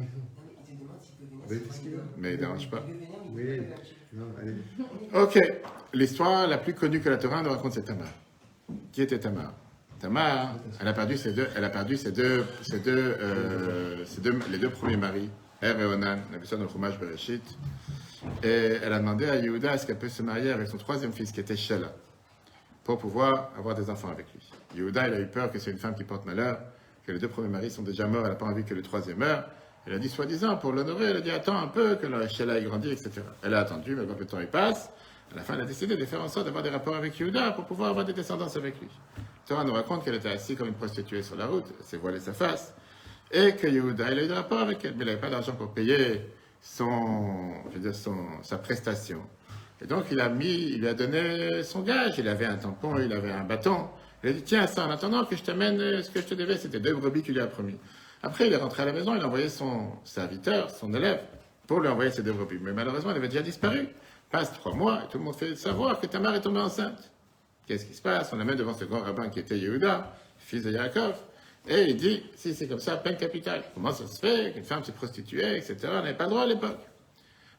Mais 1.49 1.57
pas 1.57 2.29
il 2.29 2.37
dérange 2.37 2.69
pas. 2.69 2.85
Oui. 3.33 3.61
pas 3.61 3.75
non, 4.13 4.25
allez. 4.41 4.53
Ok, 5.13 5.39
l'histoire 5.93 6.47
la 6.47 6.57
plus 6.57 6.73
connue 6.73 7.01
que 7.01 7.09
la 7.09 7.17
Torah 7.17 7.41
nous 7.43 7.49
raconte, 7.49 7.73
c'est 7.73 7.83
Tamar. 7.83 8.07
Qui 8.91 9.01
était 9.01 9.19
Tamar? 9.19 9.53
Tamar, 9.99 10.55
elle 10.79 10.87
a 10.87 10.93
perdu 10.93 11.17
ses 11.17 11.33
deux, 11.33 11.47
elle 11.55 11.63
a 11.63 11.69
perdu 11.69 11.97
ses 11.97 12.11
deux, 12.11 12.45
ses 12.61 12.79
deux, 12.79 13.15
euh, 13.19 14.05
ses 14.05 14.21
deux- 14.21 14.37
les 14.51 14.57
deux 14.59 14.69
premiers 14.69 14.97
maris, 14.97 15.29
Er 15.61 15.73
Bereshit. 16.99 17.43
Et 18.43 18.77
elle 18.83 18.93
a 18.93 18.99
demandé 18.99 19.27
à 19.27 19.35
Yehuda 19.35 19.73
est-ce 19.73 19.87
qu'elle 19.87 19.97
peut 19.97 20.09
se 20.09 20.21
marier 20.21 20.51
avec 20.51 20.67
son 20.67 20.77
troisième 20.77 21.13
fils, 21.13 21.31
qui 21.31 21.39
était 21.39 21.55
Shelah, 21.55 21.93
pour 22.83 22.97
pouvoir 22.97 23.51
avoir 23.57 23.73
des 23.73 23.89
enfants 23.89 24.09
avec 24.09 24.27
lui. 24.33 24.51
Yehuda, 24.75 25.07
il 25.07 25.13
a 25.13 25.19
eu 25.19 25.27
peur 25.27 25.51
que 25.51 25.59
c'est 25.59 25.71
une 25.71 25.77
femme 25.77 25.95
qui 25.95 26.03
porte 26.03 26.25
malheur, 26.25 26.59
que 27.05 27.11
les 27.11 27.19
deux 27.19 27.29
premiers 27.29 27.47
maris 27.47 27.71
sont 27.71 27.83
déjà 27.83 28.05
morts, 28.05 28.23
elle 28.23 28.31
n'a 28.31 28.35
pas 28.35 28.45
envie 28.45 28.65
que 28.65 28.73
le 28.73 28.81
troisième 28.81 29.17
meure. 29.17 29.45
Elle 29.85 29.93
a 29.93 29.99
dit, 29.99 30.09
soi-disant, 30.09 30.57
pour 30.57 30.73
l'honorer, 30.73 31.05
elle 31.05 31.17
a 31.17 31.21
dit, 31.21 31.31
attends 31.31 31.57
un 31.57 31.67
peu, 31.67 31.95
que 31.95 32.05
la 32.05 32.27
Sheila 32.27 32.59
ait 32.59 32.63
grandi, 32.63 32.89
etc. 32.89 33.21
Elle 33.41 33.53
a 33.53 33.59
attendu, 33.59 33.95
mais 33.95 34.05
peu 34.05 34.25
de 34.25 34.29
temps 34.29 34.39
il 34.39 34.47
passe. 34.47 34.89
À 35.31 35.37
la 35.37 35.43
fin, 35.43 35.53
elle 35.55 35.61
a 35.61 35.65
décidé 35.65 35.95
de 35.95 36.05
faire 36.05 36.21
en 36.21 36.27
sorte 36.27 36.45
d'avoir 36.45 36.63
des 36.63 36.69
rapports 36.69 36.95
avec 36.95 37.17
Yehuda 37.19 37.51
pour 37.51 37.65
pouvoir 37.65 37.89
avoir 37.89 38.05
des 38.05 38.13
descendances 38.13 38.57
avec 38.57 38.79
lui. 38.79 38.89
Torah 39.47 39.63
nous 39.63 39.73
raconte 39.73 40.03
qu'elle 40.03 40.15
était 40.15 40.29
assise 40.29 40.57
comme 40.57 40.67
une 40.67 40.73
prostituée 40.73 41.23
sur 41.23 41.37
la 41.37 41.45
route, 41.45 41.65
elle 41.79 41.85
s'est 41.85 41.97
voilée 41.97 42.19
sa 42.19 42.33
face, 42.33 42.73
et 43.31 43.55
que 43.55 43.67
Yehuda, 43.67 44.11
il 44.11 44.19
a 44.19 44.23
eu 44.23 44.27
des 44.27 44.33
rapports 44.33 44.61
avec 44.61 44.83
elle, 44.85 44.95
mais 44.95 45.03
il 45.03 45.07
n'avait 45.07 45.19
pas 45.19 45.29
d'argent 45.29 45.53
pour 45.53 45.73
payer 45.73 46.21
son, 46.61 47.63
je 47.69 47.75
veux 47.75 47.81
dire, 47.81 47.95
son, 47.95 48.15
sa 48.41 48.57
prestation. 48.57 49.21
Et 49.81 49.85
donc, 49.85 50.05
il 50.11 50.19
a 50.19 50.29
mis, 50.29 50.71
il 50.71 50.79
lui 50.79 50.87
a 50.87 50.93
donné 50.93 51.63
son 51.63 51.81
gage. 51.81 52.17
Il 52.17 52.27
avait 52.27 52.45
un 52.45 52.55
tampon, 52.55 52.97
il 52.99 53.13
avait 53.13 53.31
un 53.31 53.43
bâton. 53.43 53.89
Il 54.23 54.29
a 54.29 54.33
dit, 54.33 54.41
tiens, 54.41 54.65
ça, 54.65 54.87
en 54.87 54.89
attendant 54.89 55.25
que 55.25 55.35
je 55.35 55.43
t'amène 55.43 56.01
ce 56.01 56.09
que 56.09 56.21
je 56.21 56.25
te 56.25 56.33
devais, 56.33 56.57
c'était 56.57 56.79
deux 56.79 56.95
brebis 56.95 57.21
qu'il 57.21 57.35
lui 57.35 57.41
a 57.41 57.47
promis. 57.47 57.77
Après, 58.23 58.47
il 58.47 58.53
est 58.53 58.57
rentré 58.57 58.83
à 58.83 58.85
la 58.85 58.93
maison, 58.93 59.15
il 59.15 59.21
a 59.21 59.27
envoyé 59.27 59.49
son 59.49 59.91
serviteur, 60.03 60.71
son 60.71 60.93
élève, 60.93 61.21
pour 61.67 61.79
lui 61.81 61.87
envoyer 61.89 62.09
ces 62.09 62.23
deux 62.23 62.33
brebis. 62.33 62.57
Mais 62.59 62.73
malheureusement, 62.73 63.11
elle 63.11 63.17
avait 63.17 63.27
déjà 63.27 63.43
disparu. 63.43 63.87
Passe 64.31 64.51
trois 64.53 64.73
mois, 64.73 65.03
et 65.03 65.07
tout 65.09 65.19
le 65.19 65.23
monde 65.23 65.35
fait 65.35 65.55
savoir 65.55 65.99
que 65.99 66.07
Tamar 66.07 66.35
est 66.35 66.41
tombée 66.41 66.59
enceinte. 66.59 67.11
Qu'est-ce 67.67 67.85
qui 67.85 67.93
se 67.93 68.01
passe? 68.01 68.31
On 68.33 68.37
l'amène 68.37 68.57
devant 68.57 68.73
ce 68.73 68.85
grand 68.85 69.01
rabbin 69.01 69.29
qui 69.29 69.39
était 69.39 69.57
Yehuda, 69.57 70.13
fils 70.39 70.63
de 70.63 70.71
Yaakov. 70.71 71.15
Et 71.67 71.89
il 71.89 71.97
dit, 71.97 72.23
si 72.35 72.55
c'est 72.55 72.67
comme 72.67 72.79
ça, 72.79 72.95
peine 72.97 73.17
capitale. 73.17 73.63
Comment 73.73 73.91
ça 73.91 74.07
se 74.07 74.19
fait 74.19 74.53
qu'une 74.53 74.63
femme 74.63 74.83
s'est 74.83 74.93
prostituée, 74.93 75.57
etc. 75.57 75.75
N'avait 75.83 76.13
pas 76.13 76.23
le 76.23 76.29
droit 76.29 76.43
à 76.43 76.45
l'époque? 76.45 76.79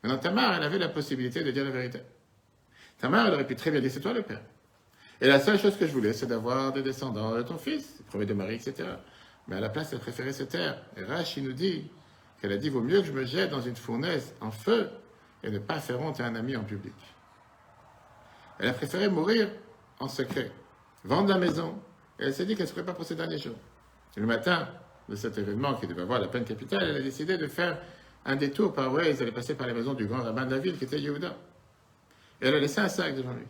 Maintenant, 0.03 0.19
Tamar, 0.19 0.55
elle 0.55 0.63
avait 0.63 0.79
la 0.79 0.89
possibilité 0.89 1.45
de 1.45 1.51
dire 1.51 1.65
la 1.65 1.71
vérité. 1.71 2.01
Tamar, 2.99 3.27
elle 3.27 3.35
aurait 3.35 3.47
pu 3.47 3.55
très 3.55 3.71
bien 3.71 3.81
dire, 3.81 3.91
c'est 3.91 4.01
toi 4.01 4.15
le 4.15 4.23
père. 4.23 4.41
Et 5.21 5.27
la 5.27 5.41
seule 5.41 5.59
chose 5.59 5.77
que 5.77 5.87
je 5.87 5.93
voulais, 5.93 6.13
c'est 6.13 6.27
d'avoir 6.27 6.73
des 6.73 6.83
descendants 6.83 7.35
de 7.35 7.43
ton 7.43 7.59
fils, 7.59 8.03
premier 8.09 8.25
de 8.25 8.35
Marie, 8.35 8.55
etc. 8.55 8.89
Mais 9.47 9.57
à 9.57 9.61
la 9.61 9.69
place, 9.69 9.93
elle 9.93 9.99
préférait 9.99 10.33
se 10.33 10.45
taire. 10.45 10.81
Et 10.97 11.03
Rachi 11.03 11.43
nous 11.43 11.53
dit 11.53 11.91
qu'elle 12.41 12.53
a 12.53 12.57
dit, 12.57 12.71
vaut 12.71 12.81
mieux 12.81 13.01
que 13.01 13.07
je 13.07 13.13
me 13.13 13.25
jette 13.25 13.51
dans 13.51 13.61
une 13.61 13.77
fournaise 13.77 14.35
en 14.41 14.51
feu 14.51 14.89
et 15.43 15.51
ne 15.51 15.59
pas 15.59 15.81
faire 15.81 16.01
honte 16.01 16.21
à 16.21 16.27
un 16.27 16.35
ami 16.35 16.57
en 16.57 16.65
public. 16.65 16.95
Elle 18.59 18.69
a 18.69 18.73
préféré 18.73 19.09
mourir 19.09 19.49
en 20.01 20.09
secret, 20.09 20.51
vendre 21.05 21.29
la 21.29 21.39
maison, 21.39 21.79
et 22.19 22.25
elle 22.25 22.35
s'est 22.35 22.47
dit 22.47 22.55
qu'elle 22.55 22.65
ne 22.65 22.69
se 22.69 22.75
ferait 22.75 22.87
pas 22.87 22.95
pour 22.95 23.05
ces 23.05 23.15
derniers 23.15 23.39
jours. 23.39 23.57
Le 24.19 24.27
matin 24.27 24.69
de 25.09 25.15
cet 25.15 25.39
événement 25.39 25.75
qui 25.75 25.87
devait 25.87 26.03
avoir 26.03 26.21
la 26.21 26.27
peine 26.27 26.45
capitale, 26.45 26.83
elle 26.83 26.97
a 26.97 27.03
décidé 27.03 27.39
de 27.39 27.47
faire 27.47 27.79
un 28.25 28.35
détour 28.35 28.73
par 28.73 28.93
Waze, 28.93 29.23
elle 29.23 29.29
est 29.29 29.33
passée 29.33 29.55
par 29.55 29.69
la 29.69 29.75
maison 29.75 29.95
du 29.95 30.07
grand 30.07 30.25
rabbin 30.25 30.45
de 30.45 30.57
la 30.57 30.61
ville 30.61 30.77
qui 30.77 30.85
était 30.85 30.99
Yehuda. 30.99 31.37
Et 32.43 32.49
elle 32.49 32.55
a 32.55 32.59
laissé 32.59 32.81
un 32.81 32.89
sac 32.89 33.15
devant 33.15 33.33
lui. 33.33 33.47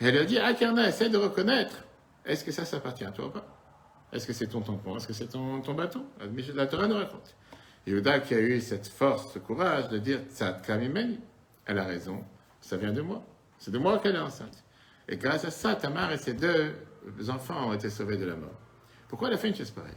Et 0.00 0.06
elle 0.06 0.16
a 0.16 0.24
dit, 0.24 0.38
ah 0.38 0.54
Karna, 0.54 0.88
essaie 0.88 1.10
de 1.10 1.18
reconnaître, 1.18 1.84
est-ce 2.24 2.42
que 2.42 2.52
ça, 2.52 2.64
ça 2.64 2.78
appartient 2.78 3.04
à 3.04 3.10
toi 3.10 3.26
ou 3.26 3.30
pas? 3.30 3.46
Est-ce 4.12 4.26
que 4.26 4.32
c'est 4.32 4.46
ton 4.46 4.62
tampon 4.62 4.96
Est-ce 4.96 5.06
que 5.06 5.12
c'est 5.12 5.26
ton, 5.26 5.60
ton 5.60 5.74
bâton? 5.74 6.06
La 6.54 6.66
Torah 6.66 6.86
nous 6.86 6.96
raconte. 6.96 7.36
Yehuda 7.86 8.20
qui 8.20 8.34
a 8.34 8.40
eu 8.40 8.60
cette 8.62 8.86
force, 8.86 9.34
ce 9.34 9.38
courage 9.38 9.90
de 9.90 9.98
dire, 9.98 10.20
Tzad 10.30 10.62
Kamimeni, 10.62 11.20
elle 11.66 11.78
a 11.78 11.84
raison, 11.84 12.24
ça 12.62 12.78
vient 12.78 12.92
de 12.92 13.02
moi. 13.02 13.22
C'est 13.58 13.70
de 13.70 13.78
moi 13.78 13.98
qu'elle 13.98 14.16
est 14.16 14.20
enceinte. 14.20 14.64
Et 15.06 15.18
grâce 15.18 15.44
à 15.44 15.50
ça, 15.50 15.74
Tamar 15.74 16.12
et 16.12 16.18
ses 16.18 16.32
deux 16.32 16.74
enfants 17.28 17.68
ont 17.68 17.74
été 17.74 17.90
sauvés 17.90 18.16
de 18.16 18.24
la 18.24 18.36
mort. 18.36 18.58
Pourquoi 19.08 19.28
elle 19.28 19.34
a 19.34 19.38
fait 19.38 19.48
une 19.48 19.54
chose 19.54 19.70
pareille 19.70 19.92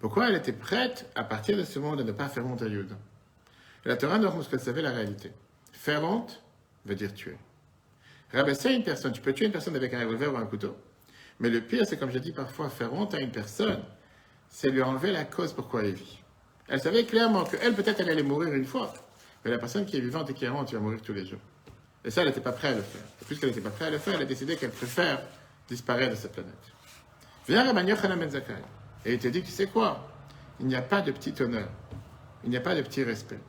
Pourquoi 0.00 0.28
elle 0.28 0.36
était 0.36 0.52
prête, 0.52 1.10
à 1.14 1.24
partir 1.24 1.56
de 1.56 1.64
ce 1.64 1.78
moment, 1.78 1.96
de 1.96 2.02
ne 2.02 2.12
pas 2.12 2.28
faire 2.28 2.46
honte 2.46 2.62
à 2.62 2.66
Et 2.66 2.84
la 3.84 3.96
Torah 3.96 4.18
nous 4.18 4.28
raconte 4.28 4.48
qu'elle 4.48 4.60
savait 4.60 4.82
la 4.82 4.90
réalité. 4.90 5.32
Faire 5.72 6.04
honte 6.04 6.42
veut 6.84 6.94
dire 6.94 7.14
tuer. 7.14 7.36
Rabaisser 8.32 8.72
une 8.72 8.82
personne, 8.82 9.12
tu 9.12 9.20
peux 9.20 9.32
tuer 9.32 9.46
une 9.46 9.52
personne 9.52 9.76
avec 9.76 9.94
un 9.94 10.00
revolver 10.00 10.34
ou 10.34 10.36
un 10.36 10.46
couteau. 10.46 10.76
Mais 11.40 11.50
le 11.50 11.60
pire, 11.60 11.86
c'est 11.86 11.96
comme 11.96 12.10
je 12.10 12.18
dis 12.18 12.32
parfois, 12.32 12.68
faire 12.68 12.92
honte 12.92 13.14
à 13.14 13.20
une 13.20 13.30
personne, 13.30 13.82
c'est 14.48 14.70
lui 14.70 14.82
enlever 14.82 15.12
la 15.12 15.24
cause 15.24 15.52
pourquoi 15.52 15.82
elle 15.82 15.94
vit. 15.94 16.18
Elle 16.68 16.80
savait 16.80 17.04
clairement 17.04 17.44
qu'elle, 17.44 17.74
peut-être, 17.74 18.00
elle 18.00 18.08
allait 18.08 18.22
mourir 18.22 18.52
une 18.54 18.64
fois. 18.64 18.92
Mais 19.44 19.50
la 19.50 19.58
personne 19.58 19.84
qui 19.84 19.96
est 19.96 20.00
vivante 20.00 20.30
et 20.30 20.34
qui 20.34 20.44
est 20.44 20.48
honte, 20.48 20.68
tu 20.68 20.74
vas 20.74 20.80
mourir 20.80 21.02
tous 21.02 21.12
les 21.12 21.26
jours. 21.26 21.40
Et 22.04 22.10
ça, 22.10 22.22
elle 22.22 22.28
n'était 22.28 22.40
pas 22.40 22.52
prête 22.52 22.72
à 22.72 22.76
le 22.76 22.82
faire. 22.82 23.02
Et 23.22 23.24
puisqu'elle 23.24 23.50
n'était 23.50 23.60
pas 23.60 23.70
prête 23.70 23.88
à 23.88 23.90
le 23.90 23.98
faire, 23.98 24.14
elle 24.14 24.22
a 24.22 24.26
décidé 24.26 24.56
qu'elle 24.56 24.70
préfère 24.70 25.20
disparaître 25.68 26.12
de 26.12 26.16
cette 26.16 26.32
planète. 26.32 26.54
Viens 27.46 27.64
Rabbi 27.64 27.90
Yochanan 27.90 28.18
Ben. 28.18 28.30
Et 29.04 29.14
il 29.14 29.18
te 29.18 29.28
dit, 29.28 29.42
tu 29.42 29.50
sais 29.50 29.66
quoi? 29.66 30.08
Il 30.60 30.66
n'y 30.66 30.76
a 30.76 30.82
pas 30.82 31.02
de 31.02 31.12
petit 31.12 31.34
honneur. 31.42 31.68
Il 32.42 32.50
n'y 32.50 32.56
a 32.56 32.60
pas 32.60 32.74
de 32.74 32.80
petit 32.80 33.04
respect. 33.04 33.40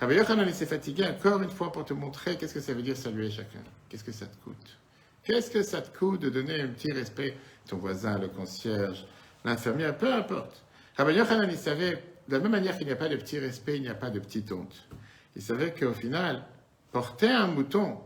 Rabbi 0.00 0.14
Yochanan, 0.14 0.50
s'est 0.50 0.64
fatigué 0.64 1.04
encore 1.04 1.42
une 1.42 1.50
fois 1.50 1.70
pour 1.70 1.84
te 1.84 1.92
montrer 1.92 2.36
qu'est-ce 2.36 2.54
que 2.54 2.60
ça 2.60 2.72
veut 2.72 2.82
dire 2.82 2.96
saluer 2.96 3.30
chacun. 3.30 3.60
Qu'est-ce 3.88 4.04
que 4.04 4.12
ça 4.12 4.26
te 4.26 4.36
coûte? 4.42 4.78
Qu'est-ce 5.22 5.50
que 5.50 5.62
ça 5.62 5.82
te 5.82 5.96
coûte 5.96 6.22
de 6.22 6.30
donner 6.30 6.60
un 6.60 6.68
petit 6.68 6.90
respect 6.90 7.36
à 7.66 7.68
ton 7.68 7.76
voisin, 7.76 8.18
le 8.18 8.28
concierge, 8.28 9.06
l'infirmière, 9.44 9.96
peu 9.96 10.12
importe. 10.12 10.62
Rabbi 10.96 11.12
Yochanan, 11.12 11.48
il 11.50 11.58
savait, 11.58 12.02
de 12.28 12.36
la 12.36 12.38
même 12.38 12.52
manière 12.52 12.78
qu'il 12.78 12.86
n'y 12.86 12.92
a 12.92 12.96
pas 12.96 13.10
de 13.10 13.16
petit 13.16 13.38
respect, 13.38 13.76
il 13.76 13.82
n'y 13.82 13.88
a 13.88 13.94
pas 13.94 14.10
de 14.10 14.20
petite 14.20 14.52
honte. 14.52 14.88
Il 15.36 15.42
savait 15.42 15.72
qu'au 15.72 15.92
final, 15.92 16.44
porter 16.92 17.30
un 17.30 17.48
mouton 17.48 17.98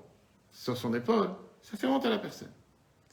sur 0.51 0.77
son 0.77 0.93
épaule, 0.95 1.31
ça 1.63 1.77
fait 1.77 1.87
honte 1.87 2.05
à 2.07 2.11
la 2.11 2.19
personne. 2.19 2.51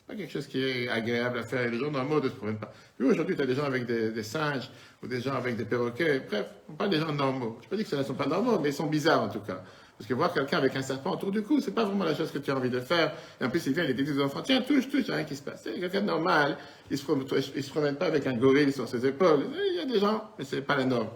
C'est 0.05 0.13
pas 0.13 0.19
quelque 0.19 0.31
chose 0.31 0.45
qui 0.45 0.63
est 0.63 0.87
agréable 0.87 1.39
à 1.39 1.43
faire. 1.43 1.67
Les 1.67 1.79
gens 1.79 1.89
normaux 1.89 2.21
ne 2.21 2.29
se 2.29 2.35
promènent 2.35 2.59
pas. 2.59 2.71
Puis 2.95 3.07
aujourd'hui, 3.07 3.35
tu 3.35 3.41
as 3.41 3.47
des 3.47 3.55
gens 3.55 3.63
avec 3.63 3.87
des, 3.87 4.23
singes 4.23 4.69
ou 5.01 5.07
des 5.07 5.19
gens 5.19 5.33
avec 5.33 5.57
des 5.57 5.65
perroquets. 5.65 6.19
Bref, 6.29 6.45
on 6.69 6.73
parle 6.73 6.91
des 6.91 6.99
gens 6.99 7.11
normaux. 7.11 7.57
Je 7.61 7.65
ne 7.65 7.69
pas 7.71 7.75
dire 7.75 7.85
que 7.85 7.91
ce 7.91 7.95
ne 7.95 8.03
sont 8.03 8.13
pas 8.13 8.27
normaux, 8.27 8.59
mais 8.59 8.69
ils 8.69 8.73
sont 8.73 8.85
bizarres 8.85 9.23
en 9.23 9.29
tout 9.29 9.39
cas. 9.39 9.63
Parce 9.97 10.07
que 10.07 10.13
voir 10.13 10.31
quelqu'un 10.31 10.57
avec 10.57 10.75
un 10.75 10.83
serpent 10.83 11.13
autour 11.13 11.31
du 11.31 11.41
cou, 11.41 11.59
c'est 11.59 11.73
pas 11.73 11.85
vraiment 11.85 12.03
la 12.03 12.13
chose 12.13 12.31
que 12.31 12.37
tu 12.37 12.51
as 12.51 12.55
envie 12.55 12.69
de 12.69 12.81
faire. 12.81 13.13
Et 13.41 13.45
en 13.45 13.49
plus, 13.49 13.65
il 13.65 13.73
vient, 13.73 13.83
il 13.83 13.95
dit 13.95 14.11
aux 14.11 14.21
enfants, 14.21 14.43
tiens, 14.43 14.61
touche, 14.61 14.89
touche, 14.89 15.05
il 15.07 15.11
a 15.11 15.15
rien 15.15 15.25
qui 15.25 15.35
se 15.35 15.41
passe. 15.41 15.61
C'est 15.63 15.79
quelqu'un 15.79 16.01
de 16.01 16.05
normal. 16.05 16.57
Il 16.91 16.93
ne 16.93 16.97
se, 16.97 17.61
se 17.61 17.69
promène 17.71 17.95
pas 17.95 18.05
avec 18.05 18.27
un 18.27 18.33
gorille 18.33 18.71
sur 18.71 18.87
ses 18.87 19.03
épaules. 19.07 19.47
Il 19.71 19.77
y 19.77 19.79
a 19.79 19.85
des 19.85 19.99
gens, 19.99 20.29
mais 20.37 20.45
ce 20.45 20.57
n'est 20.57 20.61
pas 20.61 20.75
la 20.75 20.85
norme. 20.85 21.09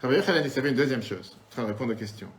Rabbi 0.00 0.16
Yochanan, 0.16 0.42
il 0.44 0.50
savait 0.50 0.70
une 0.70 0.76
deuxième 0.76 1.02
chose, 1.02 1.38
en 1.46 1.50
train 1.52 1.62
de 1.62 1.68
répondre 1.68 1.92
aux 1.92 1.96
questions. 1.96 2.30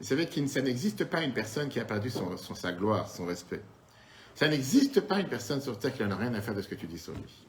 Il 0.00 0.06
savait 0.06 0.24
qu'il 0.24 0.44
n'existe 0.44 1.04
pas 1.04 1.22
une 1.22 1.34
personne 1.34 1.68
qui 1.68 1.78
a 1.78 1.84
perdu 1.84 2.08
son, 2.08 2.34
sa 2.54 2.72
gloire, 2.72 3.06
son 3.10 3.26
respect. 3.26 3.60
Ça 4.40 4.48
n'existe 4.48 5.02
pas 5.02 5.20
une 5.20 5.28
personne 5.28 5.60
sur 5.60 5.78
Terre 5.78 5.92
qui 5.92 6.02
n'en 6.02 6.12
a 6.12 6.16
rien 6.16 6.32
à 6.32 6.40
faire 6.40 6.54
de 6.54 6.62
ce 6.62 6.68
que 6.68 6.74
tu 6.74 6.86
dis 6.86 6.96
sur 6.96 7.12
lui. 7.12 7.46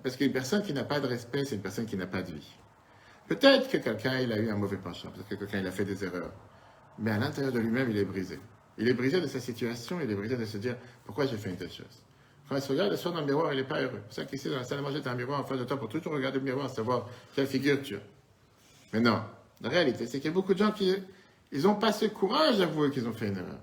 Parce 0.00 0.14
qu'une 0.14 0.30
personne 0.30 0.62
qui 0.62 0.72
n'a 0.72 0.84
pas 0.84 1.00
de 1.00 1.08
respect, 1.08 1.44
c'est 1.44 1.56
une 1.56 1.60
personne 1.60 1.86
qui 1.86 1.96
n'a 1.96 2.06
pas 2.06 2.22
de 2.22 2.30
vie. 2.30 2.54
Peut-être 3.26 3.68
que 3.68 3.78
quelqu'un 3.78 4.20
il 4.20 4.32
a 4.32 4.38
eu 4.38 4.48
un 4.48 4.54
mauvais 4.54 4.76
penchant, 4.76 5.10
peut-être 5.10 5.28
que 5.28 5.34
quelqu'un 5.34 5.58
il 5.58 5.66
a 5.66 5.72
fait 5.72 5.84
des 5.84 6.04
erreurs, 6.04 6.30
mais 7.00 7.10
à 7.10 7.18
l'intérieur 7.18 7.52
de 7.52 7.58
lui-même, 7.58 7.90
il 7.90 7.96
est 7.96 8.04
brisé. 8.04 8.38
Il 8.78 8.86
est 8.86 8.94
brisé 8.94 9.20
de 9.20 9.26
sa 9.26 9.40
situation, 9.40 9.98
il 10.00 10.08
est 10.08 10.14
brisé 10.14 10.36
de 10.36 10.44
se 10.44 10.56
dire 10.56 10.76
pourquoi 11.04 11.26
j'ai 11.26 11.36
fait 11.36 11.50
une 11.50 11.56
telle 11.56 11.72
chose? 11.72 12.04
Quand 12.48 12.54
il 12.54 12.62
se 12.62 12.70
regarde 12.70 12.92
le 12.92 12.96
soir 12.96 13.12
dans 13.12 13.18
le 13.18 13.26
miroir, 13.26 13.52
il 13.52 13.56
n'est 13.56 13.66
pas 13.66 13.82
heureux. 13.82 14.02
C'est 14.08 14.20
ça 14.20 14.24
qu'ici, 14.24 14.48
dans 14.48 14.58
la 14.58 14.62
salle 14.62 14.78
à 14.78 14.82
manger, 14.82 15.02
tu 15.02 15.08
as 15.08 15.10
un 15.10 15.16
miroir 15.16 15.40
en 15.40 15.44
face 15.44 15.58
de 15.58 15.64
toi 15.64 15.80
pour 15.80 15.88
toujours 15.88 16.12
regarder 16.12 16.38
le 16.38 16.44
miroir, 16.44 16.70
savoir 16.70 17.08
quelle 17.34 17.48
figure 17.48 17.82
tu 17.82 17.96
as. 17.96 18.02
Mais 18.92 19.00
non, 19.00 19.20
la 19.60 19.68
réalité, 19.68 20.06
c'est 20.06 20.18
qu'il 20.18 20.26
y 20.26 20.32
a 20.32 20.32
beaucoup 20.32 20.54
de 20.54 20.60
gens 20.60 20.70
qui 20.70 20.94
n'ont 21.54 21.74
pas 21.74 21.92
ce 21.92 22.06
courage 22.06 22.58
d'avouer 22.58 22.92
qu'ils 22.92 23.08
ont 23.08 23.14
fait 23.14 23.26
une 23.26 23.38
erreur. 23.38 23.58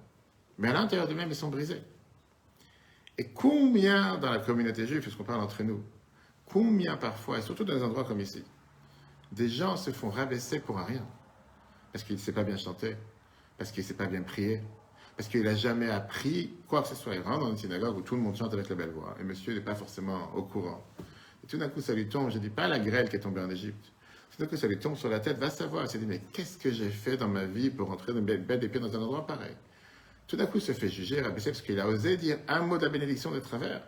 Mais 0.57 0.67
à 0.67 0.73
l'intérieur 0.73 1.07
d'eux-mêmes, 1.07 1.29
ils 1.29 1.35
sont 1.35 1.47
brisés. 1.47 1.81
Et 3.17 3.27
combien 3.29 4.17
dans 4.17 4.31
la 4.31 4.39
communauté 4.39 4.87
juive, 4.87 5.01
puisqu'on 5.01 5.23
parle 5.23 5.41
entre 5.41 5.63
nous, 5.63 5.83
combien 6.45 6.97
parfois, 6.97 7.39
et 7.39 7.41
surtout 7.41 7.63
dans 7.63 7.75
des 7.75 7.83
endroits 7.83 8.03
comme 8.03 8.19
ici, 8.19 8.43
des 9.31 9.49
gens 9.49 9.77
se 9.77 9.91
font 9.91 10.09
rabaisser 10.09 10.59
pour 10.59 10.79
un 10.79 10.85
rien? 10.85 11.05
Parce 11.91 12.03
qu'il 12.03 12.15
ne 12.15 12.21
sait 12.21 12.31
pas 12.31 12.43
bien 12.43 12.57
chanter, 12.57 12.95
parce 13.57 13.71
qu'il 13.71 13.83
ne 13.83 13.87
sait 13.87 13.95
pas 13.95 14.05
bien 14.05 14.21
prier, 14.21 14.61
parce 15.17 15.27
qu'il 15.29 15.43
n'a 15.43 15.55
jamais 15.55 15.89
appris 15.89 16.53
quoi 16.67 16.81
que 16.81 16.87
ce 16.87 16.95
soit. 16.95 17.15
Il 17.15 17.21
rentre 17.21 17.41
dans 17.41 17.51
une 17.51 17.57
synagogue 17.57 17.97
où 17.97 18.01
tout 18.01 18.15
le 18.15 18.21
monde 18.21 18.35
chante 18.35 18.53
avec 18.53 18.69
la 18.69 18.75
belle 18.75 18.91
voix, 18.91 19.15
et 19.19 19.23
monsieur 19.23 19.53
n'est 19.53 19.61
pas 19.61 19.75
forcément 19.75 20.33
au 20.35 20.43
courant. 20.43 20.83
Et 21.43 21.47
tout 21.47 21.57
d'un 21.57 21.69
coup, 21.69 21.81
ça 21.81 21.93
lui 21.93 22.07
tombe, 22.07 22.29
je 22.29 22.37
ne 22.37 22.41
dis 22.41 22.49
pas 22.49 22.67
la 22.67 22.79
grêle 22.79 23.09
qui 23.09 23.17
est 23.17 23.19
tombée 23.19 23.41
en 23.41 23.49
Égypte, 23.49 23.91
tout 24.31 24.41
d'un 24.41 24.47
coup, 24.47 24.55
ça 24.55 24.67
lui 24.67 24.79
tombe 24.79 24.95
sur 24.95 25.09
la 25.09 25.19
tête, 25.19 25.37
va 25.37 25.49
savoir. 25.49 25.83
Il 25.83 25.89
s'est 25.89 25.99
dit, 25.99 26.05
mais 26.05 26.21
qu'est-ce 26.31 26.57
que 26.57 26.71
j'ai 26.71 26.89
fait 26.89 27.17
dans 27.17 27.27
ma 27.27 27.43
vie 27.43 27.69
pour 27.69 27.89
rentrer 27.89 28.13
une 28.13 28.21
belle, 28.21 28.45
pieds 28.45 28.79
dans 28.79 28.95
un 28.95 29.01
endroit 29.01 29.27
pareil? 29.27 29.55
Tout 30.31 30.37
d'un 30.37 30.45
coup, 30.45 30.59
il 30.59 30.61
se 30.61 30.71
fait 30.71 30.87
juger, 30.87 31.19
rabaisser, 31.19 31.51
parce 31.51 31.61
qu'il 31.61 31.77
a 31.77 31.85
osé 31.85 32.15
dire 32.15 32.37
un 32.47 32.61
mot 32.61 32.77
de 32.77 32.83
la 32.83 32.89
bénédiction 32.89 33.31
de 33.31 33.39
travers. 33.41 33.81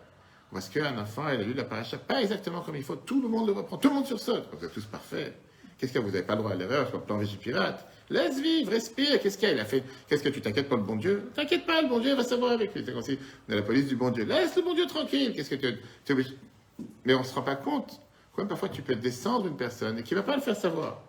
Est-ce 0.53 0.69
qu'un 0.69 0.97
enfant, 0.97 1.29
il 1.29 1.39
a 1.39 1.43
lu 1.43 1.53
la 1.53 1.63
paracha 1.63 1.97
pas 1.97 2.21
exactement 2.21 2.59
comme 2.59 2.75
il 2.75 2.83
faut, 2.83 2.97
tout 2.97 3.21
le 3.21 3.29
monde 3.29 3.47
le 3.47 3.53
reprend, 3.53 3.77
tout 3.77 3.87
le 3.87 3.95
monde 3.95 4.05
sursaute. 4.05 4.49
Vous 4.51 4.65
êtes 4.65 4.73
tous 4.73 4.83
parfaits. 4.83 5.33
Qu'est-ce 5.77 5.93
que 5.93 5.99
vous 5.99 6.07
n'avez 6.07 6.23
pas 6.23 6.33
le 6.33 6.39
droit 6.39 6.51
à 6.51 6.55
l'erreur, 6.55 6.89
sur 6.89 6.97
le 6.97 7.03
plan 7.05 7.17
pirate 7.39 7.87
Laisse 8.09 8.41
vivre, 8.41 8.71
respire. 8.71 9.21
Qu'est-ce 9.21 9.37
qu'il 9.37 9.57
a, 9.57 9.61
a 9.61 9.63
fait? 9.63 9.85
Qu'est-ce 10.05 10.21
que 10.21 10.27
tu 10.27 10.41
t'inquiètes 10.41 10.67
pour 10.67 10.75
le 10.75 10.83
bon 10.83 10.97
Dieu? 10.97 11.31
T'inquiète 11.33 11.65
pas, 11.65 11.81
le 11.81 11.87
bon 11.87 12.01
Dieu 12.01 12.13
va 12.13 12.25
savoir 12.25 12.51
avec 12.51 12.75
lui. 12.75 12.83
C'est 12.85 12.91
comme 12.91 13.01
si 13.01 13.17
on 13.47 13.53
est 13.53 13.55
la 13.55 13.61
police 13.61 13.87
du 13.87 13.95
bon 13.95 14.09
Dieu. 14.09 14.25
Laisse 14.25 14.53
le 14.57 14.63
bon 14.63 14.73
Dieu 14.73 14.85
tranquille. 14.85 15.31
Qu'est-ce 15.33 15.49
que 15.49 15.55
tu, 15.55 15.77
tu 16.03 16.25
Mais 17.05 17.13
on 17.13 17.19
ne 17.19 17.23
se 17.23 17.33
rend 17.33 17.43
pas 17.43 17.55
compte. 17.55 18.01
Comme 18.35 18.49
parfois 18.49 18.67
tu 18.67 18.81
peux 18.81 18.95
descendre 18.95 19.47
une 19.47 19.55
personne 19.55 19.99
et 19.99 20.03
qui 20.03 20.13
ne 20.13 20.19
va 20.19 20.25
pas 20.25 20.35
le 20.35 20.41
faire 20.41 20.57
savoir 20.57 21.03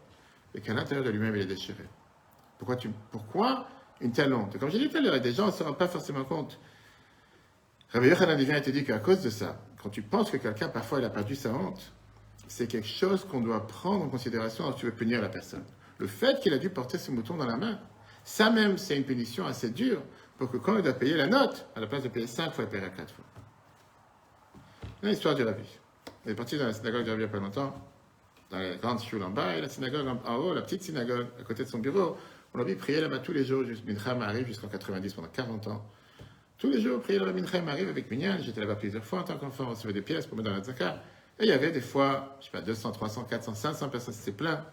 et 0.54 0.60
qu'à 0.60 0.74
l'intérieur 0.74 1.04
de 1.04 1.10
lui-même, 1.10 1.34
il 1.34 1.42
est 1.42 1.46
déchiré. 1.46 1.82
Pourquoi, 2.56 2.76
pourquoi 3.10 3.66
une 4.04 4.12
telle 4.12 4.32
honte 4.32 4.58
Comme 4.58 4.70
j'ai 4.70 4.78
dit 4.78 4.88
tout 4.88 4.98
à 4.98 5.00
l'heure, 5.00 5.20
des 5.20 5.32
gens 5.32 5.46
ne 5.46 5.52
se 5.52 5.62
rendent 5.62 5.78
pas 5.78 5.88
forcément 5.88 6.24
compte. 6.24 6.58
Rabbi 7.90 8.08
Yochanan 8.08 8.38
et 8.38 8.62
te 8.62 8.70
dit 8.70 8.84
qu'à 8.84 8.98
cause 8.98 9.22
de 9.22 9.30
ça, 9.30 9.58
quand 9.82 9.88
tu 9.88 10.02
penses 10.02 10.30
que 10.30 10.36
quelqu'un, 10.36 10.68
parfois, 10.68 10.98
il 10.98 11.04
a 11.04 11.10
perdu 11.10 11.34
sa 11.34 11.50
honte, 11.50 11.92
c'est 12.48 12.66
quelque 12.66 12.88
chose 12.88 13.24
qu'on 13.24 13.40
doit 13.40 13.66
prendre 13.66 14.04
en 14.04 14.08
considération 14.08 14.64
quand 14.64 14.72
tu 14.72 14.86
veux 14.86 14.92
punir 14.92 15.22
la 15.22 15.28
personne. 15.28 15.64
Le 15.98 16.06
fait 16.06 16.40
qu'il 16.40 16.52
a 16.52 16.58
dû 16.58 16.70
porter 16.70 16.98
ce 16.98 17.10
mouton 17.10 17.36
dans 17.36 17.46
la 17.46 17.56
main, 17.56 17.78
ça 18.24 18.50
même, 18.50 18.78
c'est 18.78 18.96
une 18.96 19.04
punition 19.04 19.46
assez 19.46 19.70
dure 19.70 20.02
pour 20.38 20.50
que 20.50 20.56
quand 20.56 20.76
il 20.76 20.82
doit 20.82 20.92
payer 20.92 21.16
la 21.16 21.26
note, 21.26 21.66
à 21.76 21.80
la 21.80 21.86
place 21.86 22.02
de 22.02 22.08
payer 22.08 22.26
cinq 22.26 22.52
fois, 22.52 22.64
il 22.64 22.70
paiera 22.70 22.88
quatre 22.88 23.14
fois. 23.14 23.24
L'histoire 25.02 25.34
du 25.34 25.42
Rabbi. 25.42 25.64
Il 26.24 26.32
est 26.32 26.34
parti 26.34 26.58
dans 26.58 26.66
la 26.66 26.72
synagogue 26.72 27.04
du 27.04 27.10
Rabbi 27.10 27.22
il 27.22 27.26
n'y 27.26 27.30
a 27.30 27.38
pas 27.38 27.44
longtemps 27.44 27.74
dans 28.50 28.58
la 28.58 28.76
grande 28.76 29.00
choule 29.00 29.22
en 29.22 29.30
bas 29.30 29.56
et 29.56 29.60
la 29.60 29.68
synagogue 29.68 30.06
en, 30.24 30.36
haut, 30.36 30.54
la 30.54 30.62
petite 30.62 30.82
synagogue 30.82 31.26
à 31.40 31.44
côté 31.44 31.64
de 31.64 31.68
son 31.68 31.78
bureau. 31.78 32.16
On 32.54 32.58
l'a 32.58 32.64
vu 32.64 32.76
prier 32.76 33.00
là-bas 33.00 33.18
tous 33.18 33.32
les 33.32 33.44
jours, 33.44 33.64
Mincham 33.84 34.22
arrive 34.22 34.46
jusqu'en 34.46 34.68
90, 34.68 35.12
pendant 35.14 35.26
40 35.26 35.66
ans. 35.66 35.84
Tous 36.56 36.70
les 36.70 36.80
jours, 36.80 37.00
prier 37.00 37.18
là-bas, 37.18 37.32
Mincham 37.32 37.68
arrive 37.68 37.88
avec 37.88 38.08
Minyan. 38.08 38.38
J'étais 38.40 38.60
là-bas 38.60 38.76
plusieurs 38.76 39.04
fois 39.04 39.20
en 39.20 39.24
tant 39.24 39.36
qu'enfant, 39.36 39.64
on 39.64 39.70
recevait 39.70 39.92
des 39.92 40.02
pièces 40.02 40.26
pour 40.26 40.36
mettre 40.36 40.50
dans 40.50 40.56
la 40.56 40.62
zaka. 40.62 41.02
Et 41.40 41.44
il 41.44 41.48
y 41.48 41.52
avait 41.52 41.72
des 41.72 41.80
fois, 41.80 42.36
je 42.38 42.44
sais 42.44 42.52
pas, 42.52 42.60
200, 42.60 42.92
300, 42.92 43.24
400, 43.24 43.54
500 43.54 43.88
personnes, 43.88 44.14
c'était 44.14 44.36
plein. 44.36 44.64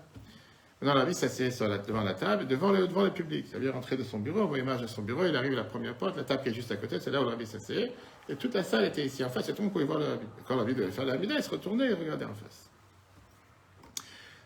Dans 0.79 0.93
la 0.93 1.05
vie, 1.05 1.15
s'assied 1.15 1.49
devant 1.87 2.03
la 2.03 2.13
table, 2.13 2.45
devant 2.45 2.71
le, 2.71 2.87
devant 2.87 3.03
le 3.03 3.11
public. 3.11 3.47
Ça 3.47 3.57
veut 3.57 3.63
dire 3.63 3.73
rentrer 3.73 3.97
de 3.97 4.03
son 4.03 4.19
bureau, 4.19 4.41
envoyer 4.41 4.63
marche 4.63 4.83
de 4.83 4.87
son 4.87 5.01
bureau, 5.01 5.25
il 5.25 5.35
arrive 5.35 5.53
à 5.53 5.57
la 5.57 5.63
première 5.63 5.95
porte, 5.95 6.17
la 6.17 6.23
table 6.23 6.43
qui 6.43 6.49
est 6.49 6.53
juste 6.53 6.71
à 6.71 6.75
côté, 6.75 6.99
c'est 6.99 7.09
là 7.09 7.19
où 7.19 7.23
le 7.23 7.29
rabbi 7.29 7.47
s'assied. 7.47 7.91
Et 8.29 8.35
toute 8.35 8.53
la 8.53 8.63
salle 8.63 8.85
était 8.85 9.05
ici 9.05 9.23
en 9.23 9.29
face, 9.29 9.49
et 9.49 9.53
tout 9.53 9.61
le 9.61 9.65
monde 9.65 9.73
pouvait 9.73 9.85
voir 9.85 9.97
le 9.97 10.05
rabbi. 10.05 10.25
Quand 10.47 10.53
le 10.53 10.61
rabbi 10.61 10.75
devait 10.75 10.91
faire 10.91 11.05
la 11.05 11.17
vida, 11.17 11.33
il 11.35 11.43
se 11.43 11.49
retournait 11.49 11.89
et 11.89 11.93
regardait 11.93 12.25
en 12.25 12.33
face. 12.35 12.70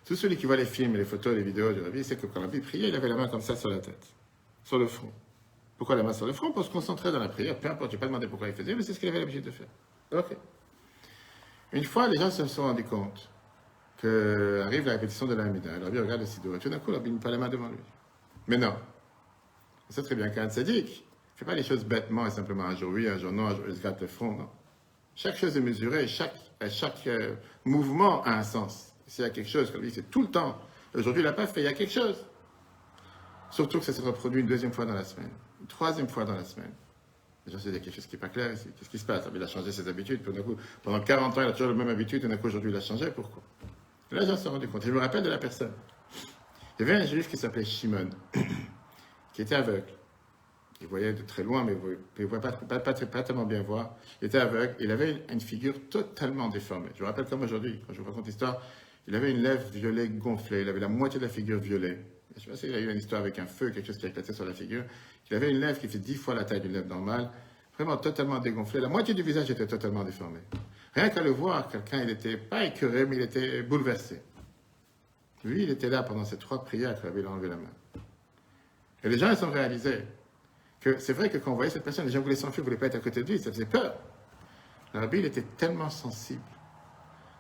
Tous 0.06 0.16
ceux 0.16 0.30
qui 0.30 0.46
voient 0.46 0.56
les 0.56 0.66
films, 0.66 0.96
les 0.96 1.06
photos, 1.06 1.36
les 1.36 1.42
vidéos 1.42 1.74
du 1.74 1.82
rabbi, 1.82 2.04
c'est 2.04 2.16
que 2.16 2.28
quand 2.28 2.40
le 2.40 2.46
rabbi 2.46 2.60
priait, 2.60 2.90
il 2.90 2.96
avait 2.96 3.10
la 3.10 3.16
main 3.16 3.28
comme 3.28 3.42
ça 3.42 3.56
sur 3.56 3.70
la 3.70 3.80
tête, 3.80 4.14
sur 4.64 4.78
le 4.78 4.86
front. 4.88 5.12
Pourquoi 5.78 5.96
la 5.96 6.04
main 6.04 6.14
sur 6.14 6.28
le 6.28 6.34
front? 6.34 6.52
Pour 6.52 6.64
se 6.64 6.70
concentrer 6.70 7.12
dans 7.12 7.20
la 7.20 7.28
prière. 7.28 7.60
Peu 7.60 7.70
importe, 7.70 7.92
je 7.92 7.96
n'ai 7.96 8.00
pas 8.00 8.06
demandé 8.06 8.28
pourquoi 8.28 8.48
il 8.48 8.54
faisait, 8.54 8.76
mais 8.76 8.84
c'est 8.84 8.94
ce 8.94 9.00
qu'il 9.00 9.10
avait 9.10 9.20
l'habitude 9.20 9.46
de 9.46 9.52
faire. 9.52 9.68
Ok. 10.12 10.38
Une 11.74 11.84
fois, 11.84 12.08
les 12.08 12.18
gens 12.18 12.30
se 12.30 12.46
sont 12.46 12.62
rendus 12.62 12.84
compte 12.84 13.30
qu'arrive 14.00 14.86
la 14.86 14.94
répétition 14.94 15.26
de 15.26 15.34
la 15.34 15.46
Hamida. 15.46 15.78
Le 15.80 15.86
rabbi 15.86 16.00
regarde 16.00 16.22
le 16.22 16.28
sido, 16.28 16.56
et 16.56 16.60
tout 16.60 16.70
d'un 16.70 16.80
coup, 16.80 16.92
le 16.92 16.98
rabbi 16.98 17.12
met 17.12 17.20
pas 17.20 17.32
la 17.32 17.40
main 17.40 17.50
devant 17.50 17.68
lui. 17.68 17.80
Mais 18.48 18.58
non. 18.58 18.76
On 19.90 19.94
sait 19.94 20.04
très 20.04 20.16
bien 20.16 20.30
qu'un 20.30 20.50
sadique 20.50 21.04
ne 21.34 21.40
fait 21.40 21.46
pas 21.46 21.56
les 21.56 21.64
choses 21.64 21.84
bêtement 21.84 22.26
et 22.28 22.30
simplement 22.30 22.66
un 22.66 22.76
jour 22.76 22.92
oui, 22.94 23.08
un 23.08 23.18
jour 23.18 23.32
non, 23.32 23.48
un 23.48 23.56
jour 23.56 23.66
il 23.68 23.76
se 23.76 23.82
gratte 23.82 24.02
le 24.02 24.08
front, 24.08 24.32
non. 24.32 24.50
Chaque 25.16 25.36
chose 25.36 25.58
est 25.58 25.62
mesurée, 25.62 26.08
chaque, 26.08 26.36
chaque 26.70 27.08
euh, 27.08 27.36
mouvement 27.66 28.24
a 28.24 28.32
un 28.32 28.44
sens. 28.44 28.95
Y 29.18 29.24
a 29.24 29.30
quelque 29.30 29.50
chose, 29.50 29.72
comme 29.72 29.84
il 29.84 29.90
dit, 29.90 29.96
c'est 29.96 30.10
tout 30.10 30.22
le 30.22 30.30
temps. 30.30 30.60
Aujourd'hui, 30.94 31.22
il 31.22 31.26
n'a 31.26 31.34
pas 31.34 31.48
fait, 31.48 31.62
il 31.62 31.66
y 31.66 31.68
a 31.68 31.74
quelque 31.74 31.94
chose. 31.94 32.26
Surtout 33.52 33.80
que 33.80 33.86
ça 33.86 33.94
se 33.94 34.02
reproduit 34.02 34.42
une 34.42 34.48
deuxième 34.48 34.74
fois 34.74 34.86
dans 34.86 34.94
la 34.94 35.04
semaine, 35.04 35.32
une 35.62 35.68
troisième 35.68 36.08
fois 36.08 36.26
dans 36.26 36.36
la 36.36 36.44
semaine. 36.44 36.74
Déjà, 37.46 37.60
c'est 37.60 37.72
quelque 37.72 37.92
chose 37.92 38.08
qui 38.08 38.16
n'est 38.16 38.20
pas 38.20 38.30
clair 38.30 38.52
ici. 38.52 38.70
Qu'est-ce 38.76 38.90
qui 38.90 38.98
se 38.98 39.06
passe? 39.06 39.28
Il 39.34 39.44
a 39.44 39.48
changé 39.48 39.72
ses 39.72 39.88
habitudes. 39.88 40.22
Pendant 40.82 41.00
40 41.00 41.38
ans, 41.38 41.42
il 41.42 41.48
a 41.48 41.52
toujours 41.52 41.68
la 41.68 41.76
même 41.76 41.90
habitude. 41.90 42.24
Tout 42.24 42.28
d'un 42.28 42.38
coup, 42.38 42.48
aujourd'hui, 42.48 42.72
il 42.72 42.76
a 42.76 42.82
changé. 42.82 43.12
Pourquoi? 43.12 43.44
Et 44.12 44.16
là, 44.16 44.26
j'en 44.26 44.36
suis 44.36 44.50
rendu 44.50 44.68
compte. 44.68 44.84
je 44.84 44.92
me 44.92 45.00
rappelle 45.00 45.24
de 45.24 45.30
la 45.30 45.38
personne. 45.38 45.72
Il 46.80 46.88
y 46.88 46.90
avait 46.90 47.02
un 47.02 47.06
juif 47.06 47.30
qui 47.30 47.38
s'appelait 47.38 47.64
Shimon, 47.64 48.10
qui 49.34 49.44
était 49.44 49.56
aveugle. 49.56 49.94
Il 50.82 50.88
voyait 50.88 51.14
de 51.14 51.22
très 51.22 51.44
loin, 51.44 51.64
mais 51.64 51.78
il 52.18 52.26
ne 52.26 52.28
pas, 52.28 52.52
pas, 52.52 52.80
pas, 52.80 52.94
tellement 52.94 53.46
bien 53.46 53.62
voir. 53.62 53.96
Il 54.22 54.26
était 54.26 54.40
aveugle. 54.40 54.76
Il 54.80 54.92
avait 54.92 55.24
une 55.32 55.40
figure 55.40 55.76
totalement 55.90 56.50
déformée. 56.50 56.90
Je 56.96 57.04
me 57.04 57.08
rappelle 57.08 57.26
comme 57.26 57.44
aujourd'hui, 57.44 57.80
quand 57.86 57.94
je 57.94 58.02
vous 58.02 58.08
raconte 58.10 58.26
l'histoire, 58.26 58.62
il 59.08 59.16
avait 59.16 59.32
une 59.32 59.42
lèvre 59.42 59.68
violet 59.70 60.10
gonflée, 60.10 60.62
il 60.62 60.70
avait 60.70 60.80
la 60.80 60.88
moitié 60.88 61.20
de 61.20 61.26
la 61.26 61.32
figure 61.32 61.60
violet. 61.60 62.00
Je 62.36 62.42
sais 62.42 62.50
pas 62.50 62.58
s'il 62.58 62.74
a 62.74 62.80
eu 62.80 62.90
une 62.90 62.98
histoire 62.98 63.22
avec 63.22 63.40
un 63.40 63.46
feu, 63.46 63.70
quelque 63.70 63.88
chose 63.88 63.98
qui 63.98 64.06
a 64.06 64.10
éclaté 64.10 64.34
sur 64.34 64.46
la 64.46 64.54
figure. 64.54 64.84
Il 65.30 65.36
avait 65.36 65.52
une 65.52 65.60
lèvre 65.60 65.80
qui 65.80 65.88
fait 65.88 66.00
dix 66.00 66.16
fois 66.16 66.34
la 66.34 66.44
taille 66.44 66.62
d'une 66.62 66.74
lèvre 66.74 66.88
normale, 66.88 67.30
vraiment 67.78 67.98
totalement 67.98 68.40
dégonflée. 68.40 68.80
La 68.82 68.90
moitié 68.90 69.14
du 69.14 69.24
visage 69.24 69.50
était 69.50 69.68
totalement 69.68 70.04
déformé. 70.04 70.40
Rien 70.94 71.10
qu'à 71.10 71.22
le 71.22 71.30
voir, 71.30 71.68
quelqu'un, 71.68 72.02
il 72.02 72.08
n'était 72.08 72.38
pas 72.38 72.66
écœuré, 72.66 73.06
mais 73.06 73.18
il 73.18 73.22
était 73.22 73.62
bouleversé. 73.64 74.22
Lui, 75.44 75.64
il 75.64 75.70
était 75.70 75.90
là 75.90 76.04
pendant 76.04 76.26
ces 76.26 76.38
trois 76.38 76.64
prières 76.64 77.00
qu'il 77.00 77.08
avait 77.08 77.26
enlevé 77.26 77.50
la 77.50 77.58
main. 77.58 77.72
Et 79.04 79.10
les 79.10 79.18
gens, 79.18 79.32
ils 79.32 79.46
ont 79.46 79.52
réalisé 79.52 80.04
que 80.82 80.98
c'est 80.98 81.14
vrai 81.14 81.30
que 81.30 81.38
quand 81.38 81.52
on 81.52 81.56
voyait 81.56 81.70
cette 81.70 81.84
personne, 81.84 82.06
les 82.06 82.12
gens 82.12 82.22
voulaient 82.22 82.36
s'enfuir, 82.36 82.64
ne 82.64 82.66
voulaient 82.66 82.80
pas 82.80 82.88
être 82.88 82.96
à 82.96 83.00
côté 83.00 83.24
de 83.24 83.32
lui, 83.32 83.40
ça 83.40 83.52
faisait 83.52 83.66
peur. 83.66 83.96
Le 84.94 85.00
rabbi, 85.02 85.20
il 85.20 85.26
était 85.26 85.46
tellement 85.58 85.90
sensible, 85.90 86.42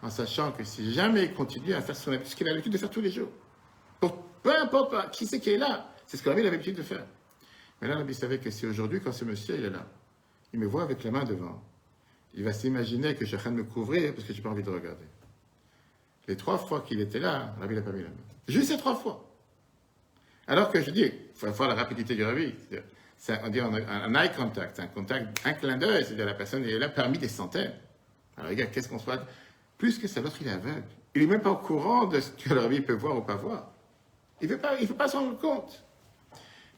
en 0.06 0.10
sachant 0.12 0.52
que 0.52 0.64
si 0.64 0.94
jamais 0.94 1.24
il 1.24 1.34
continue 1.34 1.74
à 1.74 1.82
faire 1.82 1.96
ce 1.96 2.36
qu'il 2.36 2.48
a 2.48 2.52
l'habitude 2.52 2.72
de 2.72 2.78
faire 2.78 2.92
tous 2.92 3.02
les 3.02 3.10
jours, 3.10 3.30
pour, 4.00 4.16
peu 4.44 4.56
importe 4.56 5.12
qui 5.12 5.26
c'est 5.26 5.40
qui 5.40 5.50
est 5.50 5.58
là, 5.58 5.90
c'est 6.06 6.18
ce 6.18 6.24
que 6.24 6.30
rabbi 6.30 6.42
avait 6.42 6.52
l'habitude 6.52 6.76
de 6.76 6.84
faire. 6.84 7.06
Mais 7.82 7.88
là, 7.88 7.96
rabbi 7.96 8.14
savait 8.14 8.38
que 8.38 8.52
si 8.52 8.68
aujourd'hui, 8.68 9.02
quand 9.02 9.12
ce 9.12 9.26
monsieur 9.26 9.56
est 9.56 9.70
là, 9.70 9.88
il 10.54 10.60
me 10.60 10.68
voit 10.68 10.84
avec 10.84 11.04
la 11.04 11.10
main 11.10 11.24
devant, 11.24 11.60
il 12.36 12.44
va 12.44 12.54
s'imaginer 12.54 13.16
que 13.16 13.22
je 13.22 13.30
suis 13.30 13.36
en 13.36 13.40
train 13.40 13.52
de 13.52 13.58
me 13.58 13.64
couvrir 13.64 14.14
parce 14.14 14.28
que 14.28 14.34
je 14.34 14.38
n'ai 14.38 14.44
pas 14.44 14.50
envie 14.50 14.62
de 14.62 14.70
regarder. 14.70 15.06
Les 16.28 16.38
trois 16.38 16.60
fois 16.60 16.82
qu'il 16.82 17.02
était 17.02 17.20
là, 17.20 17.56
rabbi 17.60 17.74
n'a 17.74 17.82
pas 17.82 17.92
mis 17.92 18.04
la 18.04 18.10
main. 18.10 18.16
Juste 18.48 18.68
ces 18.68 18.78
trois 18.78 18.96
fois. 18.96 19.28
Alors 20.48 20.72
que 20.72 20.82
je 20.84 20.92
dis, 20.92 21.02
il 21.02 21.14
faut 21.34 21.50
voir 21.50 21.70
la 21.70 21.76
rapidité 21.76 22.14
du 22.14 22.24
rabbi. 22.24 22.54
C'est 23.18 23.42
on 23.44 23.50
dit 23.50 23.60
un, 23.60 23.74
un 23.74 24.14
eye 24.14 24.32
contact, 24.34 24.80
un 24.80 24.88
contact, 24.88 25.42
un 25.46 25.54
clin 25.54 25.78
d'œil, 25.78 26.06
c'est-à-dire 26.06 26.28
la 26.28 26.36
personne 26.36 26.64
est 26.64 26.78
là 26.78 26.90
parmi 26.90 27.18
des 27.18 27.28
centaines. 27.28 27.74
Alors 28.38 28.50
regarde, 28.50 28.72
qu'est-ce 28.72 28.90
qu'on 28.90 29.00
soit 29.00 29.26
Plus 29.78 30.00
que 30.00 30.08
ça, 30.08 30.22
l'autre 30.22 30.38
il 30.42 30.48
est 30.48 30.52
aveugle. 30.52 30.84
Il 31.14 31.22
n'est 31.22 31.28
même 31.28 31.42
pas 31.42 31.52
au 31.52 31.58
courant 31.58 32.06
de 32.06 32.20
ce 32.20 32.32
que 32.32 32.54
le 32.54 32.60
rabbi 32.60 32.82
peut 32.82 32.94
voir 32.94 33.18
ou 33.18 33.22
pas 33.22 33.36
voir. 33.36 33.72
Il 34.42 34.50
ne 34.50 34.54
veut 34.54 34.96
pas, 34.96 35.08
s'en 35.08 35.22
rendre 35.22 35.38
compte. 35.38 35.84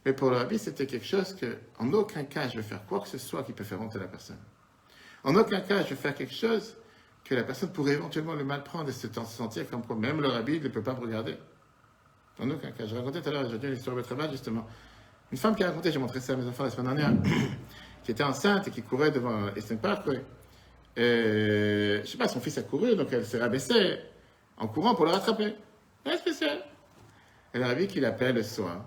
Mais 0.06 0.14
pour 0.14 0.30
le 0.30 0.38
rabbi, 0.38 0.60
c'était 0.60 0.86
quelque 0.86 1.06
chose 1.06 1.36
que, 1.36 1.58
en 1.80 1.92
aucun 1.94 2.24
cas, 2.24 2.48
je 2.48 2.58
vais 2.58 2.64
faire 2.64 2.86
quoi 2.86 3.00
que 3.00 3.08
ce 3.08 3.18
soit 3.18 3.44
qui 3.44 3.54
peut 3.54 3.64
faire 3.64 3.82
honte 3.82 3.96
la 3.96 4.08
personne. 4.08 4.38
En 5.24 5.36
aucun 5.36 5.60
cas, 5.62 5.84
je 5.84 5.90
vais 5.90 5.96
faire 5.96 6.14
quelque 6.14 6.34
chose 6.34 6.76
que 7.24 7.36
la 7.36 7.44
personne 7.44 7.72
pourrait 7.72 7.94
éventuellement 7.94 8.36
le 8.36 8.46
mal 8.46 8.64
prendre 8.64 8.90
et 8.90 8.94
se 8.94 9.08
sentir 9.26 9.70
comme 9.70 9.86
quoi 9.86 9.96
même 9.96 10.22
le 10.22 10.30
rabbi 10.30 10.62
ne 10.62 10.70
peut 10.70 10.84
pas 10.84 10.94
me 10.94 11.02
regarder. 11.02 11.36
En 12.40 12.50
aucun 12.50 12.72
cas. 12.72 12.86
Je 12.86 12.96
racontais 12.96 13.22
tout 13.22 13.30
à 13.30 13.32
l'heure 13.32 13.46
aujourd'hui 13.48 13.72
l'histoire 13.72 13.96
de 13.96 14.02
travail, 14.02 14.30
justement. 14.32 14.66
Une 15.32 15.38
femme 15.38 15.56
qui 15.56 15.64
a 15.64 15.68
raconté, 15.68 15.92
j'ai 15.92 16.00
montré 16.00 16.20
ça 16.20 16.34
à 16.34 16.36
mes 16.36 16.46
enfants 16.46 16.64
la 16.64 16.70
semaine 16.70 16.96
dernière, 16.96 17.22
qui 18.04 18.12
était 18.12 18.24
enceinte 18.24 18.68
et 18.68 18.72
qui 18.72 18.84
courait 18.84 19.12
devant 19.12 19.54
Eastern 19.56 19.80
Park. 19.80 20.08
Et, 20.98 22.02
je 22.04 22.10
sais 22.10 22.18
pas, 22.18 22.28
son 22.28 22.42
fils 22.42 22.58
a 22.58 22.64
couru, 22.64 22.96
donc 22.96 23.08
elle 23.14 23.26
s'est 23.26 23.40
rabaissée 23.40 24.00
en 24.58 24.68
courant 24.68 24.96
pour 24.96 25.06
le 25.06 25.12
rattraper. 25.12 25.56
Rien 26.04 26.18
spécial. 26.18 26.66
Elle 27.54 27.64
a 27.64 27.74
vu 27.74 27.88
qu'il 27.88 28.04
appelle 28.04 28.36
le 28.36 28.44
soir 28.44 28.84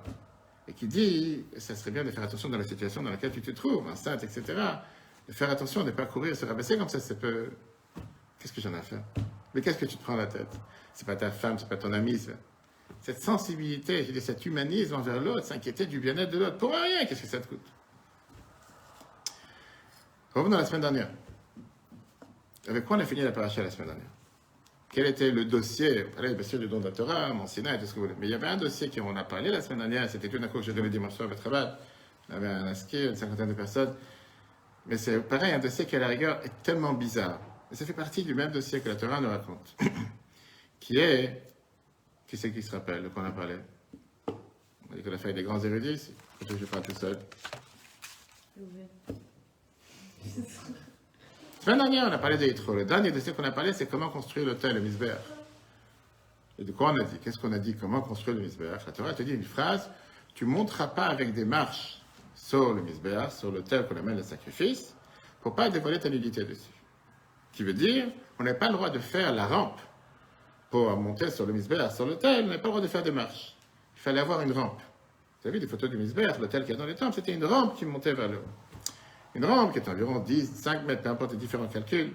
et 0.66 0.72
qui 0.72 0.86
dit 0.86 1.44
ça 1.56 1.74
serait 1.74 1.92
bien 1.92 2.04
de 2.04 2.10
faire 2.10 2.24
attention 2.24 2.48
dans 2.48 2.58
la 2.58 2.64
situation 2.64 3.02
dans 3.02 3.10
laquelle 3.10 3.30
tu 3.30 3.40
te 3.40 3.52
trouves, 3.52 3.86
enceinte, 3.88 4.22
etc. 4.24 4.42
De 5.28 5.32
faire 5.32 5.50
attention, 5.50 5.80
de 5.82 5.86
ne 5.86 5.90
pas 5.92 6.06
courir, 6.06 6.36
se 6.36 6.44
rabaisser 6.44 6.76
comme 6.76 6.88
ça, 6.88 6.98
ça 6.98 7.14
peut. 7.14 7.50
Qu'est-ce 8.38 8.52
que 8.52 8.60
j'en 8.60 8.74
ai 8.74 8.78
à 8.78 8.82
faire? 8.82 9.04
Mais 9.54 9.60
qu'est-ce 9.60 9.78
que 9.78 9.86
tu 9.86 9.96
te 9.96 10.02
prends 10.02 10.16
la 10.16 10.26
tête? 10.26 10.58
C'est 10.92 11.06
pas 11.06 11.16
ta 11.16 11.30
femme, 11.30 11.58
c'est 11.58 11.68
pas 11.68 11.76
ton 11.76 11.92
ami, 11.92 12.18
cette 13.00 13.22
sensibilité, 13.22 14.04
je 14.04 14.12
dis, 14.12 14.20
cet 14.20 14.44
humanisme 14.44 14.94
envers 14.94 15.20
l'autre, 15.20 15.46
s'inquiéter 15.46 15.86
du 15.86 16.00
bien-être 16.00 16.30
de 16.30 16.38
l'autre. 16.38 16.58
Pour 16.58 16.70
rien, 16.70 17.06
qu'est-ce 17.06 17.22
que 17.22 17.28
ça 17.28 17.38
te 17.38 17.46
coûte? 17.46 17.66
Revenons 20.34 20.56
à 20.56 20.60
la 20.60 20.66
semaine 20.66 20.82
dernière. 20.82 21.08
Avec 22.68 22.84
quoi 22.84 22.96
on 22.96 23.00
a 23.00 23.06
fini 23.06 23.22
la 23.22 23.32
paracha 23.32 23.62
la 23.62 23.70
semaine 23.70 23.88
dernière? 23.88 24.10
Quel 24.92 25.06
était 25.06 25.30
le 25.30 25.44
dossier? 25.44 26.06
On 26.08 26.14
parlait 26.14 26.34
bien 26.34 26.46
sûr 26.46 26.58
du 26.58 26.66
don 26.66 26.80
de 26.80 26.86
la 26.86 26.90
Torah, 26.90 27.32
mon 27.32 27.46
Sina 27.46 27.74
et 27.74 27.78
tout 27.78 27.86
ce 27.86 27.94
que 27.94 28.00
vous 28.00 28.06
voulez. 28.06 28.16
Mais 28.18 28.26
il 28.26 28.30
y 28.30 28.34
avait 28.34 28.48
un 28.48 28.56
dossier 28.56 28.90
qu'on 28.90 29.14
a 29.16 29.24
parlé 29.24 29.50
la 29.50 29.62
semaine 29.62 29.78
dernière, 29.78 30.10
c'était 30.10 30.28
tout 30.28 30.38
d'un 30.38 30.48
coup 30.48 30.58
que 30.58 30.64
j'ai 30.64 30.72
donné 30.72 30.90
dimanche 30.90 31.14
soir 31.14 31.30
à 31.30 31.34
travail. 31.34 31.72
Il 32.28 32.34
y 32.34 32.36
avait 32.36 32.48
un 32.48 32.66
inscrit, 32.66 33.06
une 33.06 33.16
cinquantaine 33.16 33.48
de 33.48 33.54
personnes. 33.54 33.94
Mais 34.86 34.98
c'est 34.98 35.20
pareil, 35.20 35.52
un 35.52 35.58
dossier 35.58 35.86
qui 35.86 35.96
à 35.96 36.00
la 36.00 36.08
rigueur 36.08 36.44
est 36.44 36.62
tellement 36.62 36.92
bizarre. 36.92 37.40
Et 37.70 37.76
ça 37.76 37.86
fait 37.86 37.92
partie 37.92 38.24
du 38.24 38.34
même 38.34 38.50
dossier 38.50 38.80
que 38.80 38.88
la 38.88 38.96
Torah 38.96 39.20
nous 39.20 39.28
raconte. 39.28 39.76
qui 40.80 40.98
est 40.98 41.44
qui 42.26 42.36
c'est 42.36 42.52
qui 42.52 42.62
se 42.62 42.70
rappelle 42.70 43.04
de 43.04 43.08
quoi 43.08 43.22
on 43.22 43.26
a 43.26 43.32
parlé? 43.32 43.56
On 44.28 44.92
a 44.92 44.96
dit 44.96 45.02
qu'on 45.02 45.12
a 45.12 45.18
fait 45.18 45.32
des 45.32 45.44
grands 45.44 45.62
érudits. 45.62 46.12
Je 46.48 46.52
ne 46.52 46.66
pas 46.66 46.80
tout 46.80 46.96
seul. 46.96 47.18
La 51.60 51.64
semaine 51.66 51.78
dernière, 51.78 52.08
on 52.08 52.12
a 52.12 52.16
parlé 52.16 52.38
d'Eitro. 52.38 52.74
Le 52.74 52.86
dernier 52.86 53.12
dossier 53.12 53.34
qu'on 53.34 53.44
a 53.44 53.50
parlé, 53.50 53.74
c'est 53.74 53.84
comment 53.84 54.08
construire 54.08 54.46
l'hôtel, 54.46 54.76
le 54.76 54.80
Misber. 54.80 55.16
Et 56.58 56.64
de 56.64 56.72
quoi 56.72 56.90
on 56.90 56.98
a 56.98 57.04
dit? 57.04 57.18
Qu'est-ce 57.22 57.38
qu'on 57.38 57.52
a 57.52 57.58
dit? 57.58 57.76
Comment 57.76 58.00
construire 58.00 58.34
le 58.38 58.42
Misber 58.42 58.72
La 58.86 58.92
Torah 58.92 59.12
te 59.12 59.22
dit 59.22 59.34
une 59.34 59.44
phrase 59.44 59.90
Tu 60.34 60.46
ne 60.46 60.50
monteras 60.50 60.86
pas 60.86 61.04
avec 61.04 61.34
des 61.34 61.44
marches 61.44 62.00
sur 62.34 62.72
le 62.72 62.80
Misber, 62.80 63.26
sur 63.28 63.52
l'hôtel 63.52 63.86
qu'on 63.86 63.96
amène 63.96 64.16
le 64.16 64.22
sacrifice, 64.22 64.94
pour 65.42 65.54
pas 65.54 65.68
dévoiler 65.68 65.98
ta 65.98 66.08
nudité 66.08 66.44
dessus. 66.44 66.72
Qui 67.52 67.62
veut 67.62 67.74
dire, 67.74 68.06
on 68.38 68.44
n'a 68.44 68.54
pas 68.54 68.68
le 68.68 68.72
droit 68.72 68.88
de 68.88 68.98
faire 68.98 69.34
la 69.34 69.46
rampe 69.46 69.80
pour 70.70 70.96
monter 70.96 71.30
sur 71.30 71.44
le 71.44 71.52
misbéach, 71.52 71.92
sur 71.94 72.06
l'hôtel, 72.06 72.44
on 72.44 72.46
n'avait 72.46 72.58
pas 72.58 72.68
le 72.68 72.72
droit 72.72 72.80
de 72.80 72.86
faire 72.86 73.02
des 73.02 73.10
marches. 73.10 73.54
Il 73.96 74.00
fallait 74.00 74.20
avoir 74.20 74.40
une 74.40 74.52
rampe. 74.52 74.80
Vous 75.42 75.48
avez 75.48 75.58
vu 75.58 75.60
des 75.60 75.70
photos 75.70 75.90
du 75.90 75.98
misbéach, 75.98 76.38
l'hôtel 76.38 76.64
qui 76.64 76.72
est 76.72 76.76
dans 76.76 76.86
les 76.86 76.94
temples, 76.94 77.16
c'était 77.16 77.34
une 77.34 77.44
rampe 77.44 77.76
qui 77.76 77.84
montait 77.84 78.14
vers 78.14 78.28
le 78.28 78.38
haut. 78.38 78.69
Une 79.34 79.44
rampe 79.44 79.72
qui 79.72 79.78
est 79.78 79.88
environ 79.88 80.18
10, 80.18 80.54
5 80.54 80.84
mètres, 80.84 81.02
peu 81.02 81.10
importe 81.10 81.32
les 81.32 81.38
différents 81.38 81.68
calculs. 81.68 82.12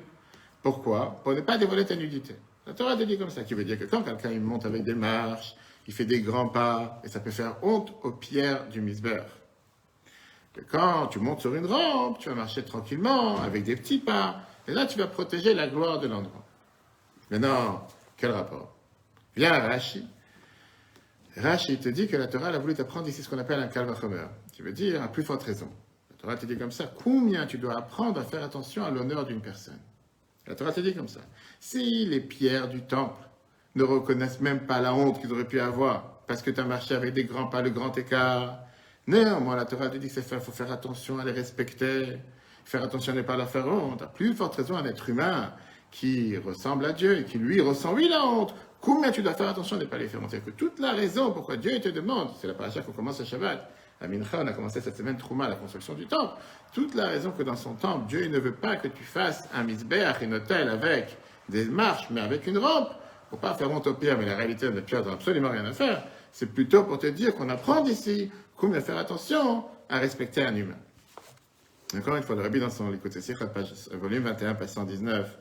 Pourquoi? 0.62 1.21
Pour 1.23 1.34
ne 1.34 1.41
pas 1.41 1.58
dévoiler 1.58 1.86
ta 1.86 1.95
nudité. 1.95 2.36
La 2.65 2.73
Torah 2.73 2.97
te 2.97 3.04
dit 3.04 3.17
comme 3.17 3.30
ça, 3.30 3.43
qui 3.43 3.54
veut 3.54 3.63
dire 3.63 3.78
que 3.78 3.86
quand 3.86 4.01
quelqu'un 4.01 4.38
monte 4.39 4.65
avec 4.65 4.84
des 4.84 4.95
marches, 4.95 5.56
il 5.88 5.93
fait 5.93 6.06
des 6.06 6.21
grands 6.21 6.49
pas, 6.49 6.99
et 7.04 7.08
ça 7.08 7.19
peut 7.19 7.32
faire 7.32 7.58
honte 7.62 7.93
aux 8.04 8.12
pierres 8.12 8.67
du 8.69 8.82
misbéach. 8.82 9.30
Que 10.54 10.62
quand 10.62 11.08
tu 11.08 11.19
montes 11.19 11.41
sur 11.41 11.54
une 11.54 11.67
rampe, 11.67 12.19
tu 12.19 12.30
vas 12.30 12.36
marcher 12.36 12.63
tranquillement, 12.63 13.39
avec 13.39 13.63
des 13.63 13.75
petits 13.75 13.99
pas, 13.99 14.41
et 14.67 14.73
là 14.73 14.86
tu 14.88 14.97
vas 14.97 15.08
protéger 15.08 15.54
la 15.54 15.67
gloire 15.67 15.99
de 15.99 16.08
l'endroit. 16.08 16.43
Maintenant, 17.30 17.88
quel 18.17 18.32
rapport? 18.32 18.73
Viens 19.36 19.60
Rashi. 19.60 20.08
Rashi 21.38 21.78
te 21.78 21.89
dit 21.89 22.08
que 22.08 22.17
la 22.17 22.28
Torah 22.28 22.47
a 22.47 22.58
voulu 22.58 22.73
t'apprendre 22.73 23.08
ici 23.08 23.21
ce 23.21 23.30
qu'on 23.30 23.38
appelle 23.38 23.60
un 23.60 23.67
kalvachomer, 23.67 24.25
qui 24.54 24.62
veut 24.63 24.73
dire 24.73 25.04
à 25.04 25.08
plus 25.08 25.23
forte 25.23 25.43
raison. 25.43 25.69
Torah 26.26 26.38
te 26.38 26.48
dit 26.48 26.58
comme 26.58 26.72
ça, 26.72 26.86
combien 27.04 27.46
tu 27.46 27.60
dois 27.60 27.78
apprendre 27.78 28.20
à 28.20 28.24
faire 28.24 28.44
attention 28.44 28.84
à 28.84 28.90
l'honneur 28.90 29.28
d'une 29.28 29.42
personne. 29.42 29.78
La 30.48 30.56
Torah 30.56 30.72
te 30.72 30.80
dit 30.80 30.96
comme 30.96 31.08
ça. 31.08 31.20
Si 31.60 32.08
les 32.08 32.20
pierres 32.20 32.68
du 32.68 32.82
temple 32.82 33.30
ne 33.76 33.84
reconnaissent 33.84 34.42
même 34.42 34.62
pas 34.66 34.82
la 34.82 34.96
honte 34.96 35.22
qu'ils 35.22 35.32
auraient 35.32 35.48
pu 35.48 35.60
avoir, 35.60 36.24
parce 36.26 36.42
que 36.42 36.50
tu 36.50 36.60
as 36.60 36.64
marché 36.64 36.96
avec 36.96 37.14
des 37.14 37.26
grands 37.26 37.46
pas, 37.46 37.62
le 37.62 37.70
grand 37.70 37.96
écart, 37.96 38.58
néanmoins 39.06 39.56
la 39.56 39.66
Torah 39.66 39.90
te 39.90 39.98
dit 39.98 40.10
qu'il 40.10 40.24
faut 40.24 40.52
faire 40.52 40.72
attention 40.72 41.20
à 41.20 41.26
les 41.26 41.32
respecter, 41.32 42.18
faire 42.64 42.84
attention 42.84 43.14
à 43.14 43.18
ne 43.18 43.22
pas 43.22 43.38
leur 43.38 43.50
faire 43.52 43.68
honte. 43.68 44.02
À 44.02 44.08
plus 44.08 44.34
forte 44.34 44.56
raison, 44.56 44.78
un 44.78 44.86
être 44.86 45.08
humain 45.08 45.54
qui 45.92 46.38
ressemble 46.40 46.86
à 46.86 46.94
Dieu 46.94 47.20
et 47.20 47.26
qui 47.26 47.38
lui 47.38 47.62
ressent, 47.62 47.94
oui, 47.94 48.08
la 48.10 48.26
honte. 48.26 48.56
Combien 48.82 49.12
tu 49.12 49.22
dois 49.22 49.36
faire 49.36 49.50
attention 49.50 49.78
de 49.78 49.84
ne 49.84 49.88
pas 49.88 50.00
les 50.00 50.08
faire 50.08 50.22
mentir 50.22 50.44
Que 50.44 50.50
toute 50.50 50.80
la 50.80 50.94
raison 50.94 51.32
pourquoi 51.32 51.58
Dieu 51.58 51.80
te 51.80 51.90
demande, 51.90 52.32
c'est 52.42 52.48
la 52.48 52.56
paracha 52.56 52.82
qu'on 52.82 52.94
commence 52.94 53.22
à 53.22 53.26
Shabbat, 53.26 53.72
à 54.02 54.08
Mincha, 54.08 54.40
on 54.42 54.48
a 54.48 54.54
commencé 54.54 54.82
cette 54.82 54.98
semaine 54.98 55.18
Trouma, 55.18 55.48
la 55.48 55.56
construction 55.56 55.94
du 55.94 56.06
temple. 56.06 56.34
Toute 56.74 56.96
la 56.96 57.08
raison 57.08 57.32
que 57.32 57.44
dans 57.44 57.56
son 57.56 57.74
temple, 57.74 58.08
Dieu 58.08 58.28
ne 58.28 58.40
veut 58.40 58.54
pas 58.54 58.76
que 58.76 58.88
tu 58.88 59.04
fasses 59.04 59.48
un 59.54 59.64
misbeach, 59.64 60.22
un 60.22 60.32
hôtel 60.34 60.70
avec 60.70 61.18
des 61.48 61.66
marches, 61.66 62.08
mais 62.12 62.22
avec 62.22 62.46
une 62.48 62.58
rampe, 62.58 62.90
pour 63.30 63.40
pas 63.40 63.54
faire 63.54 63.72
honte 63.72 63.88
au 63.88 63.94
pierre, 63.94 64.18
mais 64.18 64.26
la 64.26 64.36
réalité, 64.36 64.70
de 64.70 64.82
pierre 64.82 65.06
n'a 65.06 65.14
absolument 65.14 65.50
rien 65.50 65.66
à 65.66 65.74
faire. 65.74 66.04
C'est 66.32 66.48
plutôt 66.48 66.84
pour 66.84 67.00
te 67.00 67.08
dire 67.08 67.36
qu'on 67.36 67.50
apprend 67.50 67.82
d'ici 67.82 68.32
combien 68.58 68.82
faire 68.82 68.98
attention 68.98 69.64
à 69.90 70.00
respecter 70.00 70.44
un 70.44 70.56
humain. 70.56 70.78
Encore 71.96 72.16
une 72.16 72.24
fois, 72.24 72.36
le 72.36 72.42
rabbi 72.42 72.60
dans 72.60 72.70
son 72.70 72.94
écoute, 72.94 73.14
page, 73.54 73.74
volume 73.94 74.24
21, 74.24 74.56
page 74.56 74.70
119, 74.70 75.38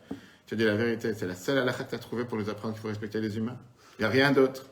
je 0.47 0.55
dis 0.55 0.65
la 0.65 0.77
vérité, 0.77 1.15
c'est 1.15 1.27
la 1.27 1.35
seule 1.35 1.59
halakha 1.59 1.85
que 1.85 1.91
tu 1.91 1.95
as 1.97 1.99
trouvée 1.99 2.25
pour 2.25 2.39
nous 2.39 2.49
apprendre 2.49 2.75
qu'il 2.75 2.83
faut 2.83 2.89
respecter 2.89 3.21
les 3.21 3.37
humains. 3.37 3.57
Il 3.99 4.03
n'y 4.03 4.07
a 4.07 4.11
rien 4.11 4.31
d'autre. 4.31 4.67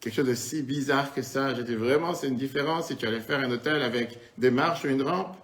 Quelque 0.00 0.14
chose 0.14 0.26
de 0.26 0.34
si 0.34 0.62
bizarre 0.62 1.12
que 1.12 1.20
ça. 1.20 1.54
J'ai 1.54 1.62
dit 1.62 1.74
vraiment, 1.74 2.14
c'est 2.14 2.28
une 2.28 2.36
différence 2.36 2.86
si 2.86 2.96
tu 2.96 3.06
allais 3.06 3.20
faire 3.20 3.40
un 3.40 3.50
hôtel 3.50 3.82
avec 3.82 4.18
des 4.38 4.50
marches 4.50 4.84
ou 4.84 4.88
une 4.88 5.02
rampe. 5.02 5.36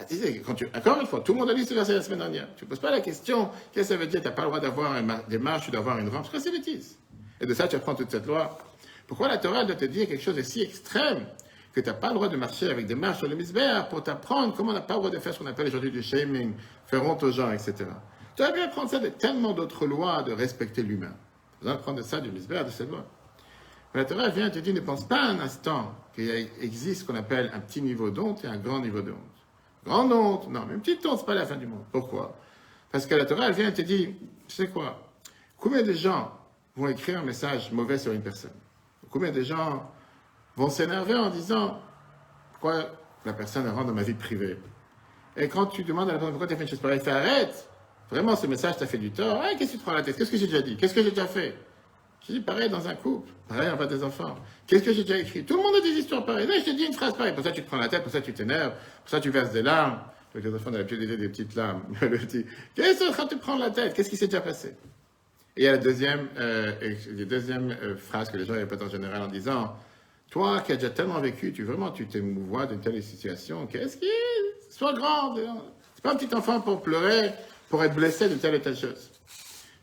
Ah, 0.00 0.04
quand 0.44 0.54
tu, 0.54 0.66
encore 0.74 1.00
une 1.00 1.06
fois, 1.06 1.20
tout 1.20 1.32
le 1.32 1.38
monde 1.38 1.50
a 1.50 1.52
lu 1.52 1.64
ce 1.64 1.74
verset 1.74 1.94
la 1.94 2.02
semaine 2.02 2.18
dernière. 2.18 2.48
Tu 2.56 2.64
ne 2.64 2.70
poses 2.70 2.80
pas 2.80 2.90
la 2.90 3.00
question, 3.00 3.50
qu'est-ce 3.72 3.90
que 3.90 3.94
ça 3.94 4.00
veut 4.00 4.06
dire? 4.08 4.20
Tu 4.20 4.26
n'as 4.26 4.32
pas 4.32 4.42
le 4.42 4.48
droit 4.48 4.60
d'avoir 4.60 4.94
des 5.28 5.38
marches 5.38 5.68
ou 5.68 5.70
d'avoir 5.70 5.98
une 5.98 6.08
rampe. 6.08 6.26
C'est 6.36 6.50
bêtises 6.50 6.98
Et 7.40 7.46
de 7.46 7.54
ça, 7.54 7.68
tu 7.68 7.76
apprends 7.76 7.94
toute 7.94 8.10
cette 8.10 8.26
loi. 8.26 8.58
Pourquoi 9.06 9.28
la 9.28 9.38
Torah 9.38 9.64
doit 9.64 9.76
te 9.76 9.84
dire 9.84 10.08
quelque 10.08 10.22
chose 10.22 10.36
de 10.36 10.42
si 10.42 10.62
extrême 10.62 11.26
que 11.72 11.80
tu 11.80 11.86
n'as 11.86 11.94
pas 11.94 12.08
le 12.08 12.14
droit 12.14 12.28
de 12.28 12.36
marcher 12.36 12.70
avec 12.70 12.86
des 12.86 12.94
marches 12.94 13.18
sur 13.18 13.28
le 13.28 13.36
misbéa 13.36 13.82
pour 13.84 14.02
t'apprendre 14.02 14.54
comment 14.54 14.70
on 14.70 14.74
n'a 14.74 14.80
pas 14.80 14.94
le 14.94 15.00
droit 15.00 15.10
de 15.10 15.18
faire 15.18 15.32
ce 15.32 15.38
qu'on 15.38 15.46
appelle 15.46 15.68
aujourd'hui 15.68 15.90
du 15.90 16.02
shaming, 16.02 16.54
faire 16.86 17.04
honte 17.04 17.22
aux 17.22 17.30
gens, 17.30 17.50
etc. 17.52 17.74
Tu 18.36 18.42
aurais 18.42 18.52
pu 18.52 18.60
apprendre 18.60 18.90
ça 18.90 18.98
de 18.98 19.08
tellement 19.08 19.52
d'autres 19.52 19.86
lois 19.86 20.22
de 20.22 20.32
respecter 20.32 20.82
l'humain. 20.82 21.14
Tu 21.58 21.64
dois 21.64 21.74
apprendre 21.74 22.02
ça 22.02 22.20
du 22.20 22.30
misbéa, 22.30 22.64
de 22.64 22.70
cette 22.70 22.90
loi. 22.90 23.06
La 23.94 24.04
Torah 24.04 24.28
vient 24.28 24.48
te 24.48 24.58
dire, 24.58 24.74
ne 24.74 24.80
pense 24.80 25.06
pas 25.06 25.22
un 25.22 25.38
instant 25.40 25.94
qu'il 26.14 26.30
existe 26.60 27.02
ce 27.02 27.06
qu'on 27.06 27.14
appelle 27.14 27.50
un 27.54 27.60
petit 27.60 27.82
niveau 27.82 28.10
d'honte 28.10 28.44
et 28.44 28.48
un 28.48 28.56
grand 28.56 28.80
niveau 28.80 29.02
de 29.02 29.12
honte. 29.12 29.18
Grande 29.84 30.12
honte, 30.12 30.48
non, 30.48 30.64
mais 30.66 30.74
une 30.74 30.80
petite 30.80 31.04
honte, 31.04 31.18
c'est 31.18 31.26
pas 31.26 31.34
la 31.34 31.44
fin 31.44 31.56
du 31.56 31.66
monde. 31.66 31.84
Pourquoi? 31.92 32.38
Parce 32.90 33.06
que 33.06 33.14
la 33.14 33.24
Torah, 33.26 33.48
elle 33.48 33.54
vient 33.54 33.72
te 33.72 33.82
dire, 33.82 34.10
tu 34.48 34.54
sais 34.54 34.68
quoi? 34.68 35.10
Combien 35.58 35.82
de 35.82 35.92
gens 35.92 36.32
vont 36.76 36.88
écrire 36.88 37.20
un 37.20 37.24
message 37.24 37.70
mauvais 37.72 37.98
sur 37.98 38.12
une 38.12 38.22
personne? 38.22 38.52
Combien 39.10 39.30
de 39.30 39.42
gens 39.42 39.90
vont 40.56 40.70
s'énerver 40.70 41.14
en 41.14 41.30
disant 41.30 41.78
pourquoi 42.52 42.86
la 43.24 43.32
personne 43.32 43.68
rentre 43.68 43.86
dans 43.86 43.94
ma 43.94 44.02
vie 44.02 44.14
privée? 44.14 44.58
Et 45.36 45.48
quand 45.48 45.66
tu 45.66 45.84
demandes 45.84 46.08
à 46.08 46.12
la 46.12 46.18
personne 46.18 46.32
pourquoi 46.32 46.46
tu 46.46 46.54
as 46.54 46.56
fait 46.56 46.64
une 46.64 46.70
chose 46.70 46.80
pareille, 46.80 47.06
arrête 47.06 47.68
Vraiment, 48.10 48.36
ce 48.36 48.46
message 48.46 48.76
t'a 48.76 48.86
fait 48.86 48.98
du 48.98 49.10
tort. 49.10 49.42
qu'est-ce 49.58 49.72
que 49.72 49.72
tu 49.72 49.78
te 49.78 49.82
prends 49.82 49.94
la 49.94 50.02
tête 50.02 50.16
Qu'est-ce 50.16 50.30
que 50.30 50.36
j'ai 50.36 50.46
déjà 50.46 50.60
dit? 50.60 50.76
Qu'est-ce 50.76 50.92
que 50.94 51.02
j'ai 51.02 51.10
déjà 51.10 51.26
fait? 51.26 51.56
Dis 52.28 52.40
pareil 52.40 52.70
dans 52.70 52.86
un 52.86 52.94
couple, 52.94 53.30
pareil 53.48 53.68
envers 53.68 53.88
des 53.88 54.04
enfants. 54.04 54.36
Qu'est-ce 54.66 54.84
que 54.84 54.92
j'ai 54.92 55.02
déjà 55.02 55.18
écrit 55.18 55.44
Tout 55.44 55.56
le 55.56 55.62
monde 55.62 55.74
a 55.76 55.80
des 55.80 55.88
histoires 55.88 56.24
pareilles. 56.24 56.46
Là, 56.46 56.54
je 56.58 56.70
te 56.70 56.76
dis 56.76 56.84
une 56.84 56.92
phrase 56.92 57.14
pareille. 57.14 57.34
Pour 57.34 57.44
ça, 57.44 57.50
tu 57.50 57.62
te 57.62 57.66
prends 57.66 57.78
la 57.78 57.88
tête, 57.88 58.02
pour 58.02 58.12
ça, 58.12 58.20
tu 58.20 58.32
t'énerves, 58.32 58.74
pour 59.02 59.10
ça, 59.10 59.20
tu 59.20 59.30
verses 59.30 59.52
des 59.52 59.62
larmes. 59.62 59.98
Donc, 60.34 60.44
les 60.44 60.54
enfants 60.54 60.70
ont 60.70 60.74
l'habitude 60.74 61.00
d'aider 61.00 61.16
des 61.16 61.28
petites 61.28 61.54
larmes. 61.56 61.82
Le 62.00 62.18
dit 62.18 62.46
Qu'est-ce 62.74 63.00
que 63.00 63.28
tu 63.28 63.36
prendre 63.36 63.60
la 63.60 63.70
tête 63.70 63.94
Qu'est-ce 63.94 64.08
qui 64.08 64.16
s'est 64.16 64.28
déjà 64.28 64.40
passé 64.40 64.68
Et 65.56 65.62
il 65.62 65.64
y 65.64 65.68
a 65.68 65.72
la 65.72 65.78
deuxième, 65.78 66.28
euh, 66.38 66.72
deuxième 67.26 67.76
euh, 67.82 67.96
phrase 67.96 68.30
que 68.30 68.36
les 68.36 68.46
gens 68.46 68.54
répètent 68.54 68.82
en 68.82 68.88
général 68.88 69.22
en 69.22 69.28
disant 69.28 69.76
Toi 70.30 70.60
qui 70.60 70.72
as 70.72 70.76
déjà 70.76 70.90
tellement 70.90 71.20
vécu, 71.20 71.52
tu 71.52 71.64
vraiment 71.64 71.90
tu 71.90 72.06
t'émouvois 72.06 72.66
d'une 72.66 72.80
telle 72.80 73.02
situation, 73.02 73.66
qu'est-ce 73.66 73.96
qui 73.96 74.06
Sois 74.70 74.94
grande 74.94 75.40
C'est 75.94 76.02
pas 76.02 76.12
un 76.12 76.16
petit 76.16 76.34
enfant 76.34 76.60
pour 76.60 76.80
pleurer, 76.80 77.32
pour 77.68 77.82
être 77.84 77.94
blessé 77.94 78.28
de 78.28 78.36
telle 78.36 78.54
et 78.54 78.60
telle 78.60 78.76
chose. 78.76 79.10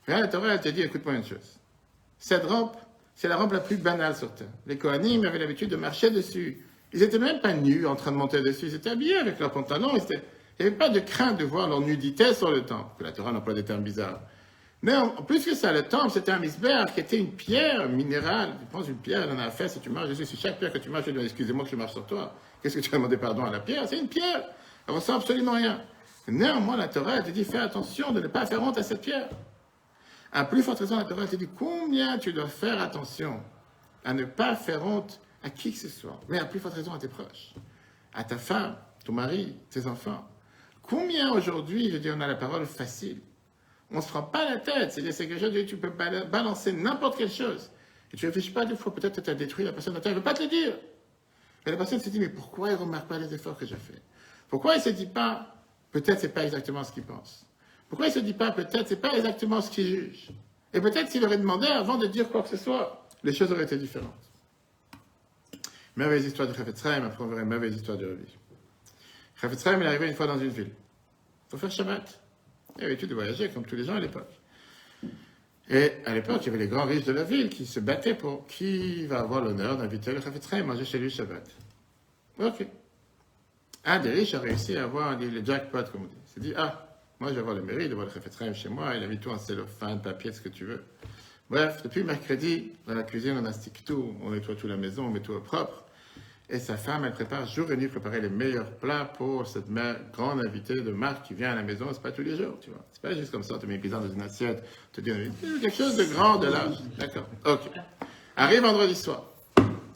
Rien, 0.08 0.22
la 0.22 0.28
Torah, 0.28 0.54
elle 0.54 0.62
te 0.62 0.70
dit 0.70 0.82
Écoute-moi 0.82 1.14
une 1.14 1.26
chose. 1.26 1.59
Cette 2.20 2.46
rampe, 2.46 2.78
c'est 3.16 3.28
la 3.28 3.38
rampe 3.38 3.54
la 3.54 3.62
plus 3.62 3.78
banale 3.78 4.16
sur 4.16 4.34
Terre. 4.34 4.50
Les 4.68 4.78
Kohanim 4.78 5.26
avaient 5.26 5.40
l'habitude 5.40 5.70
de 5.70 5.78
marcher 5.78 6.12
dessus. 6.12 6.66
Ils 6.94 7.00
n'étaient 7.00 7.20
même 7.20 7.40
pas 7.40 7.54
nus 7.54 7.88
en 7.88 7.96
train 7.96 8.12
de 8.12 8.18
monter 8.18 8.42
dessus. 8.42 8.68
Ils 8.68 8.76
étaient 8.76 8.90
habillés 8.90 9.18
avec 9.18 9.40
leurs 9.40 9.52
pantalons. 9.52 9.92
Il 9.96 10.20
n'y 10.60 10.68
avait 10.68 10.72
pas 10.72 10.90
de 10.90 11.00
crainte 11.00 11.38
de 11.38 11.46
voir 11.46 11.70
leur 11.70 11.82
nudité 11.82 12.34
sur 12.34 12.52
le 12.52 12.62
temple. 12.62 13.04
La 13.04 13.12
Torah 13.12 13.32
n'emploie 13.32 13.54
des 13.54 13.64
termes 13.64 13.84
bizarres. 13.84 14.20
Mais 14.82 14.96
en, 14.96 15.10
plus 15.10 15.46
que 15.46 15.56
ça, 15.56 15.72
le 15.74 15.84
temple, 15.84 16.12
c'était 16.12 16.32
un 16.32 16.40
misbère 16.40 16.94
qui 16.94 17.02
était 17.02 17.18
une 17.18 17.32
pierre 17.32 17.90
minérale. 17.90 18.52
Tu 18.60 18.66
penses 18.66 18.88
une 18.88 18.96
pierre, 18.96 19.24
elle 19.24 19.36
en 19.36 19.40
a 19.40 19.50
fait. 19.50 19.68
Si 19.68 19.80
tu 19.80 19.90
marches 19.90 20.10
dessus, 20.10 20.26
si 20.26 20.38
chaque 20.38 20.58
pierre 20.60 20.72
que 20.72 20.78
tu 20.78 20.90
marches, 20.90 21.06
je 21.08 21.12
dis 21.12 21.24
excusez-moi 21.24 21.66
que 21.66 21.72
je 21.72 21.76
marche 21.76 21.94
sur 21.94 22.06
toi. 22.06 22.34
Qu'est-ce 22.62 22.76
que 22.76 22.82
tu 22.82 22.90
vas 22.90 22.98
demander 22.98 23.18
pardon 23.18 23.46
à 23.46 23.52
la 23.52 23.60
pierre? 23.60 23.84
C'est 23.88 24.00
une 24.00 24.08
pierre. 24.08 24.44
Elle 24.88 24.94
ressent 24.96 25.16
absolument 25.16 25.54
rien. 25.54 25.82
Néanmoins, 26.28 26.78
la 26.78 26.88
Torah, 26.88 27.18
elle 27.18 27.24
te 27.24 27.32
dit 27.32 27.44
fais 27.44 27.58
attention 27.58 28.12
de 28.12 28.22
ne 28.22 28.28
pas 28.28 28.46
faire 28.46 28.62
honte 28.62 28.78
à 28.78 28.84
cette 28.84 29.02
pierre. 29.02 29.30
À 30.32 30.46
plus 30.46 30.62
forte 30.62 30.80
raison, 30.80 30.98
la 30.98 31.06
Torah 31.06 31.26
te 31.26 31.36
dit 31.36 31.50
combien 31.58 32.18
tu 32.18 32.34
dois 32.34 32.48
faire 32.48 32.82
attention 32.82 33.42
à 34.04 34.14
ne 34.14 34.26
pas 34.26 34.56
faire 34.56 34.86
honte 34.86 35.20
à 35.44 35.50
qui 35.50 35.72
que 35.72 35.80
ce 35.80 35.90
soit, 35.90 36.20
mais 36.28 36.40
à 36.40 36.46
plus 36.46 36.60
forte 36.60 36.76
raison 36.76 36.94
à 36.94 37.00
tes 37.00 37.08
proches, 37.08 37.54
à 38.14 38.24
ta 38.24 38.38
femme, 38.38 38.78
ton 39.04 39.14
mari, 39.14 39.56
tes 39.70 39.88
enfants. 39.88 40.28
Combien 40.84 41.32
aujourd'hui, 41.32 41.90
je 41.92 41.98
dis, 41.98 42.10
on 42.12 42.20
a 42.22 42.28
la 42.28 42.36
parole 42.36 42.66
facile. 42.66 43.22
On 43.92 43.98
ne 43.98 44.02
se 44.02 44.10
prend 44.10 44.24
pas 44.24 44.46
la 44.50 44.58
tête. 44.58 44.92
C'est-à-dire, 44.92 45.14
c'est 45.14 45.28
quelque 45.28 45.40
chose 45.40 45.66
tu 45.66 45.78
peux 45.78 45.90
balancer 45.90 46.72
n'importe 46.74 47.18
quelle 47.18 47.32
chose. 47.32 47.72
Et 48.12 48.18
tu 48.18 48.26
ne 48.26 48.30
réfléchis 48.30 48.52
pas 48.52 48.66
deux 48.66 48.76
fois, 48.76 48.94
peut-être 48.94 49.18
que 49.18 49.22
tu 49.22 49.30
as 49.30 49.36
détruit 49.36 49.66
la 49.66 49.74
personne, 49.74 50.00
elle 50.04 50.12
ne 50.12 50.18
veut 50.18 50.24
pas 50.24 50.34
te 50.34 50.44
le 50.44 50.50
dire. 50.50 50.74
Mais 51.66 51.72
la 51.72 51.78
personne 51.78 52.00
se 52.00 52.10
dit, 52.10 52.20
mais 52.20 52.30
pourquoi 52.30 52.70
il 52.70 52.74
ne 52.74 52.78
remarque 52.78 53.08
pas 53.08 53.18
les 53.18 53.34
efforts 53.34 53.58
que 53.58 53.66
j'ai 53.66 53.76
faits? 53.76 54.02
Pourquoi 54.48 54.76
il 54.76 54.78
ne 54.78 54.84
se 54.84 54.90
dit 54.90 55.06
pas, 55.06 55.56
peut-être 55.92 56.20
c'est 56.20 56.34
pas 56.34 56.44
exactement 56.44 56.84
ce 56.84 56.92
qu'il 56.92 57.04
pense? 57.04 57.46
Pourquoi 57.90 58.06
il 58.06 58.10
ne 58.10 58.14
se 58.14 58.20
dit 58.20 58.34
pas 58.34 58.52
peut-être 58.52 58.88
c'est 58.88 59.02
pas 59.02 59.14
exactement 59.14 59.62
ce 59.62 59.72
qu'il 59.72 59.88
juge 59.88 60.30
Et 60.74 60.80
peut-être 60.80 61.10
s'il 61.10 61.26
aurait 61.26 61.38
demandé 61.38 61.68
avant 61.68 61.98
de 61.98 62.06
dire 62.08 62.30
quoi 62.30 62.44
que 62.44 62.50
ce 62.50 62.58
soit, 62.58 63.08
les 63.24 63.34
choses 63.34 63.52
auraient 63.52 63.64
été 63.64 63.78
différentes. 63.78 64.14
Merveilleuse 65.96 66.28
histoire 66.28 66.48
de 66.48 66.54
Chafetzraim, 66.54 67.04
après 67.04 67.24
on 67.24 67.28
verra 67.28 67.42
une 67.42 67.50
merveilleuse 67.50 67.78
histoire 67.78 67.98
de 67.98 68.06
Rabbi. 68.06 68.38
Chafetzraim 69.42 69.82
est 69.82 69.88
arrivé 69.88 70.08
une 70.08 70.14
fois 70.14 70.28
dans 70.28 70.40
une 70.40 70.50
ville 70.50 70.72
pour 71.50 71.60
faire 71.60 71.72
Shabbat. 71.72 72.22
Il 72.78 72.84
avait 72.84 72.90
l'habitude 72.92 73.10
de 73.10 73.16
voyager 73.16 73.50
comme 73.50 73.66
tous 73.66 73.76
les 73.76 73.84
gens 73.84 73.96
à 73.96 74.00
l'époque. 74.00 74.30
Et 75.72 75.94
à 76.06 76.14
l'époque, 76.14 76.42
il 76.42 76.46
y 76.46 76.50
avait 76.50 76.60
les 76.60 76.68
grands 76.68 76.86
riches 76.86 77.06
de 77.06 77.12
la 77.12 77.24
ville 77.24 77.50
qui 77.50 77.66
se 77.66 77.80
battaient 77.80 78.16
pour 78.16 78.48
qui 78.48 79.06
va 79.08 79.20
avoir 79.20 79.42
l'honneur 79.42 79.78
d'inviter 79.78 80.14
le 80.14 80.22
Chafetzraim 80.22 80.62
à 80.62 80.64
manger 80.64 80.86
chez 80.86 81.00
lui 81.00 81.10
Shabbat. 81.10 81.48
Ok. 82.40 82.68
Un 83.86 84.00
des 84.00 84.12
riches 84.12 84.34
a 84.34 84.40
réussi 84.40 84.76
à 84.78 84.84
avoir 84.84 85.18
le 85.18 85.44
jackpot, 85.44 85.84
comme 85.92 86.04
on 86.04 86.06
dit. 86.06 86.18
Il 86.26 86.34
s'est 86.34 86.40
dit, 86.40 86.54
ah, 86.56 86.89
moi, 87.20 87.30
je 87.30 87.34
vais 87.36 87.42
avoir 87.42 87.56
le 87.56 87.62
mérite 87.62 87.90
de 87.90 87.96
voir 87.96 88.08
le 88.08 88.14
Chafetzraim 88.14 88.54
chez 88.54 88.70
moi. 88.70 88.96
Il 88.96 89.04
a 89.04 89.08
mis 89.08 89.20
tout 89.20 89.30
en 89.30 89.38
cellophane, 89.38 90.02
papier, 90.02 90.32
ce 90.32 90.40
que 90.42 90.50
tu 90.50 90.64
veux. 90.66 90.84
Bref, 91.50 91.82
depuis 91.84 92.04
mercredi, 92.04 92.72
dans 92.88 92.94
la 92.94 93.04
cuisine, 93.04 93.38
on 93.38 93.46
astique 93.46 93.84
tout. 93.84 94.16
On 94.22 94.32
nettoie 94.32 94.56
toute 94.56 94.70
la 94.70 94.78
maison, 94.78 95.06
on 95.06 95.10
met 95.10 95.20
tout 95.20 95.34
au 95.34 95.42
propre. 95.42 95.84
Et 96.50 96.60
sa 96.60 96.78
femme, 96.78 97.04
elle 97.06 97.12
prépare 97.12 97.46
jour 97.46 97.72
et 97.72 97.78
nuit, 97.78 97.90
préparer 97.90 98.22
les 98.22 98.30
meilleurs 98.30 98.72
plats 98.72 99.06
pour 99.06 99.48
cette 99.48 99.68
grande 100.14 100.40
invitée 100.40 100.82
de 100.82 100.92
marque 100.92 101.28
qui 101.28 101.34
vient 101.34 101.52
à 101.52 101.56
la 101.56 101.62
maison. 101.62 101.88
C'est 101.92 102.02
pas 102.02 102.12
tous 102.12 102.24
les 102.24 102.38
jours, 102.38 102.58
tu 102.62 102.70
vois. 102.70 102.84
C'est 102.92 103.02
pas 103.02 103.14
juste 103.14 103.32
comme 103.32 103.44
ça, 103.44 103.60
mets 103.68 103.76
une 103.76 103.82
pizza 103.82 104.00
dans 104.00 104.12
une 104.12 104.22
assiette, 104.22 104.64
tu 104.94 105.04
te 105.04 105.10
dis 105.10 105.30
quelque 105.62 105.76
chose 105.76 105.96
de 105.96 106.06
grand, 106.06 106.38
de 106.38 106.48
large. 106.48 106.78
D'accord. 106.98 107.28
Ok. 107.46 107.70
Arrive 108.36 108.62
vendredi 108.62 108.96
soir. 108.96 109.26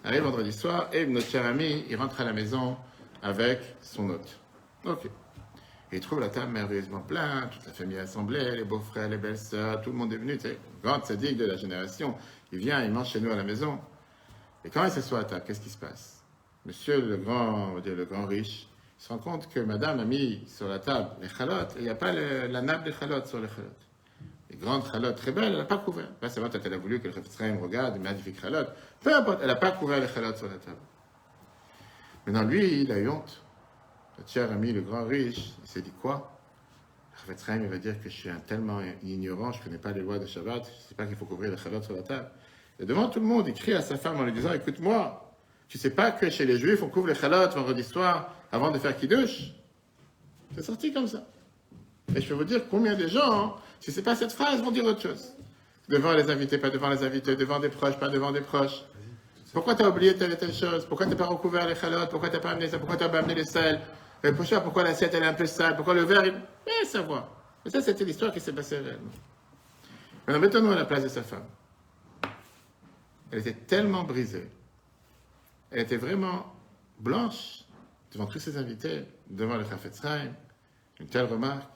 Arrive 0.04 0.24
vendredi 0.24 0.52
soir 0.52 0.90
et 0.92 1.08
notre 1.08 1.28
cher 1.28 1.46
ami, 1.46 1.86
il 1.90 1.96
rentre 1.96 2.22
à 2.22 2.26
la 2.26 2.34
maison 2.34 2.78
avec 3.24 3.60
son 3.82 4.10
hôte. 4.10 4.38
Ok 4.86 5.10
il 5.98 6.00
trouve 6.00 6.20
la 6.20 6.30
table 6.30 6.52
merveilleusement 6.52 7.02
pleine, 7.02 7.50
toute 7.52 7.66
la 7.66 7.74
famille 7.74 7.98
assemblée, 7.98 8.56
les 8.56 8.64
beaux-frères, 8.64 9.10
les 9.10 9.18
belles-sœurs, 9.18 9.82
tout 9.82 9.91
le 9.91 9.96
monde 9.98 10.12
est 10.14 10.18
venu, 10.18 10.38
tu 10.38 10.50
sais, 10.50 10.58
sadique 11.04 11.38
de 11.38 11.46
la 11.46 11.56
génération. 11.56 12.16
Il 12.52 12.60
vient, 12.60 12.84
il 12.84 12.91
mange 12.91 13.10
chez 13.10 13.20
nous 13.20 13.32
à 13.32 13.36
la 13.36 13.44
maison. 13.44 13.80
Et 14.66 14.70
quand 14.70 14.84
il 14.86 14.91
s'assoit 14.91 15.20
à 15.20 15.24
table, 15.24 15.44
qu'est-ce 15.46 15.62
qui 15.62 15.70
se 15.70 15.78
passe? 15.78 16.24
Monsieur 16.66 17.02
le 17.02 17.18
grand, 17.18 17.76
le 17.76 18.06
grand 18.06 18.26
riche, 18.26 18.68
il 18.98 19.04
se 19.04 19.10
rend 19.10 19.18
compte 19.18 19.50
que 19.54 19.60
madame 19.60 20.00
a 20.00 20.06
mis 20.06 20.44
sur 20.48 20.68
la 20.68 20.80
table 20.80 21.10
les 21.22 21.30
chalotes, 21.30 21.76
et 21.76 21.80
il 21.80 21.84
n'y 21.84 21.89
a 21.89 21.96
pas 21.96 22.12
la 22.12 22.62
nappe 22.62 22.86
des 22.86 22.94
chalotes 22.94 23.28
sur 23.28 23.39
les 23.39 23.50
chalotes. 23.50 23.88
Les 24.50 24.56
grandes 24.58 24.89
chalotes 24.89 25.18
très 25.18 25.32
belles, 25.32 25.52
elle 25.52 25.58
n'a 25.58 25.66
pas 25.66 25.78
couvert. 25.78 26.10
Pas 26.14 26.30
seulement 26.30 26.50
quand 26.50 26.60
elle 26.64 26.74
a 26.74 26.78
voulu 26.78 27.00
que 27.00 27.08
le 27.08 27.14
Refetzraim 27.14 27.58
regarde, 27.60 27.98
une 27.98 28.04
magnifique 28.04 28.39
chalote. 28.39 28.74
Peu 29.02 29.14
importe, 29.14 29.39
elle 29.41 29.48
n'a 29.48 29.56
pas 29.56 29.72
couvert 29.72 30.00
les 30.00 30.08
chalotes 30.08 30.38
sur 30.38 30.48
la 30.48 30.56
table. 30.56 30.78
Maintenant, 32.26 32.44
lui, 32.44 32.82
il 32.82 32.91
a 32.91 32.98
eu 33.00 33.10
honte. 33.10 33.43
Le 34.18 34.24
cher 34.28 34.51
ami, 34.51 34.72
le 34.72 34.82
grand 34.82 35.05
riche, 35.05 35.53
il 35.64 35.68
s'est 35.68 35.82
dit 35.82 35.93
quoi? 36.01 36.30
Chaim, 37.45 37.61
il 37.64 37.70
va 37.70 37.78
dire 37.78 38.01
que 38.01 38.09
je 38.09 38.16
suis 38.16 38.30
tellement 38.47 38.80
ignorant, 39.03 39.51
je 39.51 39.59
ne 39.59 39.64
connais 39.64 39.78
pas 39.78 39.91
les 39.91 40.01
lois 40.01 40.20
de 40.20 40.26
Shabbat, 40.26 40.66
je 40.66 40.84
ne 40.84 40.88
sais 40.89 40.95
pas 40.95 41.05
qu'il 41.05 41.16
faut 41.16 41.26
couvrir 41.26 41.51
le 41.51 41.57
chalot 41.57 41.82
sur 41.82 41.93
la 41.93 42.01
table. 42.01 42.30
Et 42.80 42.86
devant 42.86 43.07
tout 43.07 43.20
le 43.20 43.26
monde, 43.26 43.47
il 43.47 43.53
crie 43.53 43.74
à 43.74 43.82
sa 43.82 43.97
femme 43.97 44.20
en 44.20 44.24
lui 44.24 44.34
disant 44.34 44.51
Écoute-moi, 44.53 45.32
tu 45.70 45.78
sais 45.78 45.91
pas 45.91 46.11
que 46.11 46.30
chez 46.30 46.45
les 46.45 46.57
Juifs, 46.57 46.84
on 46.84 46.89
couvre 46.89 47.07
les 47.07 47.16
chalots 47.16 47.49
vendredi 47.49 47.84
soir 47.84 48.34
avant 48.51 48.72
de 48.72 48.80
faire 48.80 48.95
kiddush? 48.95 49.53
C'est 50.55 50.64
sorti 50.64 50.91
comme 50.91 51.07
ça. 51.07 51.26
Et 52.16 52.22
je 52.22 52.28
peux 52.28 52.34
vous 52.34 52.43
dire 52.43 52.68
combien 52.70 52.95
de 52.95 53.07
gens, 53.07 53.55
si 53.80 53.91
ce 53.91 53.97
n'est 53.97 54.03
pas 54.03 54.16
cette 54.16 54.34
phrase, 54.34 54.61
vont 54.61 54.72
dire 54.72 54.86
autre 54.86 55.01
chose. 55.01 55.34
Devant 55.88 56.14
les 56.14 56.30
invités, 56.30 56.57
pas 56.57 56.70
devant 56.70 56.89
les 56.89 57.03
invités, 57.03 57.36
devant 57.36 57.59
des 57.59 57.70
proches, 57.70 57.97
pas 57.97 58.09
devant 58.09 58.32
des 58.32 58.41
proches. 58.41 58.84
Pourquoi 59.53 59.76
tu 59.76 59.84
as 59.84 59.89
oublié 59.89 60.16
telle 60.16 60.32
et 60.32 60.38
telle 60.38 60.53
chose? 60.53 60.86
Pourquoi 60.86 61.05
tu 61.05 61.11
n'as 61.11 61.18
pas 61.18 61.26
recouvert 61.28 61.68
les 61.68 61.76
chalotes 61.76 62.09
Pourquoi 62.09 62.30
tu 62.30 62.36
n'as 62.36 62.41
pas 62.41 62.51
amené 62.51 62.68
ça? 62.68 62.80
Pourquoi 62.80 62.97
tu 62.97 63.03
n'as 63.03 63.09
pas 63.09 63.20
amené 63.20 63.36
les 63.36 63.45
sels? 63.45 63.80
Pourquoi 64.32 64.84
l'assiette 64.84 65.14
elle 65.14 65.24
est 65.24 65.28
un 65.28 65.34
peu 65.34 65.46
sale? 65.46 65.76
Pourquoi 65.76 65.94
le 65.94 66.04
verre 66.04 66.26
il... 66.26 66.34
Eh, 66.66 66.86
savoir. 66.86 67.30
Et 67.66 67.70
ça, 67.70 67.82
c'était 67.82 68.06
l'histoire 68.06 68.32
qui 68.32 68.40
s'est 68.40 68.54
passée 68.54 68.80
réellement. 68.80 69.12
Maintenant, 70.28 70.40
mettons-nous 70.40 70.72
à 70.72 70.76
la 70.76 70.86
place 70.86 71.04
de 71.04 71.10
sa 71.10 71.24
femme. 71.24 71.46
Elle 73.32 73.40
était 73.40 73.54
tellement 73.54 74.04
brisée. 74.04 74.50
Elle 75.72 75.82
était 75.82 75.98
vraiment 75.98 76.54
blanche 77.00 77.66
devant 78.12 78.28
tous 78.28 78.40
ses 78.40 78.58
invités, 78.58 79.06
devant 79.30 79.58
le 79.58 79.66
Chafetzraim. 79.66 80.32
Une 81.00 81.08
telle 81.08 81.26
remarque. 81.26 81.74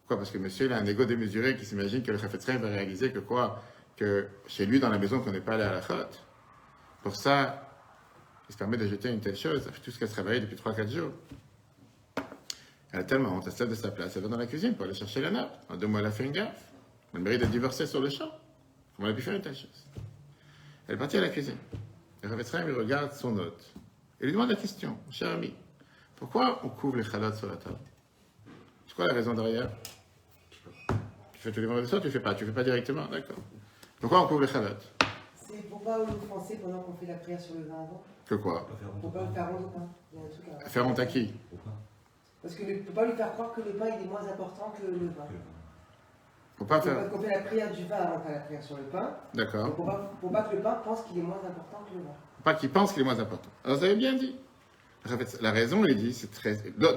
Pourquoi? 0.00 0.18
Parce 0.18 0.30
que 0.30 0.38
monsieur, 0.38 0.66
il 0.66 0.72
a 0.72 0.78
un 0.78 0.86
ego 0.86 1.04
démesuré 1.04 1.56
qui 1.56 1.66
s'imagine 1.66 2.02
que 2.02 2.12
le 2.12 2.18
Chafetzraim 2.18 2.58
va 2.58 2.68
réaliser 2.68 3.12
que 3.12 3.18
quoi? 3.18 3.62
Que 3.96 4.28
chez 4.46 4.64
lui, 4.64 4.80
dans 4.80 4.88
la 4.88 4.98
maison, 4.98 5.20
qu'on 5.20 5.32
n'est 5.32 5.40
pas 5.40 5.54
allé 5.54 5.64
à 5.64 5.72
la 5.72 5.82
chôte. 5.82 6.22
Pour 7.02 7.16
ça, 7.16 7.68
il 8.48 8.52
se 8.52 8.58
permet 8.58 8.76
de 8.76 8.86
jeter 8.86 9.10
une 9.10 9.20
telle 9.20 9.36
chose, 9.36 9.68
tout 9.84 9.90
ce 9.90 9.98
qu'elle 9.98 10.08
a 10.08 10.12
travaillé 10.12 10.40
depuis 10.40 10.56
3-4 10.56 10.88
jours. 10.88 11.12
Elle 12.92 13.00
a 13.00 13.04
tellement 13.04 13.34
honte, 13.34 13.48
elle 13.60 13.68
de 13.68 13.74
sa 13.74 13.90
place, 13.90 14.16
elle 14.16 14.22
va 14.22 14.28
dans 14.28 14.38
la 14.38 14.46
cuisine 14.46 14.74
pour 14.74 14.84
aller 14.84 14.94
chercher 14.94 15.20
la 15.20 15.30
nappe. 15.30 15.64
En 15.68 15.76
deux 15.76 15.86
mois, 15.86 16.00
elle 16.00 16.06
a 16.06 16.10
fait 16.10 16.24
une 16.24 16.32
gaffe. 16.32 16.72
Elle 17.14 17.20
mérite 17.20 17.42
de 17.42 17.46
divorcer 17.46 17.86
sur 17.86 18.00
le 18.00 18.08
champ. 18.08 18.30
Comment 18.96 19.08
elle 19.08 19.14
a 19.14 19.16
pu 19.16 19.22
faire 19.22 19.34
une 19.34 19.42
telle 19.42 19.54
chose 19.54 19.86
Elle 20.86 20.94
est 20.94 20.98
partie 20.98 21.18
à 21.18 21.20
la 21.20 21.28
cuisine. 21.28 21.56
Le 22.22 22.28
Ravetzraim, 22.28 22.64
il 22.66 22.72
regarde 22.74 23.12
son 23.12 23.36
hôte. 23.38 23.72
Et 24.20 24.24
lui 24.24 24.32
demande 24.32 24.50
la 24.50 24.56
question, 24.56 24.98
cher 25.10 25.30
ami, 25.30 25.54
pourquoi 26.16 26.60
on 26.64 26.68
couvre 26.70 26.96
les 26.96 27.04
chalotes 27.04 27.36
sur 27.36 27.46
la 27.48 27.56
table? 27.56 27.78
C'est 28.86 28.94
quoi 28.94 29.06
la 29.06 29.14
raison 29.14 29.34
derrière? 29.34 29.70
Tu 30.88 31.38
fais 31.38 31.52
tous 31.52 31.60
les 31.60 31.66
vendredis 31.66 31.88
soirs, 31.88 32.00
tu 32.00 32.08
ne 32.08 32.12
fais 32.12 32.20
pas, 32.20 32.34
tu 32.34 32.44
ne 32.44 32.48
fais 32.48 32.54
pas 32.54 32.64
directement, 32.64 33.06
d'accord. 33.06 33.36
Pourquoi 34.00 34.24
on 34.24 34.26
couvre 34.26 34.40
les 34.40 34.48
chalotes 34.48 34.92
C'est 35.36 35.68
pour 35.68 35.82
pas 35.82 36.00
offenser 36.00 36.56
pendant 36.56 36.80
qu'on 36.80 36.94
fait 36.94 37.06
la 37.06 37.14
prière 37.14 37.40
sur 37.40 37.54
le 37.54 37.64
vin 37.64 37.74
avant. 37.74 38.02
Que 38.26 38.34
quoi? 38.34 38.66
Pour 39.00 39.12
pas 39.12 39.26
faire 39.32 39.48
honte 39.54 39.66
au 39.66 39.78
pain. 39.78 40.68
Faire 40.68 40.86
honte 40.86 40.98
à 40.98 41.06
qui? 41.06 41.32
Parce 42.42 42.54
que 42.54 42.62
ne 42.62 42.78
peut 42.78 42.92
pas 42.92 43.04
lui 43.06 43.12
faire 43.12 43.32
croire 43.32 43.52
que 43.52 43.60
le 43.60 43.72
pain 43.72 43.86
il 43.98 44.06
est 44.06 44.08
moins 44.08 44.22
important 44.22 44.72
que 44.76 44.86
le 44.86 45.06
vin. 45.08 45.26
Faut 46.56 46.64
pas 46.64 46.80
faire. 46.80 47.08
Qu'on 47.10 47.18
fait 47.18 47.30
la 47.30 47.40
prière 47.40 47.70
du 47.70 47.84
vin 47.84 47.96
avant 47.96 48.18
de 48.18 48.22
faire 48.22 48.32
la 48.32 48.40
prière 48.40 48.62
sur 48.62 48.76
le 48.76 48.84
pain. 48.84 49.16
D'accord. 49.34 49.74
Pour 49.74 49.86
pas, 49.86 50.12
pas 50.32 50.42
que 50.42 50.56
le 50.56 50.62
pain 50.62 50.80
pense 50.84 51.02
qu'il 51.02 51.18
est 51.18 51.22
moins 51.22 51.36
important 51.36 51.84
que 51.88 51.94
le 51.96 52.02
vin. 52.02 52.14
Pas 52.44 52.54
qu'il 52.54 52.70
pense 52.70 52.92
qu'il 52.92 53.02
est 53.02 53.04
moins 53.04 53.20
important. 53.20 53.50
Alors 53.64 53.78
vous 53.78 53.84
avez 53.84 53.96
bien 53.96 54.14
dit. 54.14 54.36
La 55.40 55.52
raison, 55.52 55.84
il 55.86 55.96
dit, 55.96 56.12
c'est 56.12 56.30
très. 56.30 56.58
Non, 56.78 56.96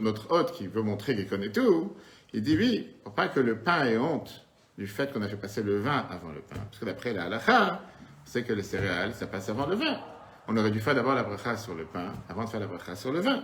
notre 0.00 0.32
hôte 0.32 0.52
qui 0.52 0.68
veut 0.68 0.82
montrer 0.82 1.14
qu'il 1.14 1.28
connaît 1.28 1.50
tout, 1.50 1.94
il 2.32 2.40
dit 2.42 2.56
oui, 2.56 2.96
pour 3.04 3.12
pas 3.14 3.28
que 3.28 3.40
le 3.40 3.58
pain 3.58 3.84
ait 3.84 3.98
honte 3.98 4.46
du 4.78 4.86
fait 4.86 5.12
qu'on 5.12 5.22
a 5.22 5.28
fait 5.28 5.36
passer 5.36 5.62
le 5.62 5.80
vin 5.80 6.06
avant 6.10 6.30
le 6.30 6.40
pain. 6.40 6.56
Parce 6.56 6.78
que 6.78 6.84
d'après 6.84 7.12
la 7.12 7.24
halakha, 7.24 7.80
c'est 8.24 8.42
que 8.42 8.52
les 8.52 8.62
céréales, 8.62 9.12
ça 9.14 9.26
passe 9.26 9.48
avant 9.48 9.66
le 9.66 9.74
vin. 9.74 10.00
On 10.48 10.56
aurait 10.56 10.70
dû 10.70 10.80
faire 10.80 10.94
d'abord 10.94 11.14
la 11.14 11.24
bracha 11.24 11.56
sur 11.56 11.74
le 11.74 11.84
pain 11.84 12.12
avant 12.28 12.44
de 12.44 12.48
faire 12.48 12.60
la 12.60 12.68
bracha 12.68 12.94
sur 12.94 13.12
le 13.12 13.20
vin. 13.20 13.42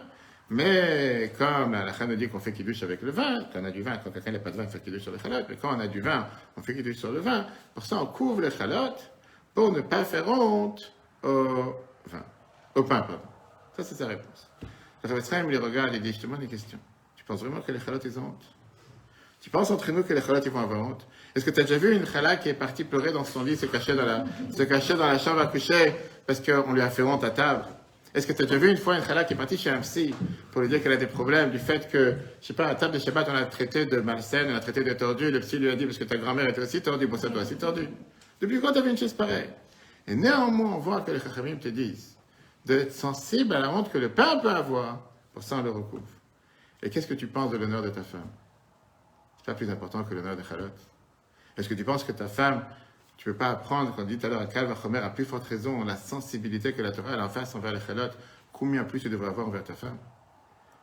Mais 0.51 1.33
comme 1.39 1.73
la 1.73 2.07
nous 2.07 2.17
dit 2.17 2.29
qu'on 2.29 2.41
fait 2.41 2.53
kiddush 2.53 2.83
avec 2.83 3.01
le 3.03 3.11
vin, 3.11 3.45
quand 3.53 3.61
on 3.61 3.65
a 3.65 3.71
du 3.71 3.83
vin, 3.83 3.97
quand 3.97 4.11
quelqu'un 4.11 4.33
n'a 4.33 4.39
pas 4.39 4.51
de 4.51 4.57
vin, 4.57 4.65
on 4.65 4.69
fait 4.69 4.81
kiddush 4.81 5.03
sur 5.03 5.13
le 5.13 5.19
chalot, 5.19 5.47
mais 5.49 5.57
quand 5.57 5.75
on 5.75 5.81
a 5.81 5.87
du 5.87 6.01
vin, 6.01 6.27
on 6.57 6.63
fait 6.63 6.75
kiddush 6.75 6.97
sur 6.97 7.11
le 7.11 7.21
vin, 7.21 7.47
pour 7.75 7.85
ça 7.85 7.97
on 7.97 8.07
couvre 8.07 8.43
le 8.43 8.51
chalot 8.51 8.95
pour 9.55 9.73
ne 9.73 9.81
pas 9.81 10.05
faire 10.05 10.29
honte 10.29 10.93
au 11.23 11.75
vin, 12.07 12.25
au 12.75 12.83
pain, 12.83 13.01
pardon. 13.01 13.23
Ça, 13.77 13.83
c'est 13.83 13.95
sa 13.95 14.07
réponse. 14.07 14.51
Le 15.03 15.15
Rav 15.15 15.53
il 15.53 15.59
regarde 15.59 15.95
et 15.95 16.01
dit, 16.01 16.13
je 16.13 16.19
te 16.19 16.23
demande 16.27 16.43
une 16.43 16.49
question. 16.49 16.79
Tu 17.17 17.25
penses 17.25 17.41
vraiment 17.41 17.61
que 17.61 17.73
les 17.73 17.81
chalotes, 17.81 18.05
ils 18.05 18.19
ont 18.19 18.27
honte? 18.27 18.45
Tu 19.41 19.51
penses 19.51 19.71
entre 19.71 19.91
nous 19.91 20.05
que 20.05 20.13
les 20.13 20.21
chalotes, 20.21 20.45
ils 20.47 20.53
vont 20.53 20.61
avoir 20.61 20.81
honte? 20.81 21.07
Est-ce 21.35 21.45
que 21.45 21.51
tu 21.51 21.61
as 21.61 21.65
déjà 21.65 21.79
vu 21.79 21.95
une 21.95 22.07
chala 22.07 22.37
qui 22.37 22.49
est 22.49 22.55
partie 22.55 22.85
pleurer 22.85 23.13
dans 23.13 23.25
son 23.25 23.43
lit, 23.43 23.57
se 23.57 23.67
cacher 23.67 23.95
dans 23.95 24.05
la, 24.05 24.25
se 24.57 24.63
cacher 24.63 24.95
dans 24.95 25.07
la 25.07 25.19
chambre 25.19 25.41
à 25.41 25.47
coucher 25.47 25.95
parce 26.27 26.41
qu'on 26.41 26.73
lui 26.73 26.81
a 26.81 26.91
fait 26.91 27.03
honte 27.03 27.25
à 27.25 27.31
table? 27.31 27.65
Est-ce 28.15 28.27
que 28.27 28.33
tu 28.33 28.43
as 28.43 28.47
déjà 28.47 28.59
vu 28.59 28.71
une 28.71 28.77
fois 28.77 28.97
une 28.97 29.05
chala 29.05 29.25
qui 29.25 29.33
est 29.33 29.37
partie 29.37 29.57
chez 29.57 29.71
un 29.71 29.81
psy 29.81 30.15
pour 30.51 30.61
lui 30.61 30.69
dire 30.69 30.83
qu'elle 30.83 30.93
a 30.93 30.99
des 30.99 31.07
problèmes 31.07 31.51
du 31.51 31.59
fait 31.59 31.91
que, 31.91 32.17
je 32.41 32.47
sais 32.47 32.53
pas, 32.53 32.67
à 32.67 32.75
table 32.75 32.95
de 32.95 32.99
Shabbat, 32.99 33.27
on 33.31 33.35
a 33.35 33.47
traité 33.47 33.87
de 33.87 34.01
malsaine, 34.01 34.51
on 34.51 34.55
a 34.55 34.61
traité 34.61 34.85
de 34.85 34.93
tordu, 34.93 35.31
le 35.31 35.41
psy 35.41 35.59
lui 35.59 35.71
a 35.71 35.77
dit 35.77 35.87
parce 35.87 35.97
que 35.97 36.05
ta 36.05 36.19
grand-mère 36.19 36.47
était 36.47 36.61
aussi 36.61 36.83
tordue, 36.83 37.07
bon, 37.07 37.17
ça 37.17 37.31
doit 37.31 37.43
aussi 37.43 37.57
tordu. 37.57 37.89
Depuis 38.41 38.61
quand 38.61 38.73
tu 38.73 38.79
as 38.79 38.83
vu 38.83 38.91
une 38.91 38.99
chose 38.99 39.15
pareille 39.15 39.49
Et 40.07 40.15
néanmoins, 40.15 40.75
on 40.75 40.79
voit 40.79 41.01
que 41.01 41.11
les 41.11 41.21
chachamim 41.21 41.57
te 41.57 41.69
disent 41.69 42.17
d'être 42.67 42.93
sensible 42.93 43.55
à 43.55 43.61
la 43.61 43.71
honte 43.71 43.91
que 43.91 43.99
le 43.99 44.11
pain 44.11 44.39
peut 44.39 44.51
avoir, 44.51 45.01
pour 45.33 45.43
ça 45.43 45.57
on 45.57 45.63
le 45.63 45.71
recouvre. 45.71 46.03
Et 46.83 46.91
qu'est-ce 46.91 47.07
que 47.07 47.15
tu 47.15 47.29
penses 47.29 47.51
de 47.51 47.57
l'honneur 47.57 47.83
de 47.83 47.91
ta 47.91 48.03
femme? 48.03 48.29
C'est 49.39 49.47
pas 49.47 49.55
plus 49.55 49.71
important 49.71 50.05
que 50.05 50.15
l'honneur 50.15 50.37
de 50.37 50.43
Chalot? 50.43 50.71
Est-ce 51.57 51.69
que 51.69 51.75
tu 51.75 51.85
penses 51.85 52.05
que 52.05 52.13
ta 52.13 52.27
femme 52.27 52.65
tu 53.17 53.29
ne 53.29 53.33
peux 53.33 53.39
pas 53.39 53.51
apprendre, 53.51 53.95
quand 53.95 54.03
on 54.03 54.07
dit 54.07 54.19
tout 54.19 54.27
à 54.27 54.29
l'heure, 54.29 54.41
à 54.41 54.47
Kalva 54.47 54.75
Chomer, 54.75 54.99
à 54.99 55.11
plus 55.11 55.25
forte 55.25 55.45
raison, 55.45 55.85
la 55.85 55.97
sensibilité 55.97 56.73
que 56.73 56.83
la 56.83 56.91
Torah 56.91 57.13
a 57.13 57.25
en 57.25 57.29
face 57.29 57.55
envers 57.55 57.73
les 57.73 57.81
chalot, 57.81 58.11
combien 58.53 58.85
plus 58.85 59.01
tu 59.01 59.09
devrais 59.09 59.29
avoir 59.29 59.47
envers 59.47 59.63
ta 59.63 59.75
femme 59.75 59.97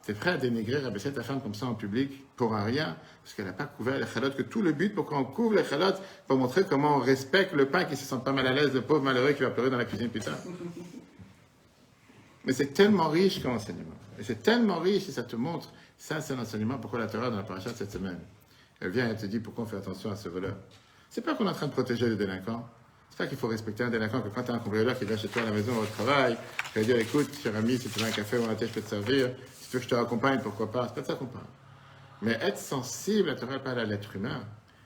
Tu 0.05 0.11
es 0.11 0.13
prêt 0.13 0.31
à 0.31 0.37
dénigrer, 0.37 0.85
à 0.85 0.89
baisser 0.89 1.11
ta 1.11 1.21
femme 1.21 1.41
comme 1.41 1.53
ça 1.53 1.65
en 1.65 1.75
public 1.75 2.23
pour 2.37 2.55
un 2.55 2.63
rien, 2.63 2.95
parce 3.23 3.33
qu'elle 3.33 3.45
n'a 3.45 3.53
pas 3.53 3.65
couvert 3.65 3.99
les 3.99 4.07
chalotes, 4.07 4.37
que 4.37 4.43
tout 4.43 4.61
le 4.61 4.71
but 4.71 4.95
pour 4.95 5.05
qu'on 5.05 5.25
couvre 5.25 5.55
les 5.55 5.65
chalotes, 5.65 6.01
pour 6.27 6.37
montrer 6.37 6.63
comment 6.63 6.95
on 6.95 6.99
respecte 6.99 7.53
le 7.53 7.67
pain 7.67 7.83
qui 7.83 7.97
se 7.97 8.05
sent 8.05 8.21
pas 8.23 8.31
mal 8.31 8.47
à 8.47 8.53
l'aise, 8.53 8.73
le 8.73 8.81
pauvre 8.81 9.03
malheureux 9.03 9.33
qui 9.33 9.43
va 9.43 9.49
pleurer 9.49 9.69
dans 9.69 9.77
la 9.77 9.85
cuisine 9.85 10.09
plus 10.09 10.21
tard. 10.21 10.37
Mais 12.45 12.53
c'est 12.53 12.73
tellement 12.73 13.09
riche 13.09 13.41
comme 13.41 13.51
enseignement. 13.51 13.95
Et 14.17 14.23
c'est 14.23 14.41
tellement 14.41 14.79
riche 14.79 15.07
et 15.07 15.11
ça 15.11 15.23
te 15.23 15.35
montre, 15.35 15.71
ça 15.97 16.21
c'est 16.21 16.35
l'enseignement 16.35 16.77
pourquoi 16.77 16.99
la 16.99 17.07
Torah 17.07 17.29
dans 17.29 17.37
la 17.37 17.43
paracha 17.43 17.71
de 17.71 17.75
cette 17.75 17.91
semaine. 17.91 18.19
Elle 18.79 18.91
vient 18.91 19.09
et 19.09 19.15
te 19.15 19.25
dit 19.25 19.39
pourquoi 19.39 19.65
on 19.65 19.67
fait 19.67 19.77
attention 19.77 20.11
à 20.11 20.15
ce 20.15 20.29
voleur? 20.29 20.55
C'est 21.09 21.21
pas 21.21 21.33
qu'on 21.33 21.45
est 21.45 21.49
en 21.49 21.53
train 21.53 21.67
de 21.67 21.71
protéger 21.71 22.07
les 22.07 22.15
délinquants. 22.15 22.67
C'est 23.09 23.17
pas 23.17 23.27
qu'il 23.27 23.37
faut 23.37 23.47
respecter 23.47 23.83
un 23.83 23.89
délinquant, 23.89 24.21
que 24.21 24.29
quand 24.29 24.43
tu 24.43 24.51
as 24.51 24.53
un 24.53 24.59
cambrioleur 24.59 24.97
qui 24.97 25.05
vient 25.05 25.17
chez 25.17 25.27
toi 25.27 25.41
à 25.41 25.45
la 25.45 25.51
maison 25.51 25.73
ou 25.73 25.81
au 25.81 25.85
travail, 25.85 26.37
tu 26.71 26.79
vas 26.79 26.85
dire 26.85 26.97
écoute, 26.97 27.29
cher 27.41 27.55
ami, 27.55 27.77
si 27.77 27.89
tu 27.89 27.99
veux 27.99 28.05
un 28.05 28.11
café 28.11 28.37
ou 28.37 28.45
un 28.45 28.55
thé, 28.55 28.67
je 28.67 28.73
peux 28.73 28.81
te 28.81 28.89
servir. 28.89 29.31
Si 29.59 29.69
tu 29.69 29.77
veux 29.77 29.79
que 29.79 29.85
je 29.85 29.89
te 29.89 29.95
raccompagne, 29.95 30.39
pourquoi 30.41 30.71
pas? 30.71 30.87
C'est 30.87 30.95
pas 30.95 31.01
de 31.01 31.07
ça 31.07 31.15
qu'on 31.15 31.25
parle. 31.25 31.45
Mais 32.21 32.33
être 32.41 32.57
sensible, 32.57 33.35
tu 33.35 33.45
pas 33.45 33.71
à 33.71 33.83
l'être 33.85 34.15
humain. 34.15 34.43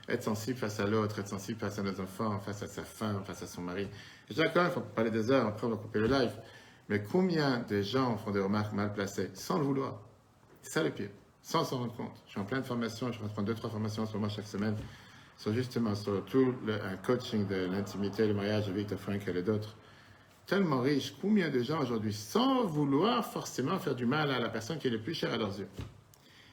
Être 0.08 0.24
sensible 0.24 0.58
face 0.58 0.80
à 0.80 0.86
l'autre, 0.86 1.20
être 1.20 1.28
sensible 1.28 1.60
face 1.60 1.80
à 1.80 1.84
nos 1.84 2.00
enfants, 2.00 2.40
face 2.40 2.62
à 2.64 2.68
sa 2.68 2.84
femme, 2.84 3.24
face 3.26 3.44
à 3.44 3.48
son 3.48 3.62
mari. 3.62 3.88
Je 4.30 4.36
d'accord, 4.36 4.66
il 4.66 4.72
faut 4.72 4.82
parler 4.82 5.12
des 5.12 5.32
heures, 5.32 5.48
après 5.48 5.66
on 5.68 5.70
va 5.70 5.78
couper 5.78 6.00
le 6.00 6.08
live. 6.08 6.32
Mais 6.90 7.02
combien 7.02 7.60
de 7.60 7.82
gens 7.82 8.18
font 8.18 8.32
des 8.32 8.42
remarques 8.42 8.74
mal 8.74 8.94
placées 8.94 9.32
sans 9.34 9.58
le 9.58 9.64
vouloir? 9.64 10.00
C'est 10.62 10.72
ça 10.72 10.84
le 10.84 10.90
pire, 10.90 11.10
sans 11.42 11.64
s'en 11.64 11.78
rendre 11.78 11.96
compte. 11.96 12.16
Je 12.26 12.32
suis 12.32 12.40
en 12.42 12.44
pleine 12.44 12.64
formation, 12.64 13.12
je 13.12 13.20
prendre 13.20 13.44
deux, 13.44 13.56
trois 13.56 13.70
formations 13.70 14.04
en 14.04 14.06
ce 14.06 14.14
moment 14.14 14.28
chaque 14.28 14.48
semaine 14.48 14.76
sur 15.38 15.54
justement 15.54 15.96
sur 15.96 16.24
tout 16.26 16.56
un 16.68 16.96
coaching 16.98 17.48
de 17.48 17.66
l'intimité, 17.66 18.28
le 18.28 18.34
mariage 18.34 18.68
de 18.68 18.74
Victor 18.74 19.00
Frank 19.00 19.28
et 19.28 19.42
d'autres, 19.42 19.76
tellement 20.46 20.82
riche. 20.82 21.16
Combien 21.22 21.50
de 21.50 21.62
gens 21.62 21.82
aujourd'hui, 21.82 22.14
sans 22.14 22.66
vouloir 22.66 23.26
forcément 23.26 23.80
faire 23.80 23.96
du 23.96 24.06
mal 24.06 24.32
à 24.32 24.40
la 24.40 24.50
personne 24.50 24.78
qui 24.78 24.88
est 24.88 24.92
le 24.92 25.02
plus 25.02 25.14
chère 25.14 25.34
à 25.34 25.38
leurs 25.38 25.58
yeux, 25.58 25.68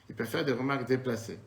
ils 0.09 0.15
peuvent 0.15 0.27
faire 0.27 0.45
des 0.45 0.53
remarques 0.53 0.87
déplacées 0.87 1.39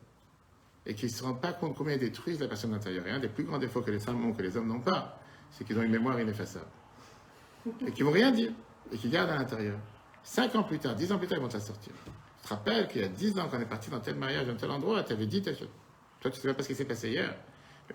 et 0.85 0.93
qui 0.93 1.05
ne 1.05 1.11
se 1.11 1.23
rendent 1.23 1.41
pas 1.41 1.53
compte 1.53 1.75
combien 1.75 1.95
ils 1.95 1.99
détruisent 1.99 2.39
la 2.39 2.47
personne 2.47 2.73
intérieure. 2.73 3.05
Et 3.07 3.11
un 3.11 3.19
des 3.19 3.27
plus 3.27 3.43
grands 3.43 3.57
défauts 3.57 3.81
que 3.81 3.91
les 3.91 3.99
femmes 3.99 4.23
ont, 4.25 4.33
que 4.33 4.41
les 4.41 4.55
hommes 4.55 4.67
n'ont 4.67 4.81
pas, 4.81 5.19
c'est 5.51 5.63
qu'ils 5.63 5.77
ont 5.77 5.81
une 5.81 5.91
mémoire 5.91 6.19
ineffaçable. 6.19 6.65
Et 7.87 7.91
qui 7.91 8.03
vont 8.03 8.11
rien 8.11 8.31
dire, 8.31 8.51
et 8.91 8.97
qui 8.97 9.09
gardent 9.09 9.31
à 9.31 9.37
l'intérieur. 9.37 9.77
Cinq 10.23 10.55
ans 10.55 10.63
plus 10.63 10.79
tard, 10.79 10.95
dix 10.95 11.11
ans 11.11 11.17
plus 11.17 11.27
tard, 11.27 11.39
ils 11.39 11.43
vont 11.43 11.49
s'en 11.49 11.59
sortir. 11.59 11.93
Je 12.41 12.47
te 12.47 12.53
rappelle 12.53 12.87
qu'il 12.87 13.01
y 13.01 13.03
a 13.03 13.07
dix 13.07 13.37
ans, 13.39 13.47
qu'on 13.47 13.59
est 13.59 13.65
parti 13.65 13.89
dans 13.89 13.99
tel 13.99 14.15
mariage, 14.15 14.45
dans 14.45 14.55
tel 14.55 14.69
endroit, 14.69 15.03
tu 15.03 15.13
avais 15.13 15.25
dit 15.25 15.41
telle 15.41 15.57
chose. 15.57 15.69
Toi, 16.25 16.31
tu 16.31 16.39
ne 16.39 16.41
sais 16.41 16.53
pas 16.55 16.63
ce 16.63 16.67
qui 16.69 16.73
s'est 16.73 16.85
passé 16.85 17.09
hier? 17.09 17.35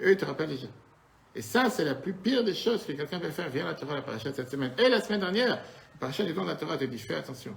eux, 0.00 0.12
ils 0.12 0.16
te 0.16 0.24
rappellent 0.24 0.50
déjà. 0.50 0.68
Et 1.34 1.42
ça, 1.42 1.68
c'est 1.68 1.84
la 1.84 1.96
plus 1.96 2.12
pire 2.12 2.44
des 2.44 2.54
choses 2.54 2.84
que 2.84 2.92
quelqu'un 2.92 3.18
peut 3.18 3.30
faire. 3.30 3.48
Viens 3.48 3.64
la 3.64 3.74
Torah, 3.74 3.96
la 3.96 4.02
paracha 4.02 4.30
de 4.30 4.36
cette 4.36 4.48
semaine. 4.48 4.70
Et 4.78 4.88
la 4.88 5.00
semaine 5.00 5.18
dernière, 5.18 5.56
la 5.56 5.98
paracha 5.98 6.22
du 6.22 6.32
don 6.32 6.44
de 6.44 6.50
la 6.50 6.54
Torah 6.54 6.76
te 6.76 6.84
dit 6.84 6.96
fais 6.96 7.16
attention. 7.16 7.56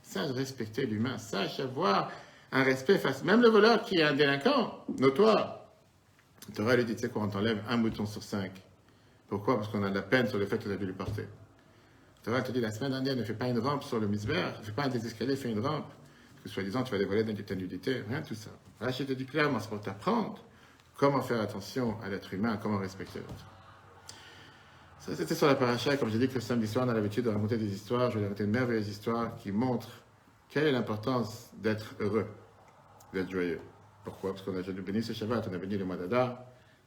Sache 0.00 0.30
respecter 0.30 0.86
l'humain. 0.86 1.18
Sache 1.18 1.60
avoir 1.60 2.10
un 2.50 2.62
respect 2.62 2.96
face. 2.96 3.22
Même 3.24 3.42
le 3.42 3.48
voleur 3.48 3.82
qui 3.82 3.98
est 3.98 4.02
un 4.02 4.14
délinquant, 4.14 4.86
notoire. 4.98 5.66
La 6.48 6.54
Torah 6.54 6.76
lui 6.76 6.86
dit 6.86 6.94
tu 6.94 7.02
sais 7.02 7.10
quoi, 7.10 7.24
on 7.24 7.28
t'enlève 7.28 7.62
un 7.68 7.76
mouton 7.76 8.06
sur 8.06 8.22
cinq. 8.22 8.52
Pourquoi? 9.28 9.56
Parce 9.56 9.68
qu'on 9.68 9.82
a 9.82 9.90
de 9.90 9.96
la 9.96 10.02
peine 10.02 10.28
sur 10.28 10.38
le 10.38 10.46
fait 10.46 10.56
que 10.56 10.62
tu 10.62 10.72
as 10.72 10.76
dû 10.76 10.86
lui 10.86 10.94
porter. 10.94 11.28
La 12.24 12.32
Torah 12.32 12.40
te 12.40 12.52
dit 12.52 12.62
la 12.62 12.70
semaine 12.70 12.92
dernière, 12.92 13.16
ne 13.16 13.22
fais 13.24 13.34
pas 13.34 13.48
une 13.48 13.58
rampe 13.58 13.82
sur 13.82 14.00
le 14.00 14.08
misbère, 14.08 14.58
ne 14.60 14.64
fais 14.64 14.72
pas 14.72 14.84
un 14.84 14.88
des 14.88 15.04
escaliers, 15.04 15.36
fais 15.36 15.50
une 15.50 15.60
rampe 15.60 15.92
que 16.42 16.48
soi-disant 16.48 16.84
tu 16.84 16.92
vas 16.92 16.98
dévoiler 16.98 17.22
ta 17.44 17.54
nudité, 17.54 18.02
rien 18.08 18.22
de 18.22 18.26
tout 18.26 18.34
ça. 18.34 18.50
Je 18.80 19.04
te 19.04 19.12
dis 19.12 19.26
clairement, 19.26 19.60
c'est 19.60 19.68
pour 19.68 19.80
t'apprendre 19.80 20.42
comment 20.96 21.20
faire 21.20 21.40
attention 21.40 22.00
à 22.02 22.08
l'être 22.08 22.32
humain, 22.32 22.56
comment 22.56 22.78
respecter 22.78 23.18
l'autre. 23.18 23.46
Ça, 25.00 25.14
c'était 25.14 25.34
sur 25.34 25.46
la 25.46 25.54
paracha. 25.54 25.96
Comme 25.96 26.10
j'ai 26.10 26.18
dit 26.18 26.28
que 26.28 26.34
le 26.34 26.40
samedi 26.40 26.66
soir, 26.66 26.84
on 26.86 26.90
a 26.90 26.94
l'habitude 26.94 27.24
de 27.24 27.30
raconter 27.30 27.56
des 27.56 27.72
histoires. 27.72 28.10
Je 28.10 28.18
vais 28.18 28.24
raconter 28.24 28.44
une 28.44 28.50
merveilleuse 28.50 28.88
histoire 28.88 29.34
qui 29.36 29.50
montre 29.50 29.88
quelle 30.50 30.66
est 30.66 30.72
l'importance 30.72 31.50
d'être 31.56 31.94
heureux, 32.00 32.26
d'être 33.14 33.30
joyeux. 33.30 33.60
Pourquoi? 34.04 34.32
Parce 34.32 34.42
qu'on 34.42 34.54
a 34.54 34.62
déjà 34.62 34.72
béni 34.72 35.02
ce 35.02 35.12
Shabbat, 35.12 35.48
on 35.50 35.54
a 35.54 35.58
béni 35.58 35.76
le 35.76 35.84
mois 35.84 35.96
d'Adar. 35.96 36.38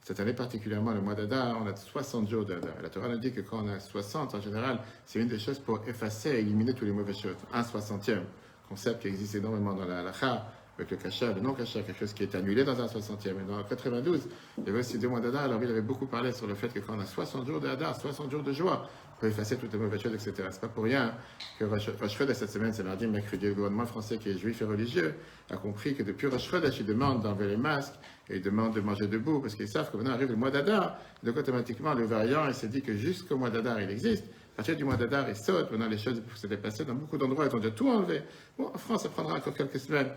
Cette 0.02 0.20
année 0.20 0.34
particulièrement, 0.34 0.92
le 0.92 1.00
mois 1.00 1.14
d'Adar, 1.14 1.60
on 1.60 1.66
a 1.66 1.74
60 1.74 2.28
jours 2.28 2.44
d'Adar. 2.44 2.74
La 2.82 2.90
Torah 2.90 3.08
nous 3.08 3.18
dit 3.18 3.32
que 3.32 3.40
quand 3.40 3.64
on 3.64 3.68
a 3.68 3.80
60, 3.80 4.34
en 4.34 4.40
général, 4.40 4.80
c'est 5.06 5.20
une 5.20 5.28
des 5.28 5.38
choses 5.38 5.58
pour 5.58 5.80
effacer 5.88 6.30
et 6.30 6.40
éliminer 6.40 6.74
toutes 6.74 6.88
les 6.88 6.92
mauvaises 6.92 7.18
choses. 7.18 7.36
Un 7.52 7.62
soixantième 7.62 8.24
concept 8.68 9.02
qui 9.02 9.08
existe 9.08 9.36
énormément 9.36 9.74
dans 9.74 9.86
la 9.86 10.00
halakha, 10.00 10.46
avec 10.76 10.90
le 10.90 10.96
kasha, 10.96 11.32
le 11.32 11.40
non-kasha, 11.40 11.82
quelque 11.82 12.00
chose 12.00 12.12
qui 12.12 12.24
est 12.24 12.34
annulé 12.34 12.64
dans 12.64 12.80
un 12.80 12.86
60e. 12.86 13.28
Et 13.28 13.48
dans 13.48 13.58
le 13.58 13.64
92, 13.64 14.28
il 14.58 14.64
y 14.64 14.70
avait 14.70 14.80
aussi 14.80 14.98
deux 14.98 15.08
mois 15.08 15.20
d'Adar, 15.20 15.44
alors 15.44 15.62
il 15.62 15.70
avait 15.70 15.82
beaucoup 15.82 16.06
parlé 16.06 16.32
sur 16.32 16.46
le 16.46 16.54
fait 16.54 16.68
que 16.68 16.80
quand 16.80 16.96
on 16.96 17.00
a 17.00 17.06
60 17.06 17.46
jours 17.46 17.60
d'Adar, 17.60 17.98
60 17.98 18.30
jours 18.30 18.42
de 18.42 18.52
joie, 18.52 18.88
on 19.16 19.20
peut 19.20 19.28
effacer 19.28 19.56
toutes 19.56 19.72
les 19.72 19.78
mauvaises 19.78 20.00
choses, 20.00 20.14
etc. 20.14 20.48
C'est 20.50 20.60
pas 20.60 20.68
pour 20.68 20.84
rien 20.84 21.14
que 21.58 21.64
Rosh 21.64 21.90
cette 22.32 22.50
semaine, 22.50 22.72
c'est 22.72 22.82
mardi, 22.82 23.06
mercredi, 23.06 23.46
le 23.46 23.54
gouvernement 23.54 23.86
français 23.86 24.18
qui 24.18 24.30
est 24.30 24.38
juif 24.38 24.60
et 24.62 24.64
religieux 24.64 25.14
a 25.50 25.56
compris 25.56 25.94
que 25.94 26.02
depuis 26.02 26.26
Rosh 26.26 26.50
il 26.80 26.86
demande 26.86 27.22
d'enlever 27.22 27.48
les 27.48 27.56
masques 27.56 27.94
et 28.28 28.36
il 28.36 28.42
demande 28.42 28.74
de 28.74 28.80
manger 28.80 29.06
debout 29.06 29.40
parce 29.40 29.54
qu'ils 29.54 29.68
savent 29.68 29.90
que 29.90 29.96
maintenant 29.96 30.14
arrive 30.14 30.30
le 30.30 30.36
mois 30.36 30.50
d'Adar. 30.50 30.98
Donc 31.22 31.36
automatiquement, 31.36 31.94
le 31.94 32.04
variant, 32.04 32.48
il 32.48 32.54
s'est 32.54 32.68
dit 32.68 32.82
que 32.82 32.94
jusqu'au 32.94 33.36
mois 33.36 33.50
d'Adar, 33.50 33.80
il 33.80 33.90
existe. 33.90 34.24
À 34.54 34.56
partir 34.56 34.76
du 34.76 34.84
mois 34.84 34.96
d'Adar, 34.96 35.28
il 35.28 35.36
saute. 35.36 35.70
Maintenant, 35.70 35.88
les 35.88 35.98
choses 35.98 36.22
se 36.36 36.46
déplacer 36.46 36.84
dans 36.84 36.94
beaucoup 36.94 37.18
d'endroits. 37.18 37.46
Ils 37.46 37.54
ont 37.54 37.58
déjà 37.58 37.72
tout 37.72 37.88
enlevé. 37.88 38.22
Bon, 38.56 38.70
en 38.72 38.78
France, 38.78 39.02
ça 39.02 39.08
prendra 39.08 39.36
encore 39.36 39.54
quelques 39.54 39.80
semaines. 39.80 40.10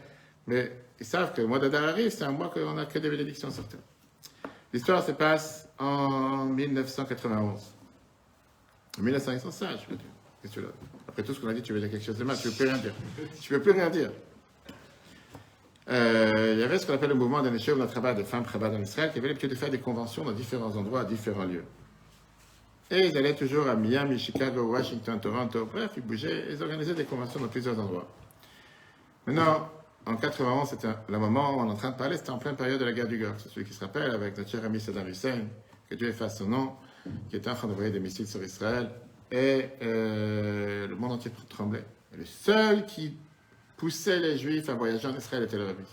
Mais 0.47 0.71
ils 0.99 1.05
savent 1.05 1.33
que 1.33 1.41
le 1.41 1.47
mois 1.47 1.59
d'Adar 1.59 1.83
arrive, 1.83 2.09
c'est 2.09 2.23
un 2.23 2.31
mois 2.31 2.49
qu'on 2.49 2.73
n'a 2.73 2.85
que 2.85 2.97
des 2.99 3.09
bénédictions 3.09 3.51
certaines. 3.51 3.81
L'histoire 4.73 5.03
se 5.03 5.11
passe 5.11 5.69
en 5.77 6.45
1991. 6.45 7.61
En 8.97 9.01
1905, 9.01 9.79
je 9.81 9.85
peux 9.85 9.95
dire. 9.95 10.69
Après 11.07 11.23
tout 11.23 11.33
ce 11.33 11.39
qu'on 11.41 11.49
a 11.49 11.53
dit, 11.53 11.61
tu 11.61 11.73
veux 11.73 11.79
dire 11.79 11.91
quelque 11.91 12.05
chose 12.05 12.17
de 12.17 12.23
mal, 12.23 12.37
tu 12.37 12.47
ne 12.47 12.53
peux 12.53 12.57
plus 12.57 12.69
rien 12.69 12.77
dire. 12.77 12.93
Tu 13.41 13.53
ne 13.53 13.57
peux 13.57 13.63
plus 13.63 13.71
rien 13.73 13.89
dire. 13.89 14.11
Il 15.89 16.59
y 16.59 16.63
avait 16.63 16.79
ce 16.79 16.85
qu'on 16.85 16.93
appelle 16.93 17.09
le 17.09 17.15
mouvement 17.15 17.41
d'un 17.41 17.53
échec, 17.53 17.75
le 17.77 17.87
travail 17.87 18.15
des 18.15 18.23
femmes 18.23 18.45
Chabad 18.47 18.73
en 18.73 18.81
Israël, 18.81 19.11
qui 19.11 19.19
avait 19.19 19.27
l'habitude 19.27 19.49
de 19.49 19.55
faire 19.55 19.69
des 19.69 19.79
conventions 19.79 20.23
dans 20.23 20.31
différents 20.31 20.75
endroits, 20.75 21.01
à 21.01 21.05
différents 21.05 21.45
lieux. 21.45 21.65
Et 22.89 23.07
ils 23.07 23.17
allaient 23.17 23.35
toujours 23.35 23.67
à 23.67 23.75
Miami, 23.75 24.17
Chicago, 24.17 24.63
Washington, 24.63 25.19
Toronto, 25.19 25.65
bref, 25.65 25.91
ils 25.97 26.03
bougeaient, 26.03 26.45
ils 26.51 26.63
organisaient 26.63 26.93
des 26.93 27.05
conventions 27.05 27.39
dans 27.39 27.47
plusieurs 27.47 27.77
endroits. 27.79 28.07
Maintenant, 29.25 29.69
en 30.07 30.15
91, 30.15 30.69
c'était 30.69 30.87
le 31.09 31.19
moment 31.19 31.55
où 31.55 31.59
on 31.59 31.67
est 31.67 31.71
en 31.71 31.75
train 31.75 31.91
de 31.91 31.97
parler, 31.97 32.17
c'était 32.17 32.29
en 32.29 32.37
pleine 32.37 32.55
période 32.55 32.79
de 32.79 32.85
la 32.85 32.93
guerre 32.93 33.07
du 33.07 33.17
Golfe. 33.17 33.41
C'est 33.43 33.49
celui 33.49 33.65
qui 33.65 33.73
se 33.73 33.81
rappelle 33.81 34.11
avec 34.11 34.37
notre 34.37 34.49
cher 34.49 34.63
ami 34.63 34.79
Saddam 34.79 35.07
Hussein, 35.07 35.41
que 35.89 35.95
Dieu 35.95 36.07
efface 36.07 36.37
son 36.37 36.47
nom, 36.47 36.71
qui 37.29 37.35
était 37.35 37.49
en 37.49 37.55
train 37.55 37.67
d'envoyer 37.67 37.91
des 37.91 37.99
missiles 37.99 38.27
sur 38.27 38.41
Israël, 38.41 38.89
et 39.31 39.65
euh, 39.81 40.87
le 40.87 40.95
monde 40.95 41.11
entier 41.13 41.31
tremblait. 41.49 41.83
Et 42.13 42.17
le 42.17 42.25
seul 42.25 42.85
qui 42.85 43.17
poussait 43.75 44.19
les 44.19 44.37
Juifs 44.37 44.69
à 44.69 44.73
voyager 44.75 45.07
en 45.07 45.15
Israël 45.15 45.43
était 45.43 45.57
le 45.57 45.65
Rabbi. 45.65 45.83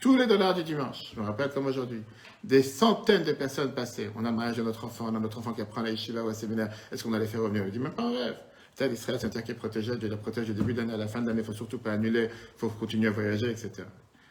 Tous 0.00 0.16
les 0.16 0.26
dollars 0.26 0.54
du 0.54 0.64
dimanche, 0.64 1.12
je 1.14 1.20
me 1.20 1.24
rappelle 1.24 1.50
comme 1.50 1.66
aujourd'hui, 1.66 2.02
des 2.42 2.62
centaines 2.62 3.22
de 3.22 3.32
personnes 3.32 3.72
passées. 3.72 4.10
On 4.16 4.24
a 4.24 4.32
mariage 4.32 4.56
de 4.56 4.62
notre 4.62 4.84
enfant, 4.84 5.06
on 5.10 5.14
a 5.14 5.20
notre 5.20 5.38
enfant 5.38 5.52
qui 5.52 5.62
apprend 5.62 5.80
la 5.80 5.90
yeshiva 5.90 6.22
ou 6.22 6.28
à 6.28 6.34
séminaire. 6.34 6.70
Est-ce 6.90 7.04
qu'on 7.04 7.12
allait 7.12 7.26
faire 7.26 7.40
revenir? 7.40 7.64
Il 7.64 7.70
dit 7.70 7.78
même 7.78 7.94
pas 7.94 8.02
en 8.02 8.12
rêve. 8.12 8.36
Tel 8.76 8.92
Israël, 8.92 9.18
c'est 9.20 9.26
un 9.26 9.30
terre 9.30 9.44
qui 9.44 9.52
est 9.52 9.54
protégé, 9.54 9.96
Dieu 9.96 10.08
le 10.08 10.16
protège 10.16 10.46
du 10.46 10.54
début 10.54 10.74
d'année 10.74 10.94
à 10.94 10.96
la 10.96 11.06
fin 11.06 11.22
de 11.22 11.28
l'année, 11.28 11.42
il 11.42 11.46
faut 11.46 11.52
surtout 11.52 11.78
pas 11.78 11.92
annuler, 11.92 12.24
il 12.24 12.58
faut 12.58 12.68
continuer 12.68 13.08
à 13.08 13.12
voyager, 13.12 13.50
etc. 13.50 13.84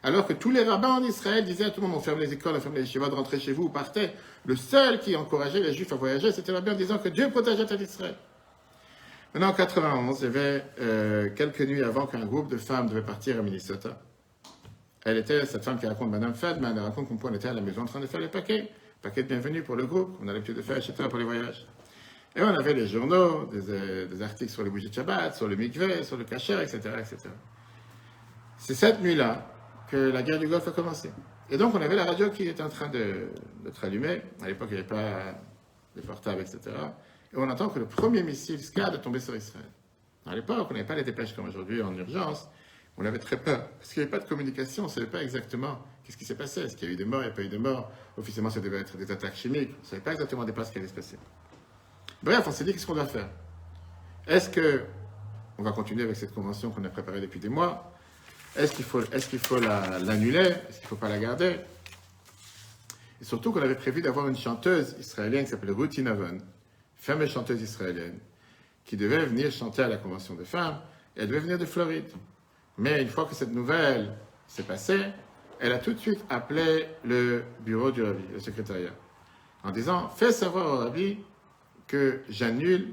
Alors 0.05 0.27
que 0.27 0.33
tous 0.33 0.51
les 0.51 0.63
rabbins 0.63 0.95
en 0.95 1.03
Israël 1.03 1.45
disaient 1.45 1.65
à 1.65 1.69
tout 1.69 1.79
le 1.79 1.87
monde, 1.87 1.95
on 1.97 2.01
ferme 2.01 2.19
les 2.19 2.33
écoles, 2.33 2.55
on 2.57 2.59
ferme 2.59 2.75
les 2.75 2.81
yeshivas, 2.81 3.07
de 3.07 3.15
rentrer 3.15 3.39
chez 3.39 3.53
vous, 3.53 3.69
partez. 3.69 4.09
Le 4.45 4.57
seul 4.57 4.99
qui 4.99 5.15
encourageait 5.15 5.61
les 5.61 5.73
juifs 5.73 5.93
à 5.93 5.95
voyager, 5.95 6.33
c'était 6.33 6.51
le 6.51 6.57
rabbin 6.57 6.73
en 6.73 6.75
disant 6.75 6.97
que 6.97 7.07
Dieu 7.07 7.29
protégeait 7.29 7.63
Israël. 7.81 8.15
Maintenant, 9.33 9.49
en 9.49 9.53
91, 9.53 10.19
il 10.19 10.23
y 10.23 10.27
avait 10.27 10.65
euh, 10.81 11.29
quelques 11.33 11.61
nuits 11.61 11.81
avant 11.81 12.05
qu'un 12.05 12.25
groupe 12.25 12.51
de 12.51 12.57
femmes 12.57 12.89
devait 12.89 13.01
partir 13.01 13.39
à 13.39 13.41
Minnesota. 13.41 13.97
Elle 15.05 15.17
était 15.17 15.45
cette 15.45 15.63
femme 15.63 15.79
qui 15.79 15.87
raconte 15.87 16.11
Madame 16.11 16.35
Feldman, 16.35 16.73
elle 16.75 16.83
raconte 16.83 17.07
qu'on 17.07 17.33
était 17.33 17.47
à 17.47 17.53
la 17.53 17.61
maison 17.61 17.83
en 17.83 17.85
train 17.85 17.99
de 18.01 18.05
faire 18.05 18.19
les 18.19 18.27
paquets, 18.27 18.69
paquets 19.01 19.23
de 19.23 19.29
bienvenue 19.29 19.63
pour 19.63 19.75
le 19.75 19.85
groupe, 19.85 20.17
on 20.21 20.27
a 20.27 20.33
l'habitude 20.33 20.57
de 20.57 20.61
faire, 20.61 20.77
etc., 20.77 20.93
pour 21.09 21.17
les 21.17 21.25
voyages. 21.25 21.65
Et 22.35 22.41
on 22.41 22.47
avait 22.47 22.73
les 22.73 22.87
journaux, 22.87 23.45
des, 23.45 23.69
euh, 23.69 24.07
des 24.07 24.21
articles 24.21 24.51
sur 24.51 24.63
les 24.63 24.69
bougies 24.69 24.89
de 24.89 24.93
Shabbat, 24.93 25.35
sur 25.35 25.47
le 25.47 25.55
mikveh, 25.55 26.03
sur 26.03 26.17
le 26.17 26.23
kasher, 26.23 26.61
etc., 26.61 26.79
etc. 26.99 27.17
C'est 28.57 28.73
cette 28.73 29.01
nuit-là 29.01 29.47
que 29.91 29.97
la 29.97 30.23
guerre 30.23 30.39
du 30.39 30.47
Golfe 30.47 30.67
a 30.67 30.71
commencé. 30.71 31.11
Et 31.49 31.57
donc, 31.57 31.75
on 31.75 31.81
avait 31.81 31.95
la 31.95 32.05
radio 32.05 32.31
qui 32.31 32.47
était 32.47 32.63
en 32.63 32.69
train 32.69 32.87
d'être 32.87 33.83
allumée. 33.83 34.21
À 34.41 34.47
l'époque, 34.47 34.69
il 34.71 34.75
n'y 34.75 34.79
avait 34.79 34.87
pas 34.87 35.35
de 35.95 36.01
portables, 36.01 36.41
etc. 36.41 36.59
Et 37.33 37.37
on 37.37 37.47
entend 37.49 37.69
que 37.69 37.79
le 37.79 37.85
premier 37.85 38.23
missile 38.23 38.59
SCAD 38.59 38.95
est 38.95 39.01
tombé 39.01 39.19
sur 39.19 39.35
Israël. 39.35 39.69
À 40.25 40.33
l'époque, 40.33 40.67
on 40.69 40.73
n'avait 40.73 40.85
pas 40.85 40.95
les 40.95 41.03
dépêches 41.03 41.35
comme 41.35 41.47
aujourd'hui 41.47 41.81
en 41.81 41.93
urgence. 41.93 42.47
On 42.97 43.05
avait 43.05 43.19
très 43.19 43.37
peur. 43.37 43.67
Parce 43.77 43.93
qu'il 43.93 44.01
n'y 44.01 44.07
avait 44.07 44.17
pas 44.17 44.23
de 44.23 44.29
communication, 44.29 44.83
on 44.83 44.87
ne 44.87 44.91
savait 44.91 45.07
pas 45.07 45.21
exactement 45.21 45.79
qu'est-ce 46.03 46.17
qui 46.17 46.25
s'est 46.25 46.35
passé. 46.35 46.61
Est-ce 46.61 46.75
qu'il 46.75 46.87
y 46.87 46.91
a 46.91 46.93
eu 46.93 46.97
des 46.97 47.05
morts, 47.05 47.21
il 47.21 47.25
n'y 47.25 47.31
a 47.31 47.35
pas 47.35 47.41
eu 47.41 47.49
de 47.49 47.57
morts? 47.57 47.91
Officiellement, 48.17 48.49
ça 48.49 48.59
devait 48.59 48.79
être 48.79 48.97
des 48.97 49.11
attaques 49.11 49.35
chimiques. 49.35 49.71
On 49.77 49.81
ne 49.81 49.87
savait 49.87 50.01
pas 50.01 50.13
exactement 50.13 50.45
des 50.45 50.53
pas 50.53 50.63
ce 50.63 50.71
qui 50.71 50.77
allait 50.77 50.87
se 50.87 50.93
passer. 50.93 51.17
Bref, 52.23 52.45
on 52.47 52.51
s'est 52.51 52.63
dit 52.63 52.71
qu'est-ce 52.73 52.87
qu'on 52.87 52.95
doit 52.95 53.05
faire? 53.05 53.27
Est-ce 54.27 54.49
que 54.49 54.83
on 55.57 55.63
va 55.63 55.71
continuer 55.71 56.03
avec 56.03 56.15
cette 56.15 56.33
convention 56.33 56.71
qu'on 56.71 56.83
a 56.85 56.89
préparée 56.89 57.21
depuis 57.21 57.39
des 57.39 57.49
mois? 57.49 57.91
Est-ce 58.55 58.71
qu'il 58.73 58.85
faut, 58.85 59.01
est-ce 59.11 59.27
qu'il 59.27 59.39
faut 59.39 59.59
la- 59.59 59.99
l'annuler? 59.99 60.39
Est-ce 60.39 60.77
qu'il 60.77 60.83
ne 60.85 60.87
faut 60.89 60.95
pas 60.95 61.09
la 61.09 61.19
garder? 61.19 61.57
Et 63.21 63.25
surtout 63.25 63.51
qu'on 63.51 63.61
avait 63.61 63.75
prévu 63.75 64.01
d'avoir 64.01 64.27
une 64.27 64.37
chanteuse 64.37 64.95
israélienne 64.99 65.43
qui 65.45 65.51
s'appelle 65.51 65.71
Ruth 65.71 65.97
Inavon, 65.97 66.37
fameuse 66.95 67.29
chanteuse 67.31 67.61
israélienne, 67.61 68.19
qui 68.85 68.95
devait 68.97 69.25
venir 69.25 69.51
chanter 69.51 69.81
à 69.81 69.87
la 69.87 69.97
convention 69.97 70.33
des 70.35 70.45
femmes. 70.45 70.79
Et 71.15 71.21
elle 71.21 71.27
devait 71.27 71.39
venir 71.39 71.57
de 71.59 71.65
Floride. 71.65 72.05
Mais 72.77 73.01
une 73.01 73.09
fois 73.09 73.25
que 73.25 73.35
cette 73.35 73.51
nouvelle 73.53 74.15
s'est 74.47 74.63
passée, 74.63 75.03
elle 75.59 75.71
a 75.73 75.79
tout 75.79 75.93
de 75.93 75.99
suite 75.99 76.23
appelé 76.29 76.87
le 77.05 77.43
bureau 77.61 77.91
du 77.91 78.01
rabbi, 78.01 78.23
le 78.33 78.39
secrétariat, 78.39 78.89
en 79.63 79.71
disant 79.71 80.09
Fais 80.09 80.31
savoir 80.31 80.65
au 80.67 80.77
rabbi 80.79 81.19
que 81.93 82.21
j'annule 82.27 82.91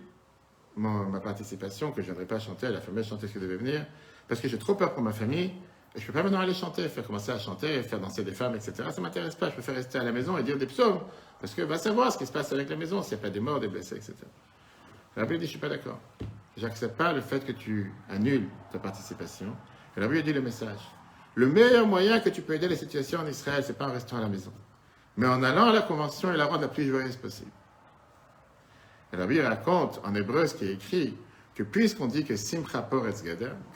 ma 0.77 1.21
participation, 1.21 1.91
que 1.91 2.03
je 2.03 2.09
ne 2.09 2.13
viendrai 2.13 2.27
pas 2.27 2.39
chanter 2.39 2.67
à 2.67 2.71
la 2.71 2.83
fameuse 2.83 3.09
chanteuse 3.09 3.33
qui 3.33 3.39
devait 3.39 3.57
venir, 3.57 3.87
parce 4.29 4.43
que 4.43 4.49
j'ai 4.49 4.59
trop 4.59 4.75
peur 4.75 4.93
pour 4.93 5.03
ma 5.03 5.15
famille, 5.15 5.53
et 5.95 5.97
je 5.97 6.03
ne 6.03 6.07
peux 6.07 6.13
pas 6.13 6.23
maintenant 6.23 6.41
aller 6.41 6.53
chanter, 6.53 6.87
faire 6.91 7.07
commencer 7.07 7.33
à 7.33 7.39
chanter, 7.39 7.83
faire 7.83 7.99
danser 7.99 8.25
des 8.25 8.33
femmes, 8.33 8.55
etc. 8.57 8.75
Ça 8.77 8.99
ne 8.99 9.01
m'intéresse 9.01 9.37
pas, 9.37 9.49
je 9.49 9.55
préfère 9.55 9.75
rester 9.75 9.99
à 9.99 10.05
la 10.05 10.13
maison 10.13 10.37
et 10.37 10.43
dire 10.43 10.59
des 10.59 10.67
psaumes, 10.67 11.01
parce 11.41 11.55
que 11.55 11.63
va 11.63 11.79
savoir 11.79 12.13
ce 12.13 12.19
qui 12.19 12.27
se 12.27 12.33
passe 12.33 12.53
avec 12.53 12.69
la 12.69 12.77
maison, 12.77 13.03
s'il 13.03 13.17
n'y 13.17 13.23
a 13.23 13.23
pas 13.23 13.31
des 13.31 13.41
morts, 13.41 13.59
des 13.59 13.69
blessés, 13.69 13.97
etc. 13.97 14.15
Le 15.17 15.23
rabbi 15.23 15.39
dit, 15.39 15.41
je 15.41 15.45
ne 15.45 15.49
suis 15.49 15.59
pas 15.59 15.71
d'accord. 15.71 15.99
J'accepte 16.59 16.99
pas 16.99 17.15
le 17.15 17.23
fait 17.23 17.43
que 17.43 17.53
tu 17.53 17.95
annules 18.11 18.49
ta 18.71 18.79
participation. 18.79 19.57
Et 19.97 20.01
le 20.01 20.07
rabbi 20.07 20.19
a 20.19 20.23
dit 20.23 20.35
le 20.35 20.43
message. 20.43 20.81
Le 21.37 21.47
meilleur 21.47 21.87
moyen 21.87 22.21
que 22.21 22.29
tu 22.29 22.43
peux 22.43 22.53
aider 22.53 22.69
les 22.69 22.77
situations 22.77 23.21
en 23.21 23.27
Israël, 23.27 23.65
c'est 23.67 23.79
pas 23.79 23.89
en 23.89 23.93
restant 23.93 24.19
à 24.19 24.21
la 24.21 24.29
maison, 24.29 24.53
mais 25.17 25.27
en 25.27 25.43
allant 25.43 25.71
à 25.71 25.73
la 25.73 25.81
convention 25.81 26.31
et 26.35 26.37
la 26.37 26.45
rendre 26.45 26.61
la 26.61 26.69
plus 26.69 26.85
joyeuse 26.85 27.17
possible. 27.17 27.51
Et 29.13 29.17
Bible 29.17 29.41
raconte 29.41 30.01
en 30.05 30.15
hébreu 30.15 30.47
ce 30.47 30.55
qui 30.55 30.65
est 30.67 30.73
écrit 30.73 31.15
que 31.55 31.63
puisqu'on 31.63 32.07
dit 32.07 32.25
que 32.25 32.37
Simcha 32.37 32.81
Poretz 32.81 33.23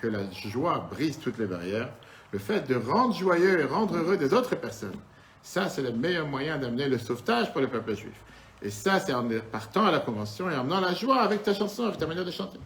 que 0.00 0.06
la 0.06 0.30
joie 0.30 0.88
brise 0.90 1.18
toutes 1.18 1.38
les 1.38 1.46
barrières, 1.46 1.90
le 2.32 2.38
fait 2.38 2.66
de 2.68 2.76
rendre 2.76 3.14
joyeux 3.14 3.60
et 3.60 3.64
rendre 3.64 3.96
heureux 3.96 4.16
des 4.16 4.32
autres 4.32 4.54
personnes, 4.56 4.96
ça 5.42 5.68
c'est 5.68 5.82
le 5.82 5.92
meilleur 5.92 6.26
moyen 6.26 6.58
d'amener 6.58 6.88
le 6.88 6.98
sauvetage 6.98 7.52
pour 7.52 7.60
le 7.60 7.68
peuple 7.68 7.94
juif. 7.94 8.14
Et 8.62 8.70
ça 8.70 9.00
c'est 9.00 9.12
en 9.12 9.28
partant 9.50 9.86
à 9.86 9.90
la 9.90 9.98
convention 10.00 10.48
et 10.50 10.54
en 10.54 10.60
amenant 10.60 10.80
la 10.80 10.94
joie 10.94 11.20
avec 11.20 11.42
ta 11.42 11.52
chanson, 11.52 11.84
avec 11.84 11.98
ta 11.98 12.06
manière 12.06 12.24
de 12.24 12.30
chanter. 12.30 12.58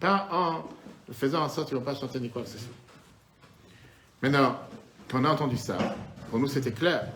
Pas 0.00 0.28
en 0.32 0.64
faisant 1.12 1.42
en 1.42 1.48
sorte 1.48 1.68
qu'ils 1.68 1.76
ne 1.76 1.80
vont 1.80 1.92
pas 1.92 1.94
chanter 1.94 2.20
ni 2.20 2.30
quoi 2.30 2.42
que 2.42 2.48
ce 2.48 2.58
soit. 2.58 2.74
Maintenant, 4.22 4.58
quand 5.10 5.20
on 5.20 5.24
a 5.24 5.30
entendu 5.30 5.56
ça, 5.56 5.76
pour 6.30 6.38
nous 6.38 6.48
c'était 6.48 6.72
clair. 6.72 7.06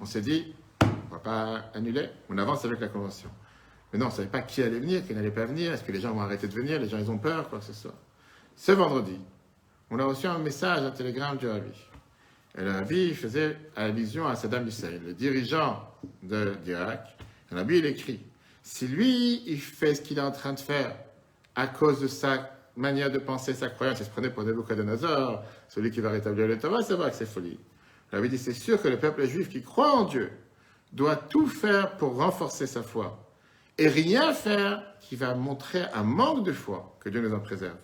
On 0.00 0.04
s'est 0.04 0.20
dit, 0.20 0.54
on 0.82 0.86
ne 0.86 1.10
va 1.10 1.18
pas 1.18 1.60
annuler, 1.74 2.08
on 2.28 2.38
avance 2.38 2.64
avec 2.64 2.80
la 2.80 2.88
convention. 2.88 3.28
Mais 3.92 3.98
non, 3.98 4.06
on 4.06 4.08
ne 4.10 4.14
savait 4.14 4.28
pas 4.28 4.42
qui 4.42 4.62
allait 4.62 4.80
venir, 4.80 5.06
qui 5.06 5.14
n'allait 5.14 5.30
pas 5.30 5.46
venir, 5.46 5.72
est-ce 5.72 5.82
que 5.82 5.92
les 5.92 6.00
gens 6.00 6.12
vont 6.12 6.20
arrêter 6.20 6.46
de 6.46 6.54
venir, 6.54 6.78
les 6.78 6.88
gens 6.88 6.98
ils 6.98 7.10
ont 7.10 7.18
peur, 7.18 7.48
quoi 7.48 7.58
que 7.58 7.64
ce 7.64 7.72
soit. 7.72 7.94
Ce 8.56 8.72
vendredi, 8.72 9.18
on 9.90 9.98
a 9.98 10.04
reçu 10.04 10.26
un 10.26 10.38
message, 10.38 10.80
un 10.80 10.90
télégramme 10.90 11.38
du 11.38 11.48
Rabbi. 11.48 11.72
Et 12.58 12.62
le 12.62 12.72
Rabbi 12.72 13.14
faisait 13.14 13.56
allusion 13.76 14.26
à 14.26 14.36
Saddam 14.36 14.66
Hussein, 14.66 14.98
le 15.04 15.14
dirigeant 15.14 15.88
de 16.22 16.54
l'Irak. 16.66 17.16
Le 17.50 17.56
Rabbi, 17.56 17.78
il 17.78 17.86
écrit 17.86 18.20
Si 18.62 18.86
lui, 18.86 19.42
il 19.46 19.60
fait 19.60 19.94
ce 19.94 20.02
qu'il 20.02 20.18
est 20.18 20.22
en 20.22 20.32
train 20.32 20.52
de 20.52 20.60
faire 20.60 20.94
à 21.54 21.66
cause 21.66 22.00
de 22.00 22.08
sa 22.08 22.50
manière 22.76 23.10
de 23.10 23.18
penser, 23.18 23.54
sa 23.54 23.68
croyance, 23.68 23.98
il 24.00 24.04
se 24.04 24.10
prenait 24.10 24.30
pour 24.30 24.44
Nebuchadnezzar, 24.44 25.42
celui 25.68 25.90
qui 25.90 26.00
va 26.00 26.10
rétablir 26.10 26.46
le 26.46 26.58
Torah, 26.58 26.82
c'est 26.82 26.94
vrai 26.94 27.10
que 27.10 27.16
c'est 27.16 27.26
folie. 27.26 27.58
Le 28.12 28.18
Rabbi 28.18 28.28
dit 28.28 28.38
C'est 28.38 28.52
sûr 28.52 28.80
que 28.82 28.88
le 28.88 28.98
peuple 28.98 29.26
juif 29.26 29.48
qui 29.48 29.62
croit 29.62 29.92
en 29.92 30.04
Dieu 30.04 30.30
doit 30.92 31.16
tout 31.16 31.46
faire 31.46 31.96
pour 31.96 32.16
renforcer 32.16 32.66
sa 32.66 32.82
foi 32.82 33.27
et 33.78 33.88
rien 33.88 34.32
faire 34.32 34.82
qui 35.00 35.16
va 35.16 35.34
montrer 35.34 35.82
un 35.94 36.02
manque 36.02 36.44
de 36.44 36.52
foi, 36.52 36.96
que 37.00 37.08
Dieu 37.08 37.20
nous 37.20 37.34
en 37.34 37.40
préserve. 37.40 37.78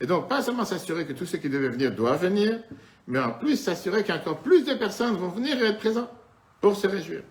Et 0.00 0.06
donc, 0.06 0.28
pas 0.28 0.42
seulement 0.42 0.64
s'assurer 0.64 1.06
que 1.06 1.12
tous 1.12 1.26
ceux 1.26 1.38
qui 1.38 1.48
devaient 1.48 1.68
venir 1.68 1.94
doivent 1.94 2.22
venir, 2.22 2.58
mais 3.06 3.18
en 3.18 3.32
plus 3.32 3.56
s'assurer 3.56 4.04
qu'encore 4.04 4.38
plus 4.40 4.64
de 4.64 4.74
personnes 4.74 5.16
vont 5.16 5.28
venir 5.28 5.62
et 5.62 5.66
être 5.66 5.78
présents 5.78 6.10
pour 6.60 6.76
se 6.76 6.86
réjouir. 6.86 7.22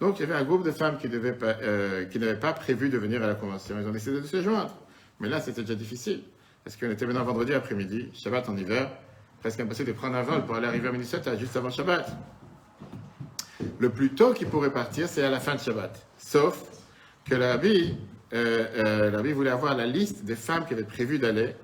Donc, 0.00 0.18
il 0.18 0.22
y 0.22 0.24
avait 0.24 0.34
un 0.34 0.44
groupe 0.44 0.64
de 0.64 0.70
femmes 0.70 0.98
euh, 1.04 2.04
qui 2.06 2.18
n'avaient 2.18 2.38
pas 2.38 2.52
prévu 2.52 2.88
de 2.88 2.98
venir 2.98 3.22
à 3.22 3.26
la 3.26 3.34
convention. 3.34 3.76
Ils 3.80 3.86
ont 3.86 3.92
décidé 3.92 4.20
de 4.20 4.26
se 4.26 4.42
joindre. 4.42 4.74
Mais 5.20 5.28
là, 5.28 5.40
c'était 5.40 5.62
déjà 5.62 5.74
difficile. 5.74 6.22
Parce 6.64 6.76
qu'on 6.76 6.90
était 6.90 7.06
maintenant 7.06 7.24
vendredi 7.24 7.54
après-midi, 7.54 8.08
Shabbat 8.14 8.48
en 8.48 8.56
hiver, 8.56 8.90
presque 9.40 9.60
impossible 9.60 9.88
de 9.88 9.92
prendre 9.96 10.16
un 10.16 10.22
vol 10.22 10.44
pour 10.44 10.56
aller 10.56 10.66
arriver 10.66 10.88
à 10.88 10.92
Minnesota 10.92 11.36
juste 11.36 11.56
avant 11.56 11.70
Shabbat. 11.70 12.10
Le 13.78 13.90
plus 13.90 14.10
tôt 14.14 14.32
qu'ils 14.32 14.48
pourraient 14.48 14.72
partir, 14.72 15.08
c'est 15.08 15.22
à 15.22 15.30
la 15.30 15.40
fin 15.40 15.54
de 15.54 15.60
Shabbat. 15.60 16.06
Sauf 16.18 16.71
que 17.24 17.34
l'Arabie 17.34 17.96
euh, 18.32 19.12
euh, 19.14 19.32
voulait 19.34 19.50
avoir 19.50 19.76
la 19.76 19.86
liste 19.86 20.24
des 20.24 20.36
femmes 20.36 20.66
qui 20.66 20.74
avaient 20.74 20.84
prévu 20.84 21.18
d'aller 21.18 21.54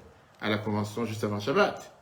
à 0.41 0.49
la 0.49 0.59
convention 0.59 1.05
juste 1.05 1.25
avant 1.25 1.41
Shabbat. 1.41 1.95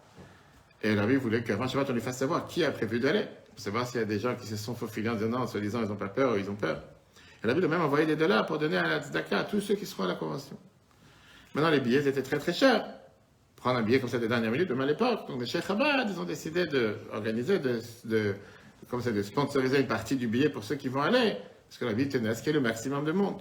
Et 0.83 0.95
l'Arabie 0.95 1.17
voulait 1.17 1.43
qu'avant 1.43 1.69
Shabbat, 1.69 1.91
on 1.91 1.93
lui 1.95 2.01
fasse 2.01 2.19
savoir 2.19 2.47
qui 2.47 2.65
a 2.65 2.71
prévu 2.71 3.01
d'aller, 3.01 3.27
pour 3.51 3.61
savoir 3.61 3.87
s'il 3.87 4.01
y 4.01 4.03
a 4.03 4.07
des 4.07 4.19
gens 4.19 4.35
qui 4.35 4.47
se 4.47 4.57
sont 4.57 4.75
faufilés 4.75 5.09
en 5.09 5.15
disant 5.15 5.29
non, 5.29 5.39
en 5.39 5.47
se 5.47 5.59
disant 5.59 5.83
ils 5.83 5.89
n'ont 5.89 5.97
pas 5.97 6.09
peur 6.09 6.35
ou 6.35 6.37
ils 6.37 6.51
ont 6.51 6.57
peur. 6.57 6.83
Et 7.43 7.47
l'Arabie 7.47 7.65
a 7.65 7.69
même 7.69 7.83
envoyé 7.83 8.07
des 8.07 8.17
dollars 8.17 8.47
pour 8.47 8.59
donner 8.59 8.77
à 8.77 8.87
la 8.87 9.01
tzedaka 9.01 9.39
à 9.39 9.45
tous 9.45 9.61
ceux 9.61 9.75
qui 9.75 9.87
seront 9.87 10.05
à 10.05 10.09
la 10.09 10.15
convention. 10.15 10.57
Maintenant, 11.55 11.71
les 11.71 11.81
billets 11.81 12.07
étaient 12.07 12.23
très 12.23 12.39
très 12.39 12.53
chers. 12.53 12.85
Prendre 13.57 13.79
un 13.79 13.83
billet 13.83 13.99
comme 13.99 14.11
ça 14.11 14.19
des 14.19 14.29
dernières 14.29 14.51
minutes, 14.51 14.69
même 14.69 14.83
à 14.83 14.87
l'époque. 14.87 15.27
Donc 15.29 15.41
les 15.41 15.47
Cheikh 15.47 15.67
Chabad, 15.67 16.07
ils 16.11 16.21
ont 16.21 16.25
décidé 16.25 16.67
d'organiser, 16.67 17.59
de, 17.59 17.81
de, 18.05 18.35
ça, 19.01 19.11
de 19.11 19.23
sponsoriser 19.23 19.81
une 19.81 19.87
partie 19.87 20.17
du 20.17 20.29
billet 20.29 20.51
pour 20.51 20.65
ceux 20.65 20.75
qui 20.75 20.89
vont 20.89 21.01
aller. 21.01 21.37
Parce 21.69 21.79
que 21.79 21.85
la 21.85 21.93
vie 21.93 22.09
tenait 22.09 22.31
à 22.31 22.35
ce 22.35 22.43
qu'il 22.43 22.49
y 22.49 22.51
ait 22.51 22.59
le 22.59 22.61
maximum 22.61 23.05
de 23.05 23.13
monde? 23.13 23.41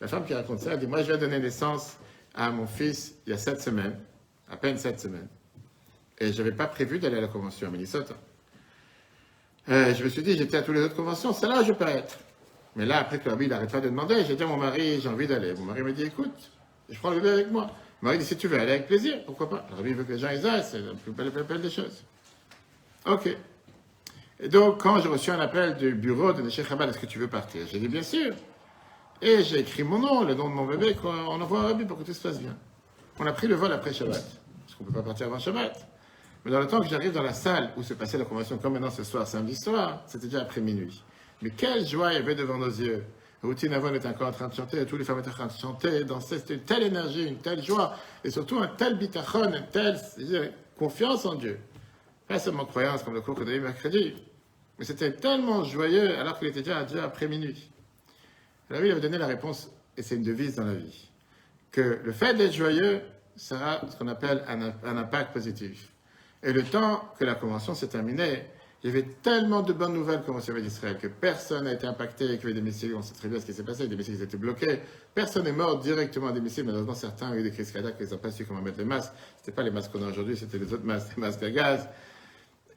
La 0.00 0.08
femme 0.08 0.24
qui 0.24 0.34
raconte 0.34 0.60
ça, 0.60 0.72
elle 0.72 0.80
dit 0.80 0.86
Moi, 0.86 1.02
je 1.02 1.06
viens 1.06 1.18
donner 1.18 1.38
naissance 1.38 1.96
à 2.34 2.50
mon 2.50 2.66
fils 2.66 3.14
il 3.26 3.30
y 3.30 3.32
a 3.32 3.38
sept 3.38 3.60
semaines, 3.60 3.98
à 4.50 4.56
peine 4.56 4.78
sept 4.78 5.00
semaines. 5.00 5.28
Et 6.18 6.32
je 6.32 6.38
n'avais 6.38 6.54
pas 6.54 6.66
prévu 6.66 6.98
d'aller 6.98 7.18
à 7.18 7.20
la 7.20 7.28
convention 7.28 7.68
à 7.68 7.70
Minnesota. 7.70 8.14
Euh, 9.68 9.94
je 9.94 10.04
me 10.04 10.08
suis 10.08 10.22
dit 10.22 10.36
J'étais 10.36 10.56
à 10.56 10.62
toutes 10.62 10.74
les 10.76 10.82
autres 10.82 10.96
conventions, 10.96 11.32
celle-là, 11.32 11.62
je 11.64 11.72
peux 11.72 11.86
être. 11.86 12.18
Mais 12.76 12.86
là, 12.86 12.98
après 12.98 13.18
que 13.18 13.28
la 13.28 13.36
il 13.40 13.48
n'arrête 13.48 13.72
pas 13.72 13.80
de 13.80 13.88
demander, 13.88 14.24
j'ai 14.24 14.36
dit 14.36 14.42
à 14.42 14.46
mon 14.46 14.56
mari 14.56 15.00
J'ai 15.00 15.08
envie 15.08 15.26
d'aller. 15.26 15.54
Mon 15.54 15.64
mari 15.64 15.82
me 15.82 15.92
dit 15.92 16.04
Écoute, 16.04 16.50
je 16.88 16.98
prends 16.98 17.10
le 17.10 17.16
bébé 17.16 17.30
avec 17.30 17.50
moi. 17.50 17.70
Mon 18.00 18.08
mari 18.08 18.18
dit 18.18 18.24
Si 18.24 18.36
tu 18.36 18.46
veux 18.46 18.58
aller 18.58 18.72
avec 18.72 18.86
plaisir, 18.86 19.24
pourquoi 19.26 19.50
pas? 19.50 19.66
Le 19.70 19.76
rabbi 19.76 19.92
veut 19.92 20.04
que 20.04 20.12
les 20.12 20.18
gens 20.18 20.28
aillent, 20.28 20.64
c'est 20.64 20.80
la 20.80 20.94
plus 20.94 21.12
belle, 21.12 21.30
belle 21.30 21.60
des 21.60 21.70
choses. 21.70 22.04
Ok. 23.04 23.36
Et 24.40 24.48
donc, 24.48 24.80
quand 24.80 25.00
j'ai 25.00 25.08
reçu 25.08 25.30
un 25.30 25.40
appel 25.40 25.76
du 25.76 25.94
bureau 25.94 26.32
de 26.32 26.48
Cheikh 26.48 26.68
Chabad, 26.68 26.88
est-ce 26.88 26.98
que 26.98 27.06
tu 27.06 27.18
veux 27.18 27.26
partir? 27.26 27.66
J'ai 27.70 27.80
dit 27.80 27.88
bien 27.88 28.02
sûr. 28.02 28.34
Et 29.20 29.42
j'ai 29.42 29.60
écrit 29.60 29.82
mon 29.82 29.98
nom, 29.98 30.22
le 30.22 30.34
nom 30.34 30.48
de 30.48 30.54
mon 30.54 30.64
bébé, 30.64 30.94
qu'on 30.94 31.10
envoie 31.10 31.60
un 31.60 31.66
rabbi 31.68 31.84
pour 31.84 31.98
que 31.98 32.04
tout 32.04 32.14
se 32.14 32.20
passe 32.20 32.38
bien. 32.38 32.56
On 33.18 33.26
a 33.26 33.32
pris 33.32 33.48
le 33.48 33.56
vol 33.56 33.72
après 33.72 33.92
Shabbat, 33.92 34.22
parce 34.22 34.74
qu'on 34.76 34.84
ne 34.84 34.88
peut 34.90 34.94
pas 34.94 35.02
partir 35.02 35.26
avant 35.26 35.40
Shabbat. 35.40 35.88
Mais 36.44 36.52
dans 36.52 36.60
le 36.60 36.68
temps 36.68 36.80
que 36.80 36.86
j'arrive 36.86 37.10
dans 37.10 37.24
la 37.24 37.32
salle 37.32 37.72
où 37.76 37.82
se 37.82 37.94
passait 37.94 38.16
la 38.16 38.24
convention, 38.24 38.58
comme 38.58 38.74
maintenant 38.74 38.90
ce 38.90 39.02
soir, 39.02 39.26
samedi 39.26 39.56
soir, 39.56 40.02
c'était 40.06 40.28
déjà 40.28 40.42
après 40.42 40.60
minuit. 40.60 41.02
Mais 41.42 41.50
quelle 41.50 41.84
joie 41.84 42.12
il 42.12 42.20
y 42.20 42.22
avait 42.22 42.36
devant 42.36 42.58
nos 42.58 42.68
yeux. 42.68 43.04
Routine 43.42 43.72
Avon 43.72 43.92
était 43.92 44.08
encore 44.08 44.28
en 44.28 44.32
train 44.32 44.48
de 44.48 44.54
chanter, 44.54 44.86
toutes 44.86 45.00
les 45.00 45.04
femmes 45.04 45.18
étaient 45.18 45.30
en 45.30 45.32
train 45.32 45.46
de 45.46 45.52
chanter, 45.52 46.04
danser, 46.04 46.38
c'était 46.38 46.54
une 46.54 46.60
telle 46.60 46.82
énergie, 46.84 47.26
une 47.26 47.38
telle 47.38 47.62
joie, 47.62 47.94
et 48.24 48.30
surtout 48.30 48.58
un 48.58 48.68
tel 48.68 48.98
bitachon, 48.98 49.52
une 49.52 49.66
telle 49.72 49.98
confiance 50.76 51.26
en 51.26 51.34
Dieu. 51.34 51.58
Pas 52.26 52.38
seulement 52.38 52.66
croyance 52.66 53.02
comme 53.02 53.14
le 53.14 53.20
cours 53.20 53.36
que 53.36 53.44
mercredi, 53.44 54.14
mais 54.78 54.84
c'était 54.84 55.12
tellement 55.12 55.64
joyeux 55.64 56.16
alors 56.16 56.38
qu'il 56.38 56.48
était 56.48 56.62
déjà, 56.62 56.84
déjà 56.84 57.04
après 57.04 57.28
minuit. 57.28 57.70
La 58.70 58.80
vie 58.80 58.90
avait 58.90 59.00
donné 59.00 59.18
la 59.18 59.26
réponse, 59.26 59.70
et 59.96 60.02
c'est 60.02 60.16
une 60.16 60.22
devise 60.22 60.56
dans 60.56 60.64
la 60.64 60.74
vie, 60.74 61.08
que 61.72 62.00
le 62.04 62.12
fait 62.12 62.34
d'être 62.34 62.52
joyeux 62.52 63.00
sera 63.36 63.80
ce 63.90 63.96
qu'on 63.96 64.08
appelle 64.08 64.44
un, 64.46 64.96
impact 64.96 65.32
positif. 65.32 65.88
Et 66.42 66.52
le 66.52 66.62
temps 66.62 67.12
que 67.18 67.24
la 67.24 67.34
convention 67.34 67.74
s'est 67.74 67.88
terminée, 67.88 68.44
Il 68.84 68.86
y 68.86 68.90
avait 68.90 69.08
tellement 69.24 69.62
de 69.62 69.72
bonnes 69.72 69.94
nouvelles 69.94 70.22
comme 70.22 70.40
sommet 70.40 70.62
d'Israël 70.62 70.98
que 70.98 71.08
personne 71.08 71.64
n'a 71.64 71.72
été 71.72 71.84
impacté, 71.88 72.26
qu'il 72.38 72.50
y 72.50 72.52
avait 72.52 72.54
des 72.54 72.60
missiles, 72.60 72.94
on 72.94 73.02
sait 73.02 73.12
très 73.12 73.26
bien 73.26 73.40
ce 73.40 73.46
qui 73.46 73.52
s'est 73.52 73.64
passé, 73.64 73.88
des 73.88 73.96
missiles 73.96 74.16
qui 74.16 74.22
étaient 74.22 74.36
bloqués. 74.36 74.78
Personne 75.12 75.46
n'est 75.46 75.52
mort 75.52 75.80
directement 75.80 76.30
des 76.30 76.40
missiles, 76.40 76.62
malheureusement 76.62 76.94
certains 76.94 77.32
ont 77.32 77.34
eu 77.34 77.42
des 77.42 77.50
crises 77.50 77.72
cardiaques, 77.72 77.96
ils 77.98 78.08
n'ont 78.08 78.18
pas 78.18 78.30
su 78.30 78.44
comment 78.44 78.62
mettre 78.62 78.78
les 78.78 78.84
masques. 78.84 79.12
C'était 79.38 79.50
pas 79.50 79.64
les 79.64 79.72
masques 79.72 79.90
qu'on 79.90 80.04
a 80.04 80.10
aujourd'hui, 80.10 80.36
c'était 80.36 80.58
les 80.58 80.72
autres 80.72 80.84
masques, 80.84 81.08
les 81.16 81.20
masques 81.20 81.42
à 81.42 81.50
gaz. 81.50 81.88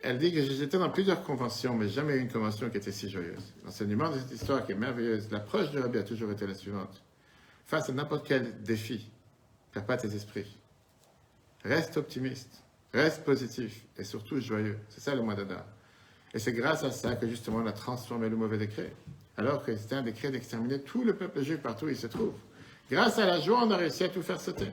Elle 0.03 0.17
dit 0.17 0.33
que 0.33 0.41
j'étais 0.41 0.79
dans 0.79 0.89
plusieurs 0.89 1.21
conventions, 1.21 1.75
mais 1.75 1.87
jamais 1.87 2.17
une 2.17 2.29
convention 2.29 2.69
qui 2.69 2.77
était 2.77 2.91
si 2.91 3.09
joyeuse. 3.09 3.53
L'enseignement 3.63 4.09
de 4.09 4.17
cette 4.17 4.31
histoire 4.31 4.65
qui 4.65 4.71
est 4.71 4.75
merveilleuse, 4.75 5.29
l'approche 5.31 5.69
du 5.69 5.79
rabbi 5.79 5.99
a 5.99 6.03
toujours 6.03 6.31
été 6.31 6.47
la 6.47 6.55
suivante. 6.55 7.03
Face 7.67 7.89
à 7.89 7.93
n'importe 7.93 8.27
quel 8.27 8.63
défi, 8.63 9.11
perds 9.71 9.85
pas 9.85 9.97
tes 9.97 10.13
esprits. 10.15 10.57
Reste 11.63 11.97
optimiste, 11.97 12.63
reste 12.93 13.23
positif 13.23 13.85
et 13.97 14.03
surtout 14.03 14.41
joyeux. 14.41 14.79
C'est 14.89 15.01
ça 15.01 15.13
le 15.13 15.21
mois 15.21 15.35
d'Adar. 15.35 15.65
Et 16.33 16.39
c'est 16.39 16.53
grâce 16.53 16.83
à 16.83 16.91
ça 16.91 17.15
que 17.15 17.27
justement 17.27 17.57
on 17.57 17.67
a 17.67 17.71
transformé 17.71 18.27
le 18.27 18.35
mauvais 18.35 18.57
décret. 18.57 18.91
Alors 19.37 19.63
que 19.63 19.75
c'était 19.75 19.95
un 19.95 20.01
décret 20.01 20.31
d'exterminer 20.31 20.81
tout 20.81 21.03
le 21.03 21.15
peuple 21.15 21.43
juif 21.43 21.59
partout 21.59 21.85
où 21.85 21.89
il 21.89 21.97
se 21.97 22.07
trouve. 22.07 22.33
Grâce 22.89 23.19
à 23.19 23.25
la 23.25 23.39
joie, 23.39 23.63
on 23.63 23.71
a 23.71 23.77
réussi 23.77 24.03
à 24.03 24.09
tout 24.09 24.23
faire 24.23 24.41
sauter. 24.41 24.67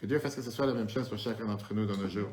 Que 0.00 0.06
Dieu 0.06 0.18
fasse 0.20 0.36
que 0.36 0.42
ce 0.42 0.50
soit 0.50 0.66
la 0.66 0.74
même 0.74 0.88
chose 0.88 1.08
pour 1.08 1.18
chacun 1.18 1.44
d'entre 1.44 1.74
nous 1.74 1.84
dans 1.84 1.96
nos 1.96 2.08
jours. 2.08 2.28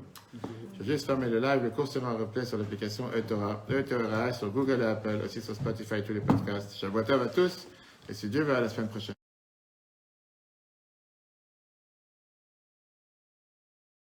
Je 0.78 0.84
vais 0.84 0.94
juste 0.94 1.08
fermer 1.08 1.28
le 1.28 1.40
live. 1.40 1.64
Le 1.64 1.72
cours 1.72 1.88
sera 1.88 2.14
en 2.14 2.18
replay 2.18 2.46
sur 2.46 2.60
l'application 2.60 3.12
eTorah, 3.12 4.32
sur 4.34 4.52
Google 4.52 4.82
et 4.82 4.86
Apple, 4.86 5.20
aussi 5.26 5.42
sur 5.42 5.56
Spotify, 5.56 6.04
tous 6.06 6.14
les 6.14 6.22
podcasts. 6.22 6.76
Shabbat 6.78 7.10
à 7.10 7.26
tous. 7.28 7.68
Et 8.08 8.14
si 8.14 8.30
Dieu 8.30 8.44
veut, 8.44 8.56
à 8.56 8.62
la 8.62 8.70
semaine 8.70 8.90
prochaine. 8.90 9.16